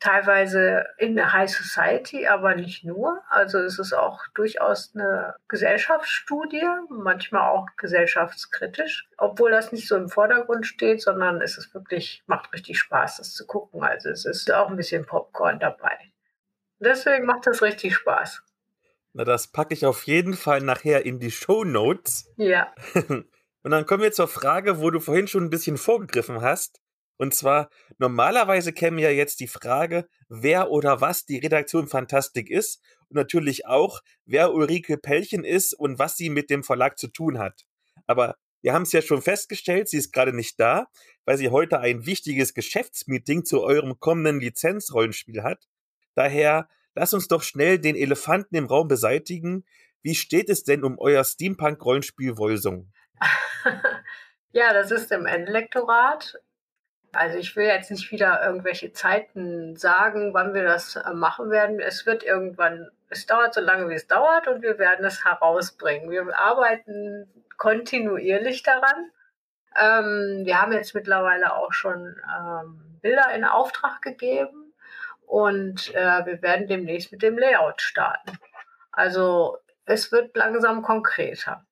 [0.00, 3.22] teilweise in der High Society, aber nicht nur.
[3.30, 10.10] Also es ist auch durchaus eine Gesellschaftsstudie, manchmal auch gesellschaftskritisch, obwohl das nicht so im
[10.10, 13.82] Vordergrund steht, sondern es ist wirklich, macht richtig Spaß, das zu gucken.
[13.82, 15.96] Also es ist auch ein bisschen Popcorn dabei.
[16.80, 18.42] Deswegen macht das richtig Spaß.
[19.16, 22.28] Na, das packe ich auf jeden Fall nachher in die Show Notes.
[22.36, 22.74] Ja.
[23.62, 26.82] Und dann kommen wir zur Frage, wo du vorhin schon ein bisschen vorgegriffen hast.
[27.16, 32.82] Und zwar, normalerweise käme ja jetzt die Frage, wer oder was die Redaktion Fantastik ist
[33.08, 37.38] und natürlich auch, wer Ulrike Pellchen ist und was sie mit dem Verlag zu tun
[37.38, 37.64] hat.
[38.08, 40.88] Aber wir haben es ja schon festgestellt, sie ist gerade nicht da,
[41.24, 45.68] weil sie heute ein wichtiges Geschäftsmeeting zu eurem kommenden Lizenzrollenspiel hat.
[46.16, 49.64] Daher lass uns doch schnell den Elefanten im Raum beseitigen.
[50.02, 52.92] Wie steht es denn um euer Steampunk-Rollenspiel Wolsung?
[54.52, 56.38] ja, das ist im Endlektorat.
[57.12, 61.80] Also ich will jetzt nicht wieder irgendwelche Zeiten sagen, wann wir das äh, machen werden.
[61.80, 66.10] Es wird irgendwann, es dauert so lange, wie es dauert und wir werden es herausbringen.
[66.10, 69.10] Wir arbeiten kontinuierlich daran.
[69.76, 74.63] Ähm, wir haben jetzt mittlerweile auch schon ähm, Bilder in Auftrag gegeben
[75.26, 78.38] und äh, wir werden demnächst mit dem Layout starten.
[78.92, 81.66] Also es wird langsam konkreter.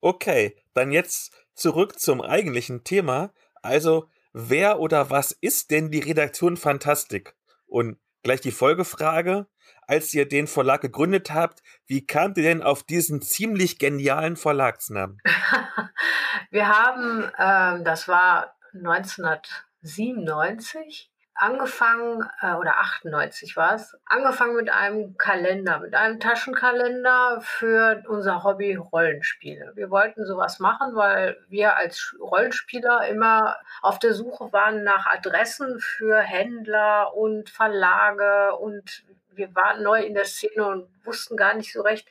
[0.00, 3.32] Okay, dann jetzt zurück zum eigentlichen Thema.
[3.62, 7.36] Also, wer oder was ist denn die Redaktion Fantastik?
[7.66, 9.46] Und gleich die Folgefrage.
[9.86, 15.20] Als ihr den Verlag gegründet habt, wie kamt ihr denn auf diesen ziemlich genialen Verlagsnamen?
[16.50, 25.16] Wir haben, ähm, das war 1997, angefangen, äh, oder 98 war es, angefangen mit einem
[25.16, 29.72] Kalender, mit einem Taschenkalender für unser Hobby Rollenspiele.
[29.74, 35.80] Wir wollten sowas machen, weil wir als Rollenspieler immer auf der Suche waren nach Adressen
[35.80, 39.04] für Händler und Verlage und
[39.34, 42.06] wir waren neu in der Szene und wussten gar nicht so recht,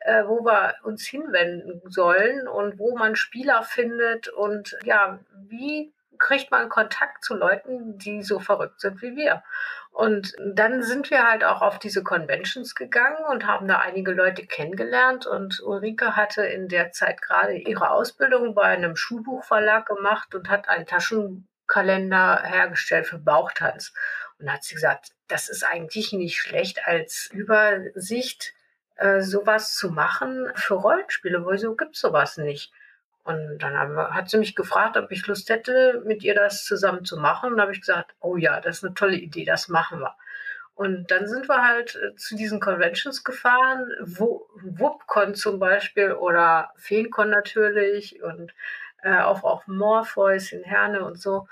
[0.00, 6.50] äh, wo wir uns hinwenden sollen und wo man Spieler findet und ja, wie kriegt
[6.50, 9.42] man Kontakt zu Leuten, die so verrückt sind wie wir.
[9.96, 14.46] Und dann sind wir halt auch auf diese Conventions gegangen und haben da einige Leute
[14.46, 15.26] kennengelernt.
[15.26, 20.68] Und Ulrike hatte in der Zeit gerade ihre Ausbildung bei einem Schulbuchverlag gemacht und hat
[20.68, 23.94] einen Taschenkalender hergestellt für Bauchtanz.
[24.38, 28.52] Und hat sie gesagt, das ist eigentlich nicht schlecht als Übersicht,
[28.96, 31.42] äh, sowas zu machen für Rollenspiele.
[31.46, 32.70] Wieso gibt es sowas nicht?
[33.26, 37.04] Und dann wir, hat sie mich gefragt, ob ich Lust hätte, mit ihr das zusammen
[37.04, 37.50] zu machen.
[37.50, 40.14] Und da habe ich gesagt, oh ja, das ist eine tolle Idee, das machen wir.
[40.76, 47.30] Und dann sind wir halt äh, zu diesen Conventions gefahren, WUPCon zum Beispiel oder FeenCon
[47.30, 48.54] natürlich und
[49.02, 51.48] äh, auch auf Morpheus in Herne und so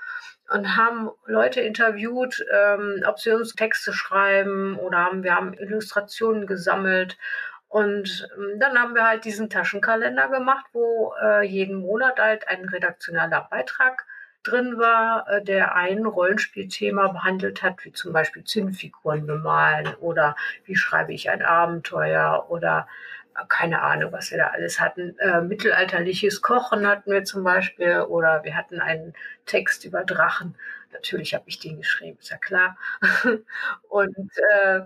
[0.49, 6.45] und haben Leute interviewt, ähm, ob sie uns Texte schreiben oder haben, wir haben Illustrationen
[6.45, 7.17] gesammelt
[7.67, 12.67] und ähm, dann haben wir halt diesen Taschenkalender gemacht, wo äh, jeden Monat halt ein
[12.69, 14.05] redaktioneller Beitrag
[14.43, 20.35] drin war, äh, der ein Rollenspielthema behandelt hat, wie zum Beispiel Zinnfiguren bemalen oder
[20.65, 22.87] wie schreibe ich ein Abenteuer oder
[23.35, 25.17] äh, keine Ahnung, was wir da alles hatten.
[25.19, 29.13] Äh, mittelalterliches Kochen hatten wir zum Beispiel oder wir hatten einen
[29.45, 30.55] Text über Drachen.
[30.93, 32.77] Natürlich habe ich den geschrieben, ist ja klar.
[33.89, 34.81] und äh,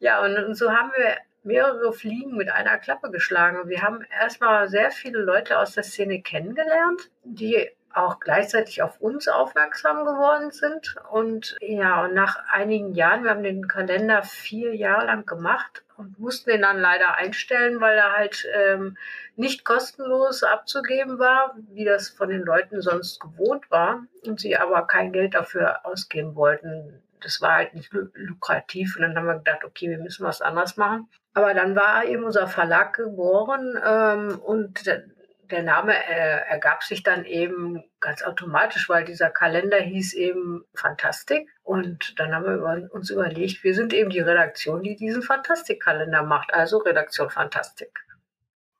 [0.00, 3.68] ja, und, und so haben wir mehrere Fliegen mit einer Klappe geschlagen.
[3.68, 9.28] Wir haben erstmal sehr viele Leute aus der Szene kennengelernt, die auch gleichzeitig auf uns
[9.28, 10.96] aufmerksam geworden sind.
[11.10, 16.18] Und ja, und nach einigen Jahren, wir haben den Kalender vier Jahre lang gemacht und
[16.18, 18.96] mussten den dann leider einstellen, weil er halt ähm,
[19.36, 24.04] nicht kostenlos abzugeben war, wie das von den Leuten sonst gewohnt war.
[24.26, 27.02] Und sie aber kein Geld dafür ausgeben wollten.
[27.20, 28.96] Das war halt nicht lukrativ.
[28.96, 31.08] Und dann haben wir gedacht, okay, wir müssen was anderes machen.
[31.34, 37.26] Aber dann war eben unser Verlag geboren ähm, und der, Name äh, ergab sich dann
[37.26, 41.46] eben ganz automatisch, weil dieser Kalender hieß eben Fantastik.
[41.62, 46.54] Und dann haben wir uns überlegt, wir sind eben die Redaktion, die diesen Fantastikkalender macht,
[46.54, 47.90] also Redaktion Fantastik.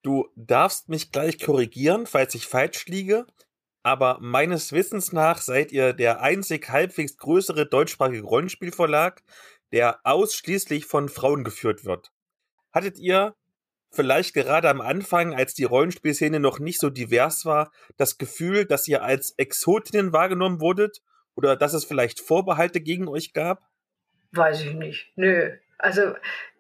[0.03, 3.27] Du darfst mich gleich korrigieren, falls ich falsch liege,
[3.83, 9.23] aber meines Wissens nach seid ihr der einzig halbwegs größere deutschsprachige Rollenspielverlag,
[9.73, 12.12] der ausschließlich von Frauen geführt wird.
[12.73, 13.35] Hattet ihr
[13.91, 18.89] vielleicht gerade am Anfang, als die Rollenspielszene noch nicht so divers war, das Gefühl, dass
[18.89, 21.03] ihr als Exotinnen wahrgenommen wurdet
[21.35, 23.63] oder dass es vielleicht Vorbehalte gegen euch gab?
[24.33, 25.13] Weiß ich nicht.
[25.17, 25.53] Nö.
[25.79, 26.15] Also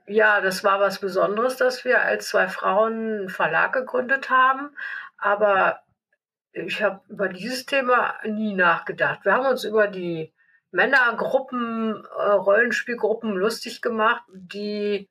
[0.07, 4.77] ja, das war was Besonderes, dass wir als zwei Frauen einen Verlag gegründet haben.
[5.17, 5.81] Aber
[6.53, 9.25] ich habe über dieses Thema nie nachgedacht.
[9.25, 10.33] Wir haben uns über die
[10.71, 15.09] Männergruppen, äh, Rollenspielgruppen lustig gemacht, die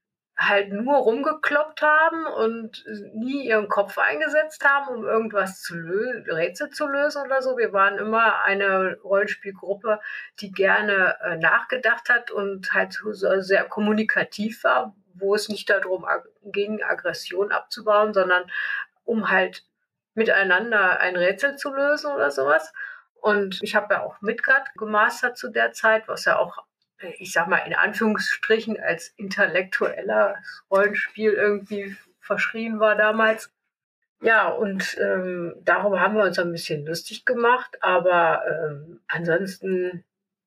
[0.48, 6.70] halt nur rumgekloppt haben und nie ihren Kopf eingesetzt haben, um irgendwas zu lösen, Rätsel
[6.70, 7.58] zu lösen oder so.
[7.58, 10.00] Wir waren immer eine Rollenspielgruppe,
[10.40, 13.12] die gerne äh, nachgedacht hat und halt so
[13.42, 16.06] sehr kommunikativ war, wo es nicht darum
[16.44, 18.50] ging, Aggression abzubauen, sondern
[19.04, 19.64] um halt
[20.14, 22.74] miteinander ein Rätsel zu lösen oder sowas.
[23.22, 26.58] Und ich habe ja auch Midgard gemastert zu der Zeit, was ja auch
[27.18, 30.36] ich sag mal in Anführungsstrichen, als intellektueller
[30.70, 33.52] Rollenspiel irgendwie verschrien war damals.
[34.22, 40.04] Ja, und ähm, darüber haben wir uns ein bisschen lustig gemacht, aber ähm, ansonsten,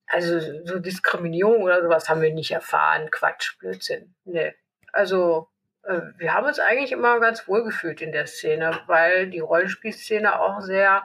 [0.07, 3.11] also so Diskriminierung oder sowas haben wir nicht erfahren.
[3.11, 4.15] Quatsch, Blödsinn.
[4.25, 4.55] Nee.
[4.93, 5.49] Also
[5.83, 10.39] äh, wir haben uns eigentlich immer ganz wohl gefühlt in der Szene, weil die Rollenspielszene
[10.39, 11.03] auch sehr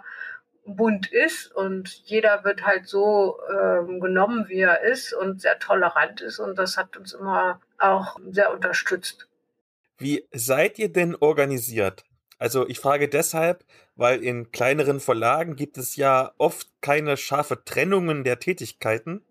[0.65, 6.21] bunt ist und jeder wird halt so ähm, genommen, wie er ist und sehr tolerant
[6.21, 9.27] ist und das hat uns immer auch sehr unterstützt.
[9.97, 12.03] Wie seid ihr denn organisiert?
[12.37, 13.65] Also ich frage deshalb,
[13.95, 19.25] weil in kleineren Verlagen gibt es ja oft keine scharfe Trennungen der Tätigkeiten,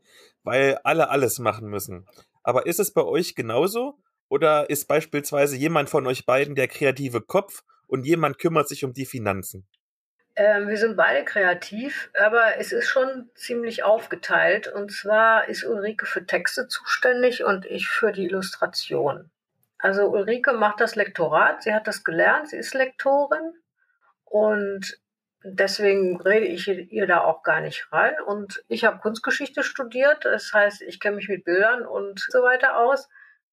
[0.45, 2.07] weil alle alles machen müssen.
[2.43, 3.99] Aber ist es bei euch genauso?
[4.29, 8.93] Oder ist beispielsweise jemand von euch beiden der kreative Kopf und jemand kümmert sich um
[8.93, 9.67] die Finanzen?
[10.39, 14.69] Ähm, wir sind beide kreativ, aber es ist schon ziemlich aufgeteilt.
[14.69, 19.33] Und zwar ist Ulrike für Texte zuständig und ich für die Illustration.
[19.79, 23.53] Also Ulrike macht das Lektorat, sie hat das gelernt, sie ist Lektorin
[24.25, 25.01] und
[25.43, 28.15] deswegen rede ich ihr da auch gar nicht rein.
[28.25, 32.77] Und ich habe Kunstgeschichte studiert, das heißt, ich kenne mich mit Bildern und so weiter
[32.77, 33.09] aus.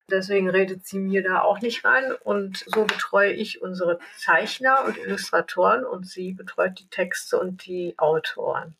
[0.09, 2.11] Deswegen redet sie mir da auch nicht rein.
[2.23, 7.95] Und so betreue ich unsere Zeichner und Illustratoren und sie betreut die Texte und die
[7.97, 8.75] Autoren.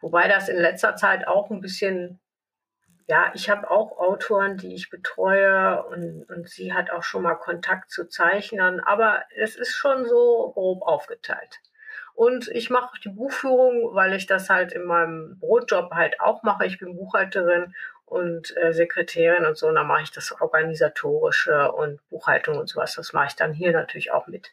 [0.00, 2.18] Wobei das in letzter Zeit auch ein bisschen,
[3.06, 7.36] ja, ich habe auch Autoren, die ich betreue und, und sie hat auch schon mal
[7.36, 11.60] Kontakt zu Zeichnern, aber es ist schon so grob aufgeteilt.
[12.14, 16.66] Und ich mache die Buchführung, weil ich das halt in meinem Brotjob halt auch mache.
[16.66, 17.74] Ich bin Buchhalterin
[18.06, 19.68] und äh, Sekretärin und so.
[19.68, 22.94] Und dann mache ich das Organisatorische und Buchhaltung und sowas.
[22.94, 24.50] Das mache ich dann hier natürlich auch mit.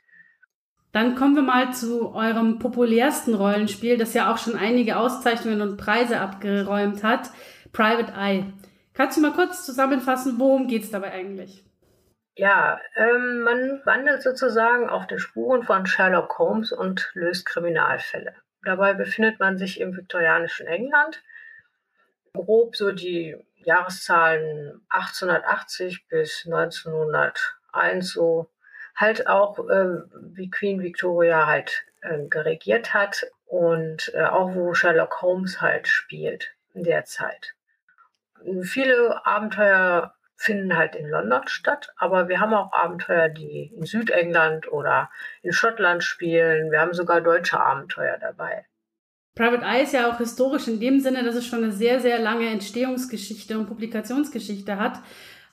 [0.92, 5.78] Dann kommen wir mal zu eurem populärsten Rollenspiel, das ja auch schon einige Auszeichnungen und
[5.78, 7.30] Preise abgeräumt hat,
[7.72, 8.46] Private Eye.
[8.94, 11.64] Kannst du mal kurz zusammenfassen, worum geht es dabei eigentlich?
[12.36, 18.34] Ja, ähm, man wandelt sozusagen auf den Spuren von Sherlock Holmes und löst Kriminalfälle.
[18.64, 21.24] Dabei befindet man sich im viktorianischen England
[22.34, 28.50] grob so die Jahreszahlen 1880 bis 1901 so
[28.96, 30.02] halt auch äh,
[30.34, 36.54] wie Queen Victoria halt äh, geregiert hat und äh, auch wo Sherlock Holmes halt spielt
[36.74, 37.54] in der Zeit.
[38.64, 44.72] Viele Abenteuer finden halt in London statt, aber wir haben auch Abenteuer, die in Südengland
[44.72, 45.12] oder
[45.44, 46.72] in Schottland spielen.
[46.72, 48.66] Wir haben sogar deutsche Abenteuer dabei.
[49.36, 52.20] Private Eye ist ja auch historisch in dem Sinne, dass es schon eine sehr, sehr
[52.20, 55.00] lange Entstehungsgeschichte und Publikationsgeschichte hat.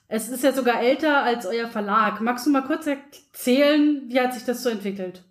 [0.09, 2.21] Es ist ja sogar älter als euer Verlag.
[2.21, 5.23] Magst du mal kurz erzählen, wie hat sich das so entwickelt?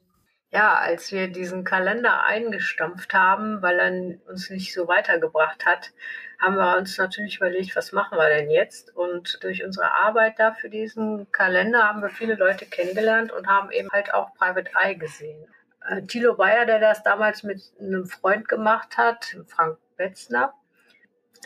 [0.52, 5.92] Ja, als wir diesen Kalender eingestampft haben, weil er uns nicht so weitergebracht hat,
[6.40, 8.96] haben wir uns natürlich überlegt, was machen wir denn jetzt?
[8.96, 13.72] Und durch unsere Arbeit da für diesen Kalender haben wir viele Leute kennengelernt und haben
[13.72, 15.48] eben halt auch Private Eye gesehen.
[15.88, 20.54] Äh, Thilo Bayer, der das damals mit einem Freund gemacht hat, Frank Wetzner,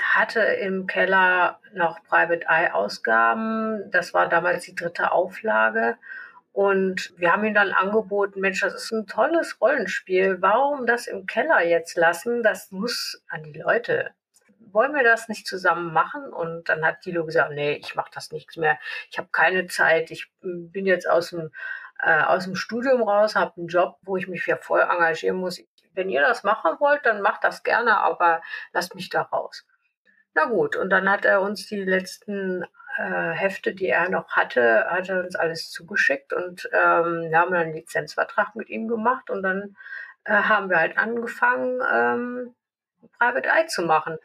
[0.01, 3.89] hatte im Keller noch Private Eye Ausgaben.
[3.91, 5.97] Das war damals die dritte Auflage.
[6.53, 10.41] Und wir haben ihm dann angeboten, Mensch, das ist ein tolles Rollenspiel.
[10.41, 12.43] Warum das im Keller jetzt lassen?
[12.43, 14.11] Das muss an die Leute.
[14.72, 16.26] Wollen wir das nicht zusammen machen?
[16.34, 18.80] Und dann hat Thilo gesagt, nee, ich mache das nichts mehr.
[19.09, 20.11] Ich habe keine Zeit.
[20.11, 21.51] Ich bin jetzt aus dem
[22.02, 25.61] äh, aus dem Studium raus, habe einen Job, wo ich mich ja voll engagieren muss.
[25.94, 28.41] Wenn ihr das machen wollt, dann macht das gerne, aber
[28.73, 29.65] lasst mich da raus.
[30.34, 32.64] Na gut, und dann hat er uns die letzten
[32.98, 37.52] äh, Hefte, die er noch hatte, hat er uns alles zugeschickt und ähm, wir haben
[37.52, 39.76] dann einen Lizenzvertrag mit ihm gemacht und dann
[40.23, 42.56] äh, haben wir halt angefangen, ähm,
[43.18, 44.18] Private Eye zu machen.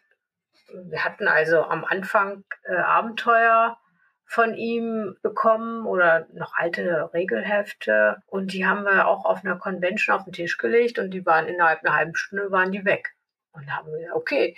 [0.72, 3.78] Wir hatten also am Anfang äh, Abenteuer,
[4.26, 10.16] von ihm bekommen oder noch alte Regelhefte und die haben wir auch auf einer Convention
[10.16, 13.14] auf den Tisch gelegt und die waren innerhalb einer halben Stunde waren die weg.
[13.52, 14.56] Und haben wir okay,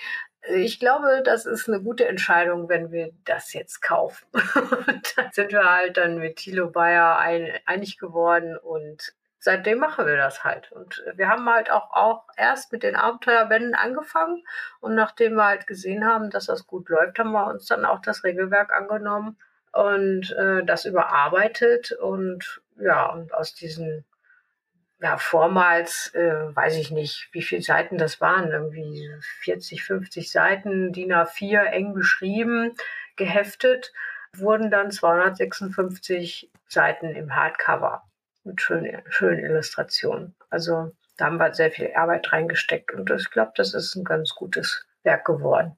[0.49, 4.27] ich glaube, das ist eine gute Entscheidung, wenn wir das jetzt kaufen.
[5.17, 10.17] dann sind wir halt dann mit Thilo Bayer ein, einig geworden und seitdem machen wir
[10.17, 10.73] das halt.
[10.73, 14.45] Und wir haben halt auch, auch erst mit den Abenteuerbänden angefangen
[14.81, 18.01] und nachdem wir halt gesehen haben, dass das gut läuft, haben wir uns dann auch
[18.01, 19.37] das Regelwerk angenommen
[19.73, 24.05] und äh, das überarbeitet und ja, und aus diesen,
[25.01, 30.93] ja, vormals, äh, weiß ich nicht, wie viele Seiten das waren, irgendwie 40, 50 Seiten,
[30.93, 32.75] DIN A4 eng beschrieben,
[33.17, 33.93] geheftet,
[34.35, 38.03] wurden dann 256 Seiten im Hardcover
[38.45, 40.35] mit schönen, schönen Illustrationen.
[40.51, 44.35] Also da haben wir sehr viel Arbeit reingesteckt und ich glaube, das ist ein ganz
[44.35, 45.77] gutes Werk geworden.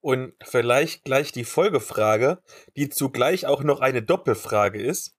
[0.00, 2.38] Und vielleicht gleich die Folgefrage,
[2.76, 5.16] die zugleich auch noch eine Doppelfrage ist.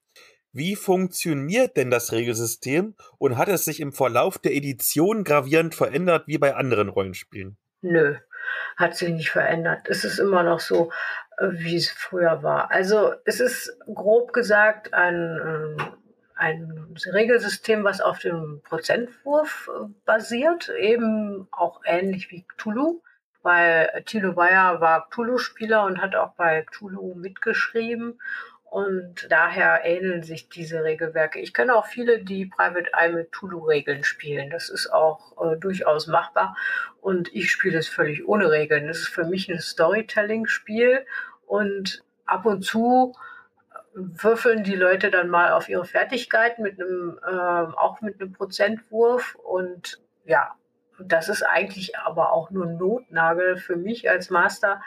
[0.54, 6.28] Wie funktioniert denn das Regelsystem und hat es sich im Verlauf der Edition gravierend verändert
[6.28, 7.58] wie bei anderen Rollenspielen?
[7.82, 8.18] Nö,
[8.76, 9.88] hat sich nicht verändert.
[9.88, 10.92] Es ist immer noch so,
[11.38, 12.70] äh, wie es früher war.
[12.72, 15.78] Also es ist grob gesagt ein, ähm,
[16.36, 23.02] ein Regelsystem, was auf dem Prozentwurf äh, basiert, eben auch ähnlich wie Cthulhu
[23.44, 28.20] weil Thilo Bayer war Cthulhu-Spieler und hat auch bei Cthulhu mitgeschrieben.
[28.72, 31.42] Und daher ähneln sich diese Regelwerke.
[31.42, 34.50] Ich kenne auch viele, die Private Eye mit Tulu-Regeln spielen.
[34.50, 36.56] Das ist auch äh, durchaus machbar.
[37.02, 38.88] Und ich spiele es völlig ohne Regeln.
[38.88, 41.06] Das ist für mich ein Storytelling-Spiel.
[41.46, 43.14] Und ab und zu
[43.94, 49.36] würfeln die Leute dann mal auf ihre Fertigkeit mit einem, äh, auch mit einem Prozentwurf.
[49.36, 50.56] Und ja,
[51.06, 54.82] das ist eigentlich aber auch nur ein Notnagel für mich als Master,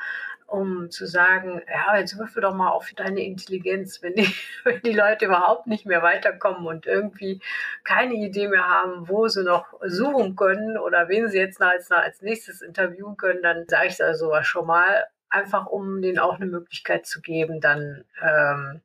[0.47, 4.33] um zu sagen, ja, jetzt würfel doch mal auf deine Intelligenz, wenn die,
[4.65, 7.41] wenn die Leute überhaupt nicht mehr weiterkommen und irgendwie
[7.83, 12.23] keine Idee mehr haben, wo sie noch suchen können oder wen sie jetzt als, als
[12.23, 16.47] nächstes interviewen können, dann sage ich da sowas schon mal, einfach um denen auch eine
[16.47, 18.81] Möglichkeit zu geben, dann ähm,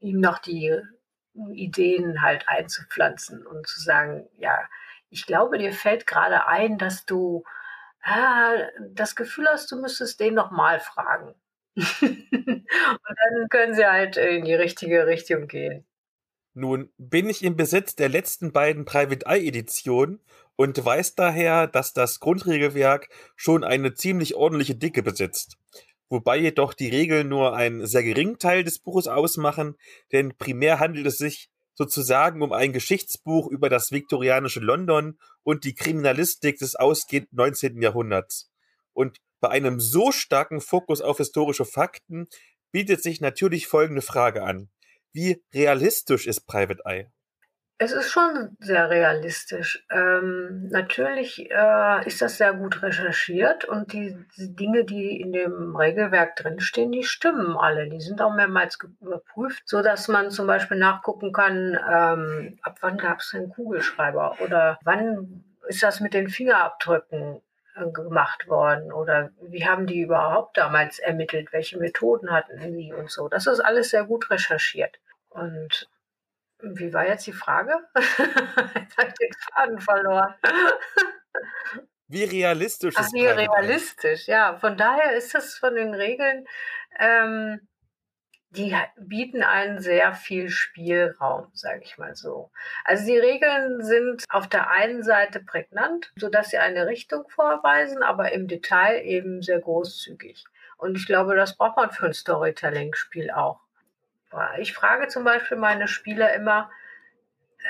[0.00, 0.80] ihm noch die
[1.52, 4.58] Ideen halt einzupflanzen und zu sagen, ja,
[5.16, 7.42] ich glaube, dir fällt gerade ein, dass du
[8.02, 8.54] ah,
[8.90, 11.34] das Gefühl hast, du müsstest den nochmal fragen.
[11.76, 15.86] und dann können sie halt in die richtige Richtung gehen.
[16.52, 20.20] Nun bin ich im Besitz der letzten beiden Private Eye Editionen
[20.54, 25.56] und weiß daher, dass das Grundregelwerk schon eine ziemlich ordentliche Dicke besitzt.
[26.10, 29.76] Wobei jedoch die Regeln nur einen sehr geringen Teil des Buches ausmachen,
[30.12, 35.74] denn primär handelt es sich sozusagen um ein Geschichtsbuch über das viktorianische London und die
[35.74, 37.80] Kriminalistik des ausgehenden 19.
[37.80, 38.50] Jahrhunderts.
[38.92, 42.26] Und bei einem so starken Fokus auf historische Fakten
[42.72, 44.70] bietet sich natürlich folgende Frage an.
[45.12, 47.06] Wie realistisch ist Private Eye?
[47.78, 49.84] Es ist schon sehr realistisch.
[49.90, 55.76] Ähm, natürlich äh, ist das sehr gut recherchiert und die, die, Dinge, die in dem
[55.76, 57.90] Regelwerk drinstehen, die stimmen alle.
[57.90, 62.96] Die sind auch mehrmals überprüft, so dass man zum Beispiel nachgucken kann, ähm, ab wann
[62.96, 67.42] gab es einen Kugelschreiber oder wann ist das mit den Fingerabdrücken
[67.74, 73.10] äh, gemacht worden oder wie haben die überhaupt damals ermittelt, welche Methoden hatten sie und
[73.10, 73.28] so.
[73.28, 74.98] Das ist alles sehr gut recherchiert.
[75.28, 75.90] Und
[76.60, 77.78] wie war jetzt die Frage?
[77.94, 80.34] jetzt habe ich den Faden verloren.
[82.08, 84.56] Wie realistisch Ach, ist wie realistisch, ja.
[84.56, 86.46] Von daher ist das von den Regeln,
[86.98, 87.68] ähm,
[88.50, 92.50] die bieten einen sehr viel Spielraum, sage ich mal so.
[92.84, 98.32] Also die Regeln sind auf der einen Seite prägnant, sodass sie eine Richtung vorweisen, aber
[98.32, 100.44] im Detail eben sehr großzügig.
[100.78, 103.65] Und ich glaube, das braucht man für ein Storytelling-Spiel auch.
[104.58, 106.70] Ich frage zum Beispiel meine Spieler immer,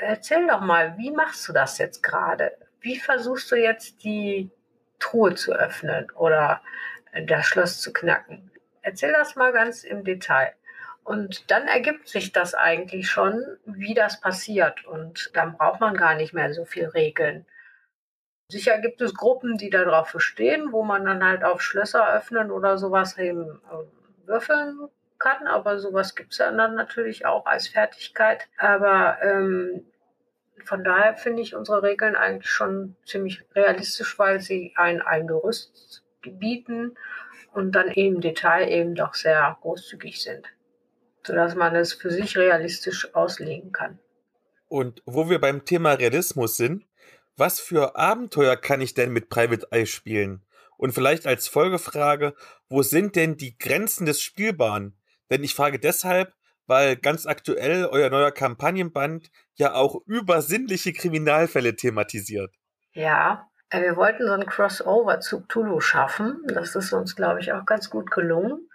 [0.01, 2.57] erzähl doch mal, wie machst du das jetzt gerade?
[2.81, 4.51] Wie versuchst du jetzt die
[4.99, 6.61] Truhe zu öffnen oder
[7.25, 8.51] das Schloss zu knacken?
[8.81, 10.53] Erzähl das mal ganz im Detail.
[11.03, 14.85] Und dann ergibt sich das eigentlich schon, wie das passiert.
[14.85, 17.45] Und dann braucht man gar nicht mehr so viel Regeln.
[18.49, 22.77] Sicher gibt es Gruppen, die darauf bestehen, wo man dann halt auf Schlösser öffnen oder
[22.77, 24.89] sowas eben äh, würfeln
[25.19, 28.47] kann, aber sowas gibt es ja dann natürlich auch als Fertigkeit.
[28.57, 29.85] Aber ähm,
[30.65, 36.03] von daher finde ich unsere Regeln eigentlich schon ziemlich realistisch, weil sie ein, ein Gerüst
[36.21, 36.97] bieten
[37.53, 40.47] und dann im Detail eben doch sehr großzügig sind,
[41.25, 43.99] sodass man es für sich realistisch auslegen kann.
[44.67, 46.85] Und wo wir beim Thema Realismus sind,
[47.37, 50.43] was für Abenteuer kann ich denn mit Private Eye spielen?
[50.75, 52.35] Und vielleicht als Folgefrage,
[52.67, 54.96] wo sind denn die Grenzen des Spielbaren?
[55.29, 56.33] Denn ich frage deshalb,
[56.65, 62.53] weil ganz aktuell euer neuer Kampagnenband ja auch übersinnliche Kriminalfälle thematisiert.
[62.93, 66.41] Ja, äh, wir wollten so ein Crossover zu Cthulhu schaffen.
[66.47, 68.69] Das ist uns, glaube ich, auch ganz gut gelungen.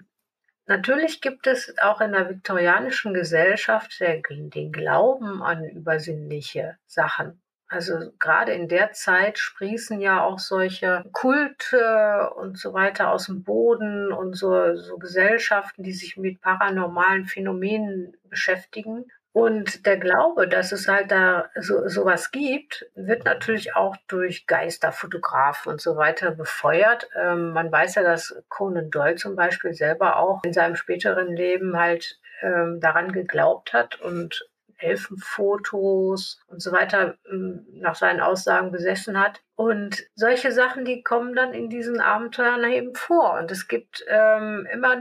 [0.66, 7.41] Natürlich gibt es auch in der viktorianischen Gesellschaft den Glauben an übersinnliche Sachen.
[7.72, 13.44] Also gerade in der Zeit sprießen ja auch solche Kulte und so weiter aus dem
[13.44, 19.06] Boden und so, so Gesellschaften, die sich mit paranormalen Phänomenen beschäftigen.
[19.32, 25.72] Und der Glaube, dass es halt da so sowas gibt, wird natürlich auch durch Geisterfotografen
[25.72, 27.08] und so weiter befeuert.
[27.18, 31.78] Ähm, man weiß ja, dass Conan Doyle zum Beispiel selber auch in seinem späteren Leben
[31.78, 34.46] halt ähm, daran geglaubt hat und
[34.82, 39.40] Elfenfotos und so weiter ähm, nach seinen Aussagen besessen hat.
[39.54, 43.38] Und solche Sachen, die kommen dann in diesen Abenteuern eben vor.
[43.38, 44.96] Und es gibt ähm, immer,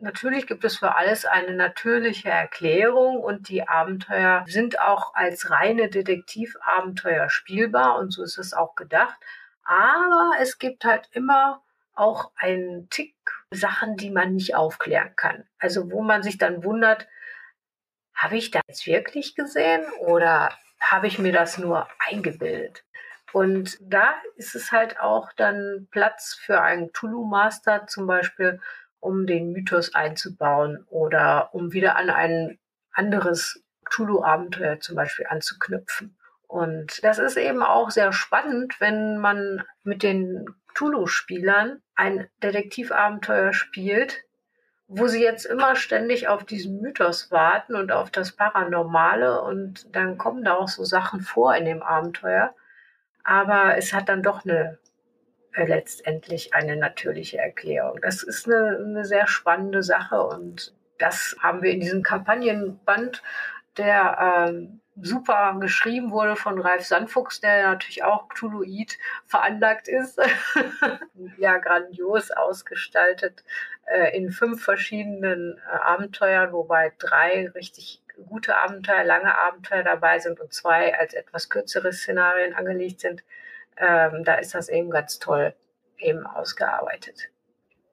[0.00, 5.88] natürlich gibt es für alles eine natürliche Erklärung und die Abenteuer sind auch als reine
[5.88, 9.16] Detektivabenteuer spielbar und so ist es auch gedacht.
[9.64, 11.62] Aber es gibt halt immer
[11.94, 13.14] auch einen Tick
[13.50, 15.44] Sachen, die man nicht aufklären kann.
[15.58, 17.08] Also wo man sich dann wundert,
[18.18, 20.50] habe ich das wirklich gesehen oder
[20.80, 22.84] habe ich mir das nur eingebildet?
[23.32, 28.60] Und da ist es halt auch dann Platz für einen Tulu-Master zum Beispiel,
[29.00, 32.58] um den Mythos einzubauen oder um wieder an ein
[32.92, 36.18] anderes Cthulhu-Abenteuer zum Beispiel anzuknüpfen.
[36.48, 44.24] Und das ist eben auch sehr spannend, wenn man mit den Cthulhu-Spielern ein Detektivabenteuer spielt,
[44.88, 50.16] wo sie jetzt immer ständig auf diesen Mythos warten und auf das Paranormale und dann
[50.16, 52.54] kommen da auch so Sachen vor in dem Abenteuer.
[53.22, 54.78] Aber es hat dann doch eine
[55.52, 58.00] äh, letztendlich eine natürliche Erklärung.
[58.00, 63.22] Das ist eine, eine sehr spannende Sache und das haben wir in diesem Kampagnenband,
[63.76, 70.20] der ähm, super geschrieben wurde von Ralf Sandfuchs, der natürlich auch Cthulhuid veranlagt ist.
[71.38, 73.44] ja, grandios ausgestaltet
[73.86, 80.40] äh, in fünf verschiedenen äh, Abenteuern, wobei drei richtig gute Abenteuer, lange Abenteuer dabei sind
[80.40, 83.22] und zwei als etwas kürzere Szenarien angelegt sind.
[83.76, 85.54] Ähm, da ist das eben ganz toll
[85.98, 87.30] eben ausgearbeitet.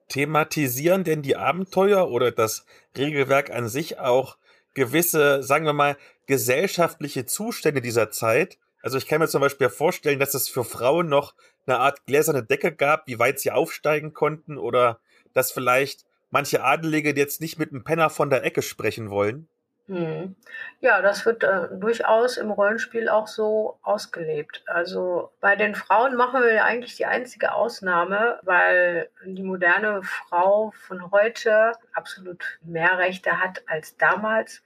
[0.08, 2.64] Thematisieren denn die Abenteuer oder das
[2.96, 4.36] Regelwerk an sich auch
[4.74, 5.96] gewisse, sagen wir mal,
[6.26, 8.58] gesellschaftliche Zustände dieser Zeit.
[8.82, 11.34] Also ich kann mir zum Beispiel vorstellen, dass es für Frauen noch
[11.66, 15.00] eine Art gläserne Decke gab, wie weit sie aufsteigen konnten oder
[15.32, 19.48] dass vielleicht manche Adelige jetzt nicht mit einem Penner von der Ecke sprechen wollen.
[19.88, 20.34] Hm.
[20.80, 24.64] Ja, das wird äh, durchaus im Rollenspiel auch so ausgelebt.
[24.66, 30.72] Also bei den Frauen machen wir ja eigentlich die einzige Ausnahme, weil die moderne Frau
[30.88, 34.64] von heute absolut mehr Rechte hat als damals.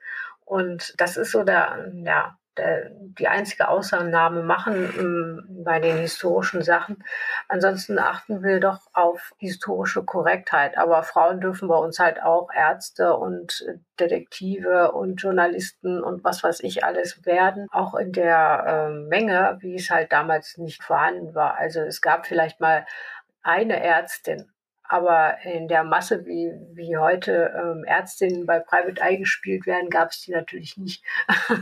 [0.51, 6.61] Und das ist so der, ja, der, die einzige Ausnahme machen ähm, bei den historischen
[6.63, 7.05] Sachen.
[7.47, 10.77] Ansonsten achten wir doch auf historische Korrektheit.
[10.77, 13.65] Aber Frauen dürfen bei uns halt auch Ärzte und
[14.01, 19.77] Detektive und Journalisten und was weiß ich alles werden, auch in der äh, Menge, wie
[19.77, 21.59] es halt damals nicht vorhanden war.
[21.59, 22.87] Also es gab vielleicht mal
[23.45, 24.51] eine Ärztin,
[24.91, 30.11] aber in der Masse, wie, wie heute ähm, Ärztinnen bei Private Eye gespielt werden, gab
[30.11, 31.05] es die natürlich nicht.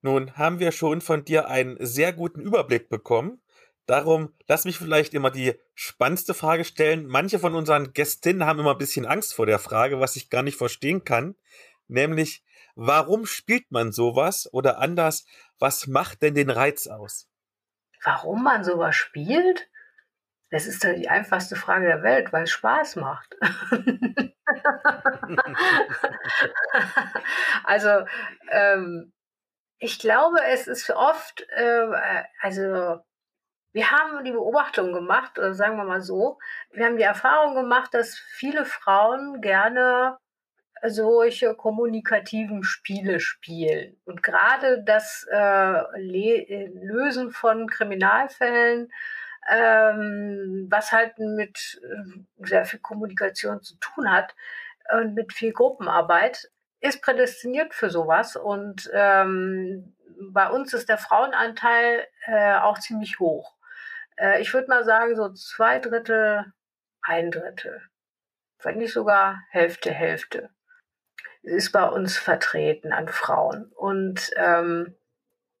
[0.00, 3.42] Nun haben wir schon von dir einen sehr guten Überblick bekommen.
[3.84, 7.06] Darum lass mich vielleicht immer die spannendste Frage stellen.
[7.06, 10.42] Manche von unseren Gästinnen haben immer ein bisschen Angst vor der Frage, was ich gar
[10.42, 11.34] nicht verstehen kann.
[11.86, 12.42] Nämlich,
[12.76, 14.48] warum spielt man sowas?
[14.54, 15.26] Oder anders,
[15.58, 17.28] was macht denn den Reiz aus?
[18.02, 19.68] Warum man sowas spielt?
[20.50, 23.36] Das ist doch die einfachste Frage der Welt, weil es Spaß macht.
[27.64, 28.06] also,
[28.50, 29.12] ähm,
[29.78, 33.00] ich glaube, es ist oft, äh, also
[33.72, 36.38] wir haben die Beobachtung gemacht, oder sagen wir mal so,
[36.70, 40.16] wir haben die Erfahrung gemacht, dass viele Frauen gerne
[40.82, 44.00] solche kommunikativen Spiele spielen.
[44.04, 48.92] Und gerade das äh, Lösen von Kriminalfällen,
[49.48, 54.34] ähm, was halt mit äh, sehr viel Kommunikation zu tun hat
[54.92, 56.50] und mit viel Gruppenarbeit,
[56.80, 59.96] ist prädestiniert für sowas und ähm,
[60.30, 63.54] bei uns ist der Frauenanteil äh, auch ziemlich hoch.
[64.16, 66.52] Äh, ich würde mal sagen, so zwei Drittel,
[67.02, 67.82] ein Drittel,
[68.62, 70.50] wenn nicht sogar Hälfte, Hälfte
[71.42, 73.70] ist bei uns vertreten an Frauen.
[73.76, 74.96] Und ähm,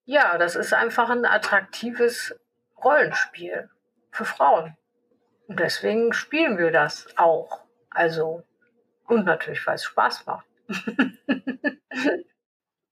[0.04, 2.38] ja, das ist einfach ein attraktives
[2.82, 3.70] Rollenspiel
[4.16, 4.76] für Frauen.
[5.46, 7.60] Und deswegen spielen wir das auch.
[7.90, 8.42] Also,
[9.06, 10.46] und natürlich, weil es Spaß macht.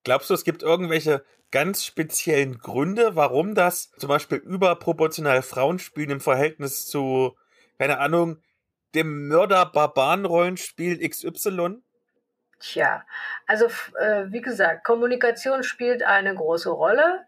[0.05, 6.10] Glaubst du, es gibt irgendwelche ganz speziellen Gründe, warum das zum Beispiel überproportional Frauen spielen
[6.10, 7.36] im Verhältnis zu,
[7.78, 8.42] keine Ahnung,
[8.94, 11.82] dem Mörder-Barbaren-Rollenspiel XY?
[12.60, 13.05] Tja,
[13.46, 13.66] also
[13.98, 17.26] äh, wie gesagt, Kommunikation spielt eine große Rolle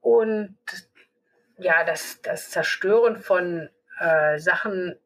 [0.00, 0.56] und
[1.60, 3.68] ja, das, das Zerstören von
[3.98, 4.98] äh, Sachen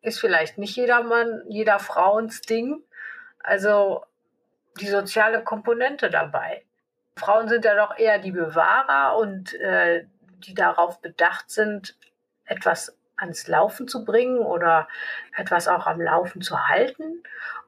[0.00, 2.82] ist vielleicht nicht jedermann, jeder Frauens Ding.
[3.42, 4.04] Also
[4.80, 6.64] die soziale Komponente dabei.
[7.16, 10.06] Frauen sind ja doch eher die Bewahrer und äh,
[10.38, 11.96] die darauf bedacht sind,
[12.46, 14.88] etwas ans Laufen zu bringen oder
[15.36, 17.22] etwas auch am Laufen zu halten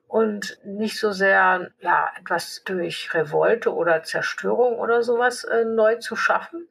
[0.08, 6.16] und nicht so sehr ja etwas durch Revolte oder Zerstörung oder sowas äh, neu zu
[6.16, 6.68] schaffen.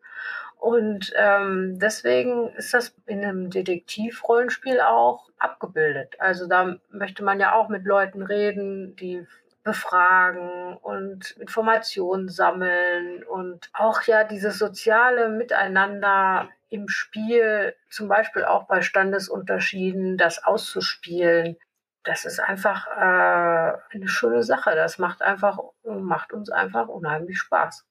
[0.63, 6.15] Und ähm, deswegen ist das in einem Detektivrollenspiel auch abgebildet.
[6.19, 9.27] Also da möchte man ja auch mit Leuten reden, die
[9.65, 18.65] befragen und Informationen sammeln und auch ja dieses soziale Miteinander im Spiel, zum Beispiel auch
[18.65, 21.57] bei Standesunterschieden, das auszuspielen.
[22.05, 24.75] Das ist einfach äh, eine schöne Sache.
[24.75, 27.85] Das macht einfach, macht uns einfach unheimlich Spaß.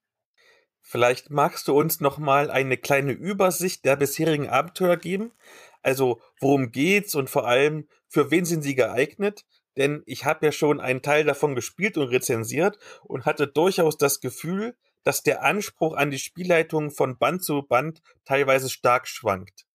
[0.83, 5.33] Vielleicht magst du uns noch mal eine kleine Übersicht der bisherigen Abenteuer geben.
[5.81, 9.47] Also worum geht's und vor allem, für wen sind sie geeignet?
[9.77, 14.21] Denn ich habe ja schon einen Teil davon gespielt und rezensiert und hatte durchaus das
[14.21, 19.67] Gefühl, dass der Anspruch an die Spielleitung von Band zu Band teilweise stark schwankt.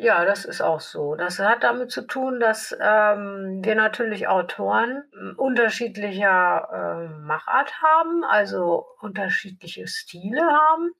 [0.00, 1.16] Ja, das ist auch so.
[1.16, 5.02] Das hat damit zu tun, dass ähm, wir natürlich Autoren
[5.36, 10.92] unterschiedlicher äh, Machart haben, also unterschiedliche Stile haben.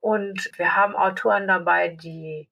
[0.00, 2.48] Und wir haben Autoren dabei, die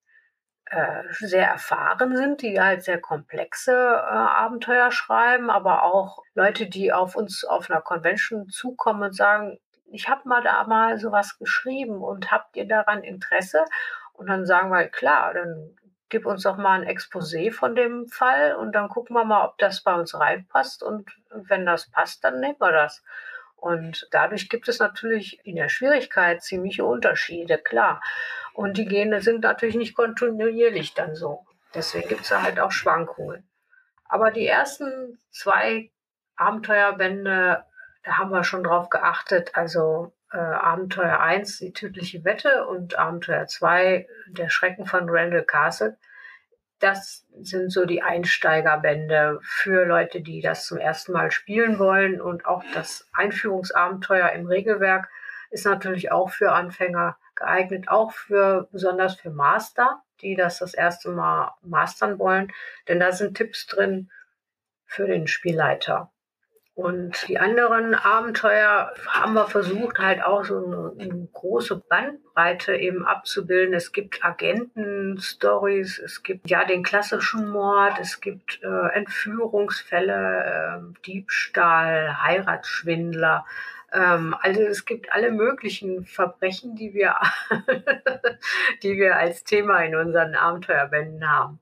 [0.66, 6.92] äh, sehr erfahren sind, die halt sehr komplexe äh, Abenteuer schreiben, aber auch Leute, die
[6.92, 12.02] auf uns auf einer Convention zukommen und sagen, ich habe mal da mal sowas geschrieben
[12.02, 13.64] und habt ihr daran Interesse?
[14.12, 15.76] Und dann sagen wir, klar, dann
[16.08, 19.58] gib uns doch mal ein Exposé von dem Fall und dann gucken wir mal, ob
[19.58, 20.82] das bei uns reinpasst.
[20.82, 23.02] Und wenn das passt, dann nehmen wir das.
[23.56, 28.00] Und dadurch gibt es natürlich in der Schwierigkeit ziemliche Unterschiede, klar.
[28.54, 31.44] Und die Gene sind natürlich nicht kontinuierlich dann so.
[31.74, 33.48] Deswegen gibt es da halt auch Schwankungen.
[34.04, 35.90] Aber die ersten zwei
[36.36, 37.64] Abenteuerbände,
[38.04, 39.50] da haben wir schon drauf geachtet.
[39.54, 45.96] Also äh, Abenteuer 1, die tödliche Wette und Abenteuer 2, der Schrecken von Randall Castle.
[46.78, 52.20] Das sind so die Einsteigerbände für Leute, die das zum ersten Mal spielen wollen.
[52.20, 55.08] Und auch das Einführungsabenteuer im Regelwerk
[55.50, 61.10] ist natürlich auch für Anfänger geeignet, auch für besonders für Master, die das das erste
[61.10, 62.52] Mal mastern wollen.
[62.88, 64.10] Denn da sind Tipps drin
[64.84, 66.10] für den Spielleiter.
[66.76, 73.72] Und die anderen Abenteuer haben wir versucht, halt auch so eine, große Bandbreite eben abzubilden.
[73.72, 82.22] Es gibt Agenten-Stories, es gibt ja den klassischen Mord, es gibt äh, Entführungsfälle, äh, Diebstahl,
[82.22, 83.46] Heiratsschwindler.
[83.94, 87.16] Ähm, also es gibt alle möglichen Verbrechen, die wir,
[88.82, 91.58] die wir als Thema in unseren Abenteuerbänden haben.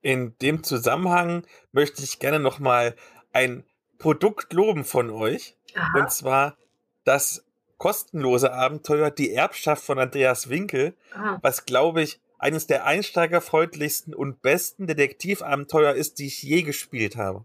[0.00, 2.94] In dem Zusammenhang möchte ich gerne nochmal
[3.34, 3.64] ein
[3.98, 5.56] Produkt loben von euch.
[5.74, 5.98] Aha.
[5.98, 6.56] Und zwar
[7.04, 7.44] das
[7.78, 11.38] kostenlose Abenteuer Die Erbschaft von Andreas Winkel, Aha.
[11.42, 17.44] was glaube ich eines der einsteigerfreundlichsten und besten Detektivabenteuer ist, die ich je gespielt habe.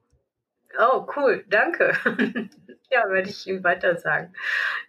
[0.80, 1.94] Oh, cool, danke.
[2.90, 4.34] ja, werde ich ihm weiter sagen.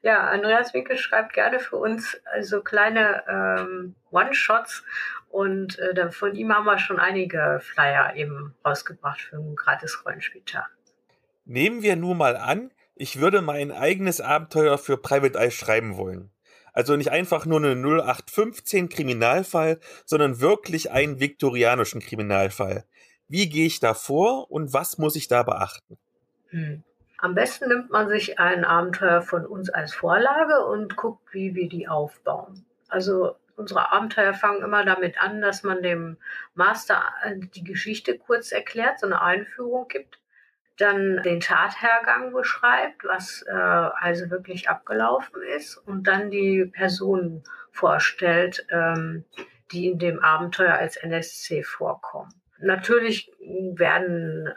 [0.03, 4.83] Ja, Andreas Winkel schreibt gerne für uns so kleine ähm, One-Shots
[5.29, 10.71] und äh, von ihm haben wir schon einige Flyer eben rausgebracht für einen gratis Rollenspieltag.
[11.45, 16.31] Nehmen wir nur mal an, ich würde mein eigenes Abenteuer für Private Eye schreiben wollen.
[16.73, 22.85] Also nicht einfach nur einen 0815 Kriminalfall, sondern wirklich einen viktorianischen Kriminalfall.
[23.29, 25.99] Wie gehe ich da vor und was muss ich da beachten?
[26.49, 26.83] Hm.
[27.19, 31.69] Am besten nimmt man sich ein Abenteuer von uns als Vorlage und guckt, wie wir
[31.69, 32.65] die aufbauen.
[32.89, 36.17] Also unsere Abenteuer fangen immer damit an, dass man dem
[36.55, 37.03] Master
[37.55, 40.19] die Geschichte kurz erklärt, so eine Einführung gibt
[40.77, 48.67] dann den Tathergang beschreibt, was äh, also wirklich abgelaufen ist und dann die Personen vorstellt,
[48.71, 49.25] ähm,
[49.71, 52.33] die in dem Abenteuer als NSC vorkommen.
[52.59, 54.53] Natürlich werden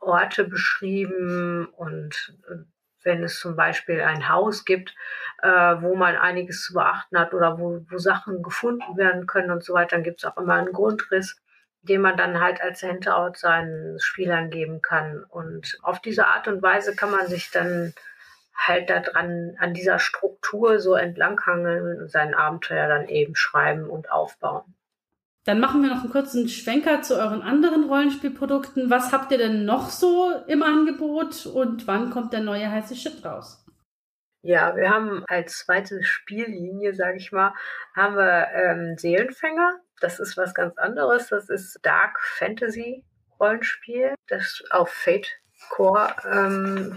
[0.00, 2.56] Orte beschrieben und äh,
[3.04, 4.94] wenn es zum Beispiel ein Haus gibt,
[5.42, 9.64] äh, wo man einiges zu beachten hat oder wo, wo Sachen gefunden werden können und
[9.64, 11.40] so weiter, dann gibt es auch immer einen Grundriss
[11.82, 15.24] den man dann halt als Handout seinen Spielern geben kann.
[15.28, 17.94] Und auf diese Art und Weise kann man sich dann
[18.56, 24.74] halt daran, an dieser Struktur so entlanghangeln und sein Abenteuer dann eben schreiben und aufbauen.
[25.44, 28.90] Dann machen wir noch einen kurzen Schwenker zu euren anderen Rollenspielprodukten.
[28.90, 33.24] Was habt ihr denn noch so im Angebot und wann kommt der neue heiße Shit
[33.24, 33.64] raus?
[34.42, 37.54] Ja, wir haben als zweite Spiellinie, sage ich mal,
[37.96, 39.80] haben wir ähm, Seelenfänger.
[40.00, 41.28] Das ist was ganz anderes.
[41.28, 43.04] Das ist Dark Fantasy
[43.40, 45.30] Rollenspiel, das auf Fate
[45.70, 46.92] Core ähm,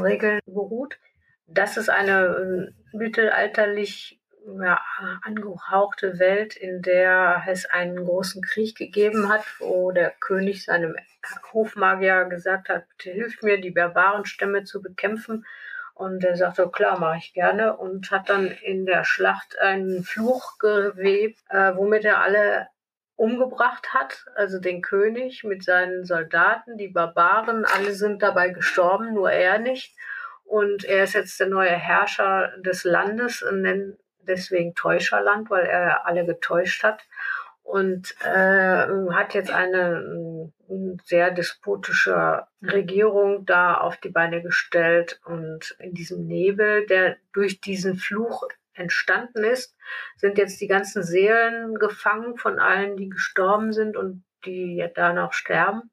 [0.00, 0.98] Regeln beruht.
[1.46, 4.20] Das ist eine äh, mittelalterlich
[4.62, 4.80] ja,
[5.22, 10.96] angehauchte Welt, in der es einen großen Krieg gegeben hat, wo der König seinem
[11.52, 15.46] Hofmagier gesagt hat, bitte hilft mir, die Barbarenstämme zu bekämpfen.
[15.94, 17.76] Und er sagte, klar, mache ich gerne.
[17.76, 22.68] Und hat dann in der Schlacht einen Fluch gewebt, äh, womit er alle
[23.16, 29.30] umgebracht hat, also den König mit seinen Soldaten, die Barbaren, alle sind dabei gestorben, nur
[29.30, 29.96] er nicht.
[30.44, 33.96] Und er ist jetzt der neue Herrscher des Landes und nennt
[34.26, 37.02] deswegen Täuscherland, weil er alle getäuscht hat
[37.64, 45.74] und äh, hat jetzt eine äh, sehr despotische Regierung da auf die Beine gestellt und
[45.80, 49.76] in diesem Nebel, der durch diesen Fluch entstanden ist,
[50.16, 55.32] sind jetzt die ganzen Seelen gefangen von allen, die gestorben sind und die da noch
[55.32, 55.90] sterben.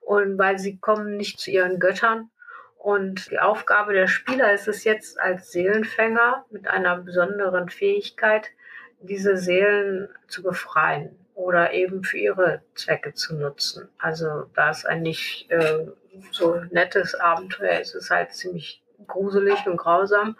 [0.00, 2.30] Und weil sie kommen nicht zu ihren Göttern.
[2.76, 8.50] Und die Aufgabe der Spieler ist es jetzt als Seelenfänger mit einer besonderen Fähigkeit,
[9.00, 13.88] diese Seelen zu befreien oder eben für ihre Zwecke zu nutzen.
[13.98, 15.86] Also da es ein nicht äh,
[16.32, 20.36] so nettes Abenteuer ist, ist halt ziemlich gruselig und grausam,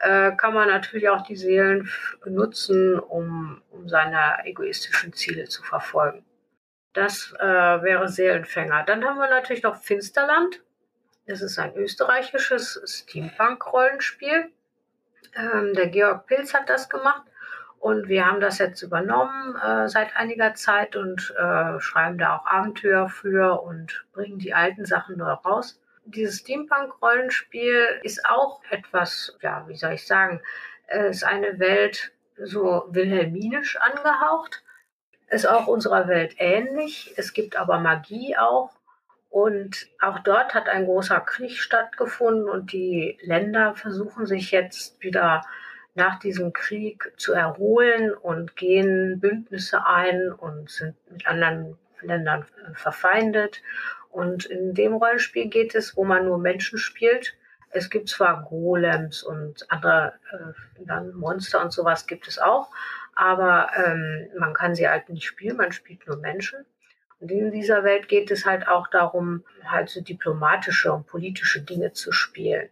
[0.00, 1.90] äh, kann man natürlich auch die Seelen
[2.26, 6.24] nutzen, um, um seine egoistischen Ziele zu verfolgen.
[6.92, 8.84] Das äh, wäre Seelenfänger.
[8.84, 10.62] Dann haben wir natürlich noch Finsterland.
[11.26, 14.50] Das ist ein österreichisches Steampunk-Rollenspiel.
[15.34, 17.22] Ähm, der Georg Pilz hat das gemacht.
[17.84, 22.46] Und wir haben das jetzt übernommen äh, seit einiger Zeit und äh, schreiben da auch
[22.46, 25.78] Abenteuer für und bringen die alten Sachen neu raus.
[26.06, 30.40] Dieses Steampunk-Rollenspiel ist auch etwas, ja, wie soll ich sagen,
[30.86, 32.12] es ist eine Welt
[32.42, 34.62] so wilhelminisch angehaucht.
[35.28, 37.12] Ist auch unserer Welt ähnlich.
[37.18, 38.70] Es gibt aber Magie auch.
[39.28, 45.42] Und auch dort hat ein großer Krieg stattgefunden und die Länder versuchen sich jetzt wieder
[45.94, 52.44] nach diesem Krieg zu erholen und gehen Bündnisse ein und sind mit anderen Ländern
[52.74, 53.62] verfeindet.
[54.10, 57.34] Und in dem Rollenspiel geht es, wo man nur Menschen spielt.
[57.70, 62.70] Es gibt zwar Golems und andere äh, dann Monster und sowas gibt es auch,
[63.16, 66.64] aber ähm, man kann sie halt nicht spielen, man spielt nur Menschen.
[67.18, 71.92] Und in dieser Welt geht es halt auch darum, halt so diplomatische und politische Dinge
[71.92, 72.68] zu spielen.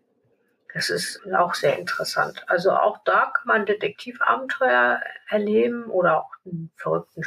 [0.74, 2.44] Das ist auch sehr interessant.
[2.46, 7.22] Also auch da kann man Detektivabenteuer erleben oder auch einen verrückten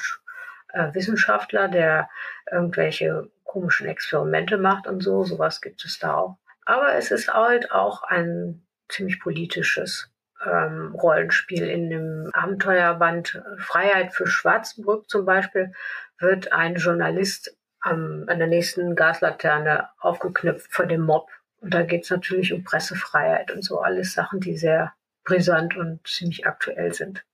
[0.73, 2.09] äh, Wissenschaftler, der
[2.51, 5.23] irgendwelche komischen Experimente macht und so.
[5.23, 6.37] Sowas gibt es da auch.
[6.65, 10.11] Aber es ist halt auch ein ziemlich politisches
[10.43, 11.67] ähm, Rollenspiel.
[11.69, 15.71] In dem Abenteuerband Freiheit für Schwarzenbrück zum Beispiel
[16.19, 17.55] wird ein Journalist
[17.85, 21.29] ähm, an der nächsten Gaslaterne aufgeknüpft von dem Mob
[21.65, 24.93] und da geht es natürlich um Pressefreiheit und so alles Sachen, die sehr
[25.23, 27.25] brisant und ziemlich aktuell sind.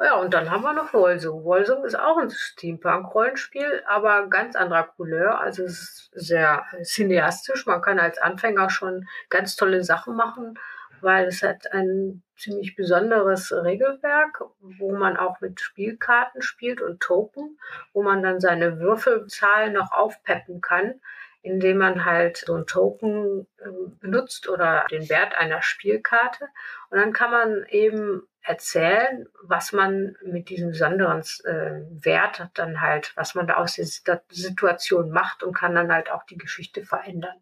[0.00, 1.44] Ja, und dann haben wir noch Wolsung.
[1.44, 5.38] Wolsung ist auch ein Steampunk-Rollenspiel, aber ganz anderer Couleur.
[5.38, 7.66] Also es ist sehr cineastisch.
[7.66, 10.58] Man kann als Anfänger schon ganz tolle Sachen machen,
[11.02, 17.58] weil es hat ein ziemlich besonderes Regelwerk, wo man auch mit Spielkarten spielt und Token,
[17.92, 21.02] wo man dann seine Würfelzahl noch aufpeppen kann
[21.42, 26.46] indem man halt so ein Token ähm, benutzt oder den Wert einer Spielkarte.
[26.90, 33.12] Und dann kann man eben erzählen, was man mit diesem besonderen äh, Wert dann halt,
[33.14, 37.36] was man da aus der Situation macht und kann dann halt auch die Geschichte verändern.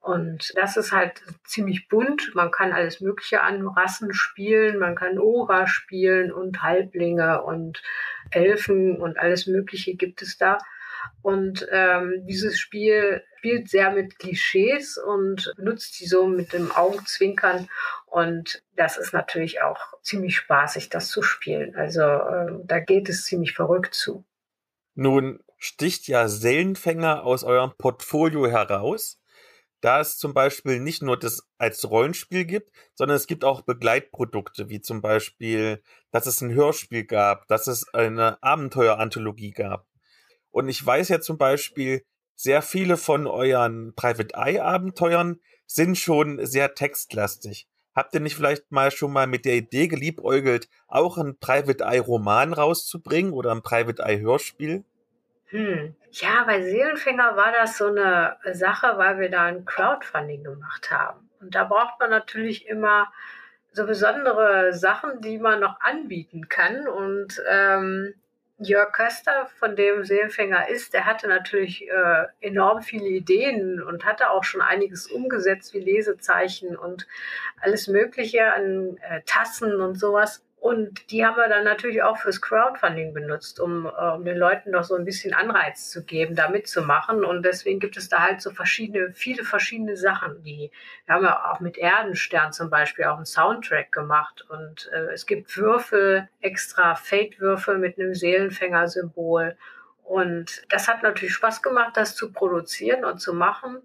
[0.00, 2.34] Und das ist halt ziemlich bunt.
[2.34, 4.78] Man kann alles Mögliche an Rassen spielen.
[4.78, 7.82] Man kann Ora spielen und Halblinge und
[8.30, 10.58] Elfen und alles Mögliche gibt es da.
[11.22, 17.68] Und ähm, dieses Spiel spielt sehr mit Klischees und nutzt die so mit dem Augenzwinkern.
[18.06, 21.74] Und das ist natürlich auch ziemlich spaßig, das zu spielen.
[21.76, 24.24] Also äh, da geht es ziemlich verrückt zu.
[24.94, 29.20] Nun sticht ja Seelenfänger aus eurem Portfolio heraus,
[29.80, 34.68] da es zum Beispiel nicht nur das als Rollenspiel gibt, sondern es gibt auch Begleitprodukte,
[34.68, 39.86] wie zum Beispiel, dass es ein Hörspiel gab, dass es eine Abenteueranthologie gab.
[40.50, 42.04] Und ich weiß ja zum Beispiel,
[42.34, 47.68] sehr viele von euren Private Eye Abenteuern sind schon sehr textlastig.
[47.94, 51.98] Habt ihr nicht vielleicht mal schon mal mit der Idee geliebäugelt, auch ein Private Eye
[51.98, 54.84] Roman rauszubringen oder ein Private Eye Hörspiel?
[55.46, 55.96] Hm.
[56.12, 61.28] Ja, bei Seelenfänger war das so eine Sache, weil wir da ein Crowdfunding gemacht haben.
[61.40, 63.12] Und da braucht man natürlich immer
[63.72, 66.86] so besondere Sachen, die man noch anbieten kann.
[66.86, 68.14] Und ähm,
[68.60, 74.30] Jörg Köster, von dem Seelenfänger ist, der hatte natürlich äh, enorm viele Ideen und hatte
[74.30, 77.06] auch schon einiges umgesetzt, wie Lesezeichen und
[77.60, 80.42] alles Mögliche an äh, Tassen und sowas.
[80.60, 84.72] Und die haben wir dann natürlich auch fürs Crowdfunding benutzt, um, äh, um den Leuten
[84.72, 87.24] noch so ein bisschen Anreiz zu geben, da mitzumachen.
[87.24, 90.42] Und deswegen gibt es da halt so verschiedene, viele verschiedene Sachen.
[90.42, 90.72] Die,
[91.06, 94.44] wir haben ja auch mit Erdenstern zum Beispiel auch einen Soundtrack gemacht.
[94.48, 99.56] Und äh, es gibt Würfel, extra Fate-Würfel mit einem Seelenfänger-Symbol.
[100.02, 103.78] Und das hat natürlich Spaß gemacht, das zu produzieren und zu machen.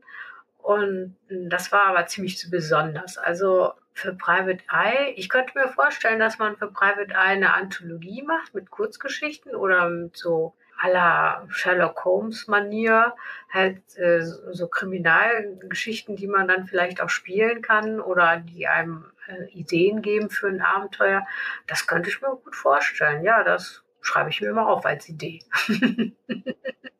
[0.57, 3.17] Und das war aber ziemlich besonders.
[3.19, 8.23] Also für Private Eye, ich könnte mir vorstellen, dass man für Private Eye eine Anthologie
[8.23, 13.15] macht mit Kurzgeschichten oder mit so aller Sherlock Holmes-Manier,
[13.51, 19.45] halt äh, so Kriminalgeschichten, die man dann vielleicht auch spielen kann oder die einem äh,
[19.51, 21.25] Ideen geben für ein Abenteuer.
[21.67, 23.23] Das könnte ich mir gut vorstellen.
[23.23, 25.41] Ja, das schreibe ich mir immer auf als Idee.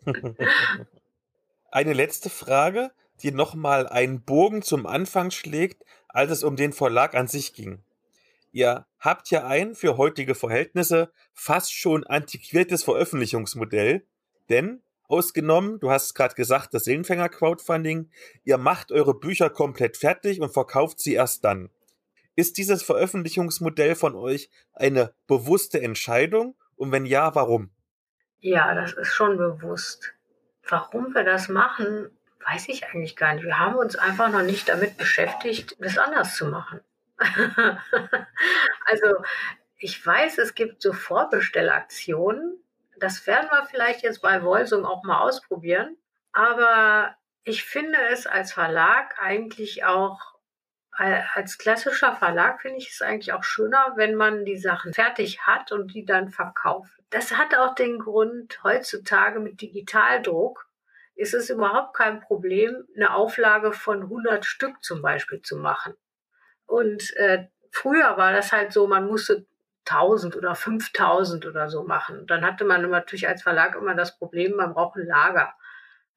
[1.72, 2.92] Eine letzte Frage,
[3.22, 5.84] die nochmal einen Bogen zum Anfang schlägt,
[6.14, 7.84] als es um den Verlag an sich ging.
[8.54, 14.06] Ihr habt ja ein für heutige Verhältnisse fast schon antiquiertes Veröffentlichungsmodell,
[14.50, 18.10] denn ausgenommen, du hast gerade gesagt, das Seelenfänger Crowdfunding,
[18.44, 21.70] ihr macht eure Bücher komplett fertig und verkauft sie erst dann.
[22.36, 27.72] Ist dieses Veröffentlichungsmodell von euch eine bewusste Entscheidung und wenn ja, warum?
[28.40, 30.14] Ja, das ist schon bewusst.
[30.68, 32.10] Warum wir das machen,
[32.46, 33.46] weiß ich eigentlich gar nicht.
[33.46, 36.82] Wir haben uns einfach noch nicht damit beschäftigt, das anders zu machen.
[38.86, 39.24] also
[39.78, 42.64] ich weiß, es gibt so Vorbestellaktionen.
[42.98, 45.98] Das werden wir vielleicht jetzt bei Wolsung auch mal ausprobieren.
[46.32, 50.20] Aber ich finde es als Verlag eigentlich auch,
[50.92, 55.72] als klassischer Verlag finde ich es eigentlich auch schöner, wenn man die Sachen fertig hat
[55.72, 56.94] und die dann verkauft.
[57.10, 60.68] Das hat auch den Grund, heutzutage mit Digitaldruck
[61.16, 65.94] ist es überhaupt kein Problem, eine Auflage von 100 Stück zum Beispiel zu machen.
[66.66, 69.46] Und äh, früher war das halt so, man musste
[69.86, 72.26] 1000 oder 5000 oder so machen.
[72.28, 75.54] Dann hatte man natürlich als Verlag immer das Problem, man braucht ein Lager.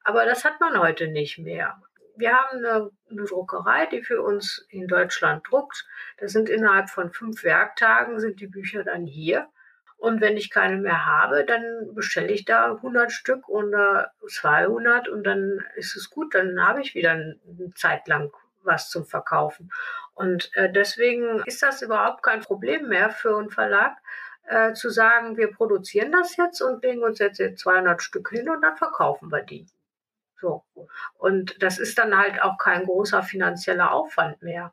[0.05, 1.81] Aber das hat man heute nicht mehr.
[2.17, 5.85] Wir haben eine, eine Druckerei, die für uns in Deutschland druckt.
[6.19, 9.49] Das sind innerhalb von fünf Werktagen sind die Bücher dann hier.
[9.97, 15.25] Und wenn ich keine mehr habe, dann bestelle ich da 100 Stück oder 200 und
[15.25, 16.35] dann ist es gut.
[16.35, 17.39] Dann habe ich wieder eine
[17.75, 18.31] Zeit lang
[18.63, 19.71] was zum Verkaufen.
[20.15, 23.97] Und äh, deswegen ist das überhaupt kein Problem mehr für einen Verlag,
[24.49, 28.63] äh, zu sagen, wir produzieren das jetzt und legen uns jetzt 200 Stück hin und
[28.63, 29.67] dann verkaufen wir die.
[30.41, 30.65] So.
[31.19, 34.73] Und das ist dann halt auch kein großer finanzieller Aufwand mehr.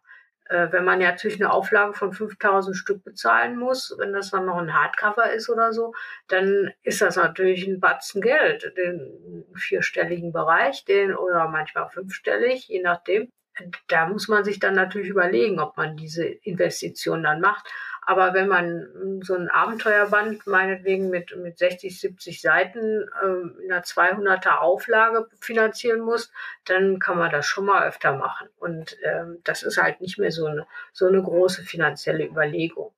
[0.54, 4.46] Äh, wenn man ja natürlich eine Auflage von 5000 Stück bezahlen muss, wenn das dann
[4.46, 5.94] noch ein Hardcover ist oder so,
[6.28, 12.82] dann ist das natürlich ein Batzen Geld, den vierstelligen Bereich, den oder manchmal fünfstellig, je
[12.82, 13.30] nachdem
[13.88, 17.68] da muss man sich dann natürlich überlegen, ob man diese Investition dann macht.
[18.06, 23.84] Aber wenn man so ein Abenteuerband meinetwegen mit, mit 60, 70 Seiten äh, in einer
[23.84, 26.32] 200er Auflage finanzieren muss,
[26.66, 28.50] dann kann man das schon mal öfter machen.
[28.58, 32.94] Und ähm, das ist halt nicht mehr so eine, so eine große finanzielle Überlegung.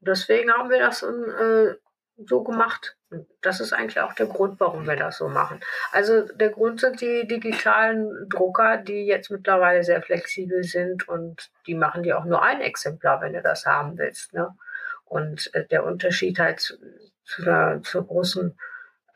[0.00, 1.76] Deswegen haben wir das äh,
[2.16, 2.96] so gemacht.
[3.40, 5.60] Das ist eigentlich auch der Grund, warum wir das so machen.
[5.92, 11.74] Also der Grund sind die digitalen Drucker, die jetzt mittlerweile sehr flexibel sind und die
[11.74, 14.32] machen dir auch nur ein Exemplar, wenn du das haben willst.
[14.32, 14.48] Ne?
[15.04, 16.74] Und äh, der Unterschied halt zu,
[17.24, 18.56] zu der, zur großen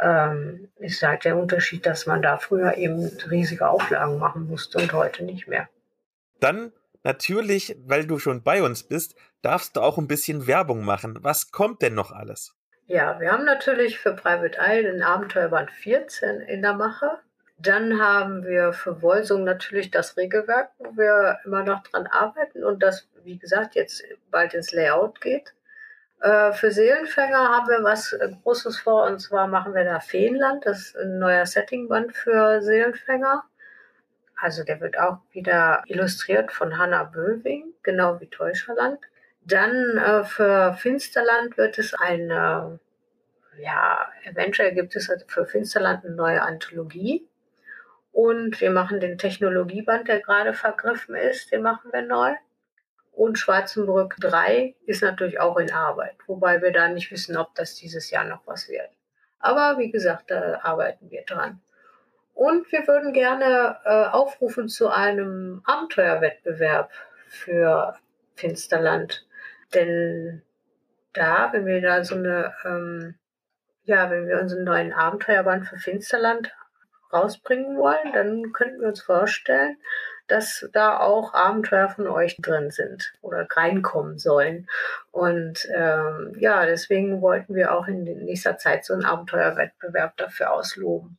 [0.00, 4.92] ähm, ist halt der Unterschied, dass man da früher eben riesige Auflagen machen musste und
[4.92, 5.68] heute nicht mehr.
[6.40, 11.18] Dann natürlich, weil du schon bei uns bist, darfst du auch ein bisschen Werbung machen.
[11.22, 12.54] Was kommt denn noch alles?
[12.88, 17.18] Ja, wir haben natürlich für Private Eye den Abenteuerband 14 in der Mache.
[17.58, 22.84] Dann haben wir für Wolsung natürlich das Regelwerk, wo wir immer noch dran arbeiten und
[22.84, 25.52] das, wie gesagt, jetzt bald ins Layout geht.
[26.20, 30.64] Äh, für Seelenfänger haben wir was Großes vor und zwar machen wir da Feenland.
[30.64, 33.44] Das ist ein neuer Settingband für Seelenfänger.
[34.40, 39.00] Also der wird auch wieder illustriert von Hanna Böwing, genau wie Täuscherland.
[39.46, 42.80] Dann äh, für Finsterland wird es eine,
[43.58, 47.28] ja, eventuell gibt es für Finsterland eine neue Anthologie.
[48.10, 52.34] Und wir machen den Technologieband, der gerade vergriffen ist, den machen wir neu.
[53.12, 57.74] Und Schwarzenbrück 3 ist natürlich auch in Arbeit, wobei wir da nicht wissen, ob das
[57.74, 58.90] dieses Jahr noch was wird.
[59.38, 61.60] Aber wie gesagt, da arbeiten wir dran.
[62.34, 66.90] Und wir würden gerne äh, aufrufen zu einem Abenteuerwettbewerb
[67.28, 67.96] für
[68.34, 69.26] Finsterland.
[69.74, 70.42] Denn
[71.12, 73.14] da, wenn wir da so eine, ähm,
[73.84, 76.52] ja, wenn wir unseren neuen Abenteuerband für Finsterland
[77.12, 79.76] rausbringen wollen, dann könnten wir uns vorstellen,
[80.26, 84.68] dass da auch Abenteuer von euch drin sind oder reinkommen sollen.
[85.12, 91.16] Und ähm, ja, deswegen wollten wir auch in nächster Zeit so einen Abenteuerwettbewerb dafür ausloben.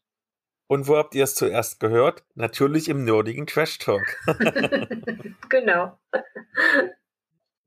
[0.68, 2.26] Und wo habt ihr es zuerst gehört?
[2.36, 4.03] Natürlich im nerdigen Trash Talk.
[5.49, 5.98] genau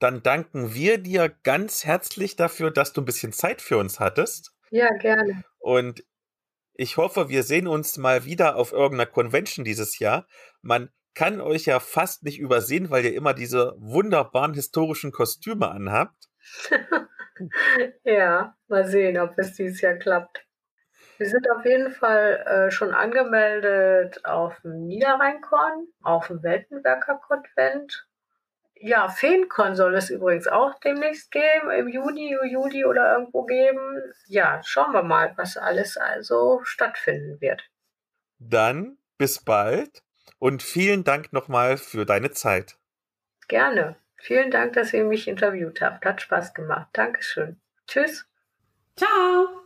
[0.01, 4.53] dann danken wir dir ganz herzlich dafür, dass du ein bisschen Zeit für uns hattest.
[4.71, 5.45] Ja, gerne.
[5.59, 6.05] Und
[6.75, 10.27] ich hoffe, wir sehen uns mal wieder auf irgendeiner Convention dieses Jahr.
[10.63, 16.31] Man kann euch ja fast nicht übersehen, weil ihr immer diese wunderbaren historischen Kostüme anhabt.
[18.05, 20.47] ja, mal sehen, ob es dieses Jahr klappt.
[21.19, 28.07] Wir sind auf jeden Fall äh, schon angemeldet auf dem Niederrheinkorn, auf dem Weltenwerker-Konvent.
[28.83, 34.01] Ja, Feenkon soll es übrigens auch demnächst geben, im Juni, Juli oder irgendwo geben.
[34.27, 37.63] Ja, schauen wir mal, was alles also stattfinden wird.
[38.39, 40.03] Dann bis bald
[40.39, 42.79] und vielen Dank nochmal für deine Zeit.
[43.49, 43.97] Gerne.
[44.17, 46.05] Vielen Dank, dass ihr mich interviewt habt.
[46.07, 46.89] Hat Spaß gemacht.
[46.95, 47.61] Dankeschön.
[47.87, 48.27] Tschüss.
[48.97, 49.60] Ciao.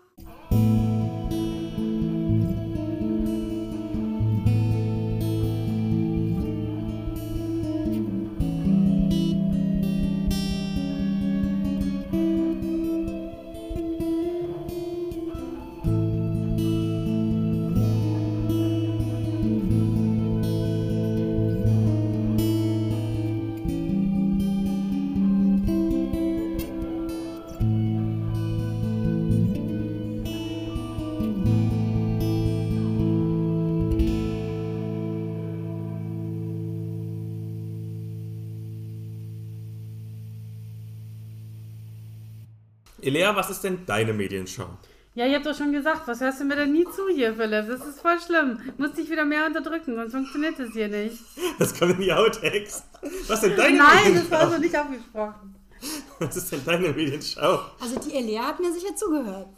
[43.25, 44.69] Elea, was ist denn deine Medienschau?
[45.15, 47.69] Ja, ihr habt doch schon gesagt, was hörst du mir denn nie zu hier, Philipp?
[47.69, 48.59] Das ist voll schlimm.
[48.77, 51.19] Muss dich wieder mehr unterdrücken, sonst funktioniert das hier nicht.
[51.59, 52.83] Das kommt in die Outtakes.
[53.29, 54.31] Was ist denn deine Nein, das Medienschau?
[54.31, 55.55] war so nicht abgesprochen.
[56.19, 57.61] Was ist denn deine Medienschau?
[57.81, 59.49] Also die Elea hat mir sicher zugehört.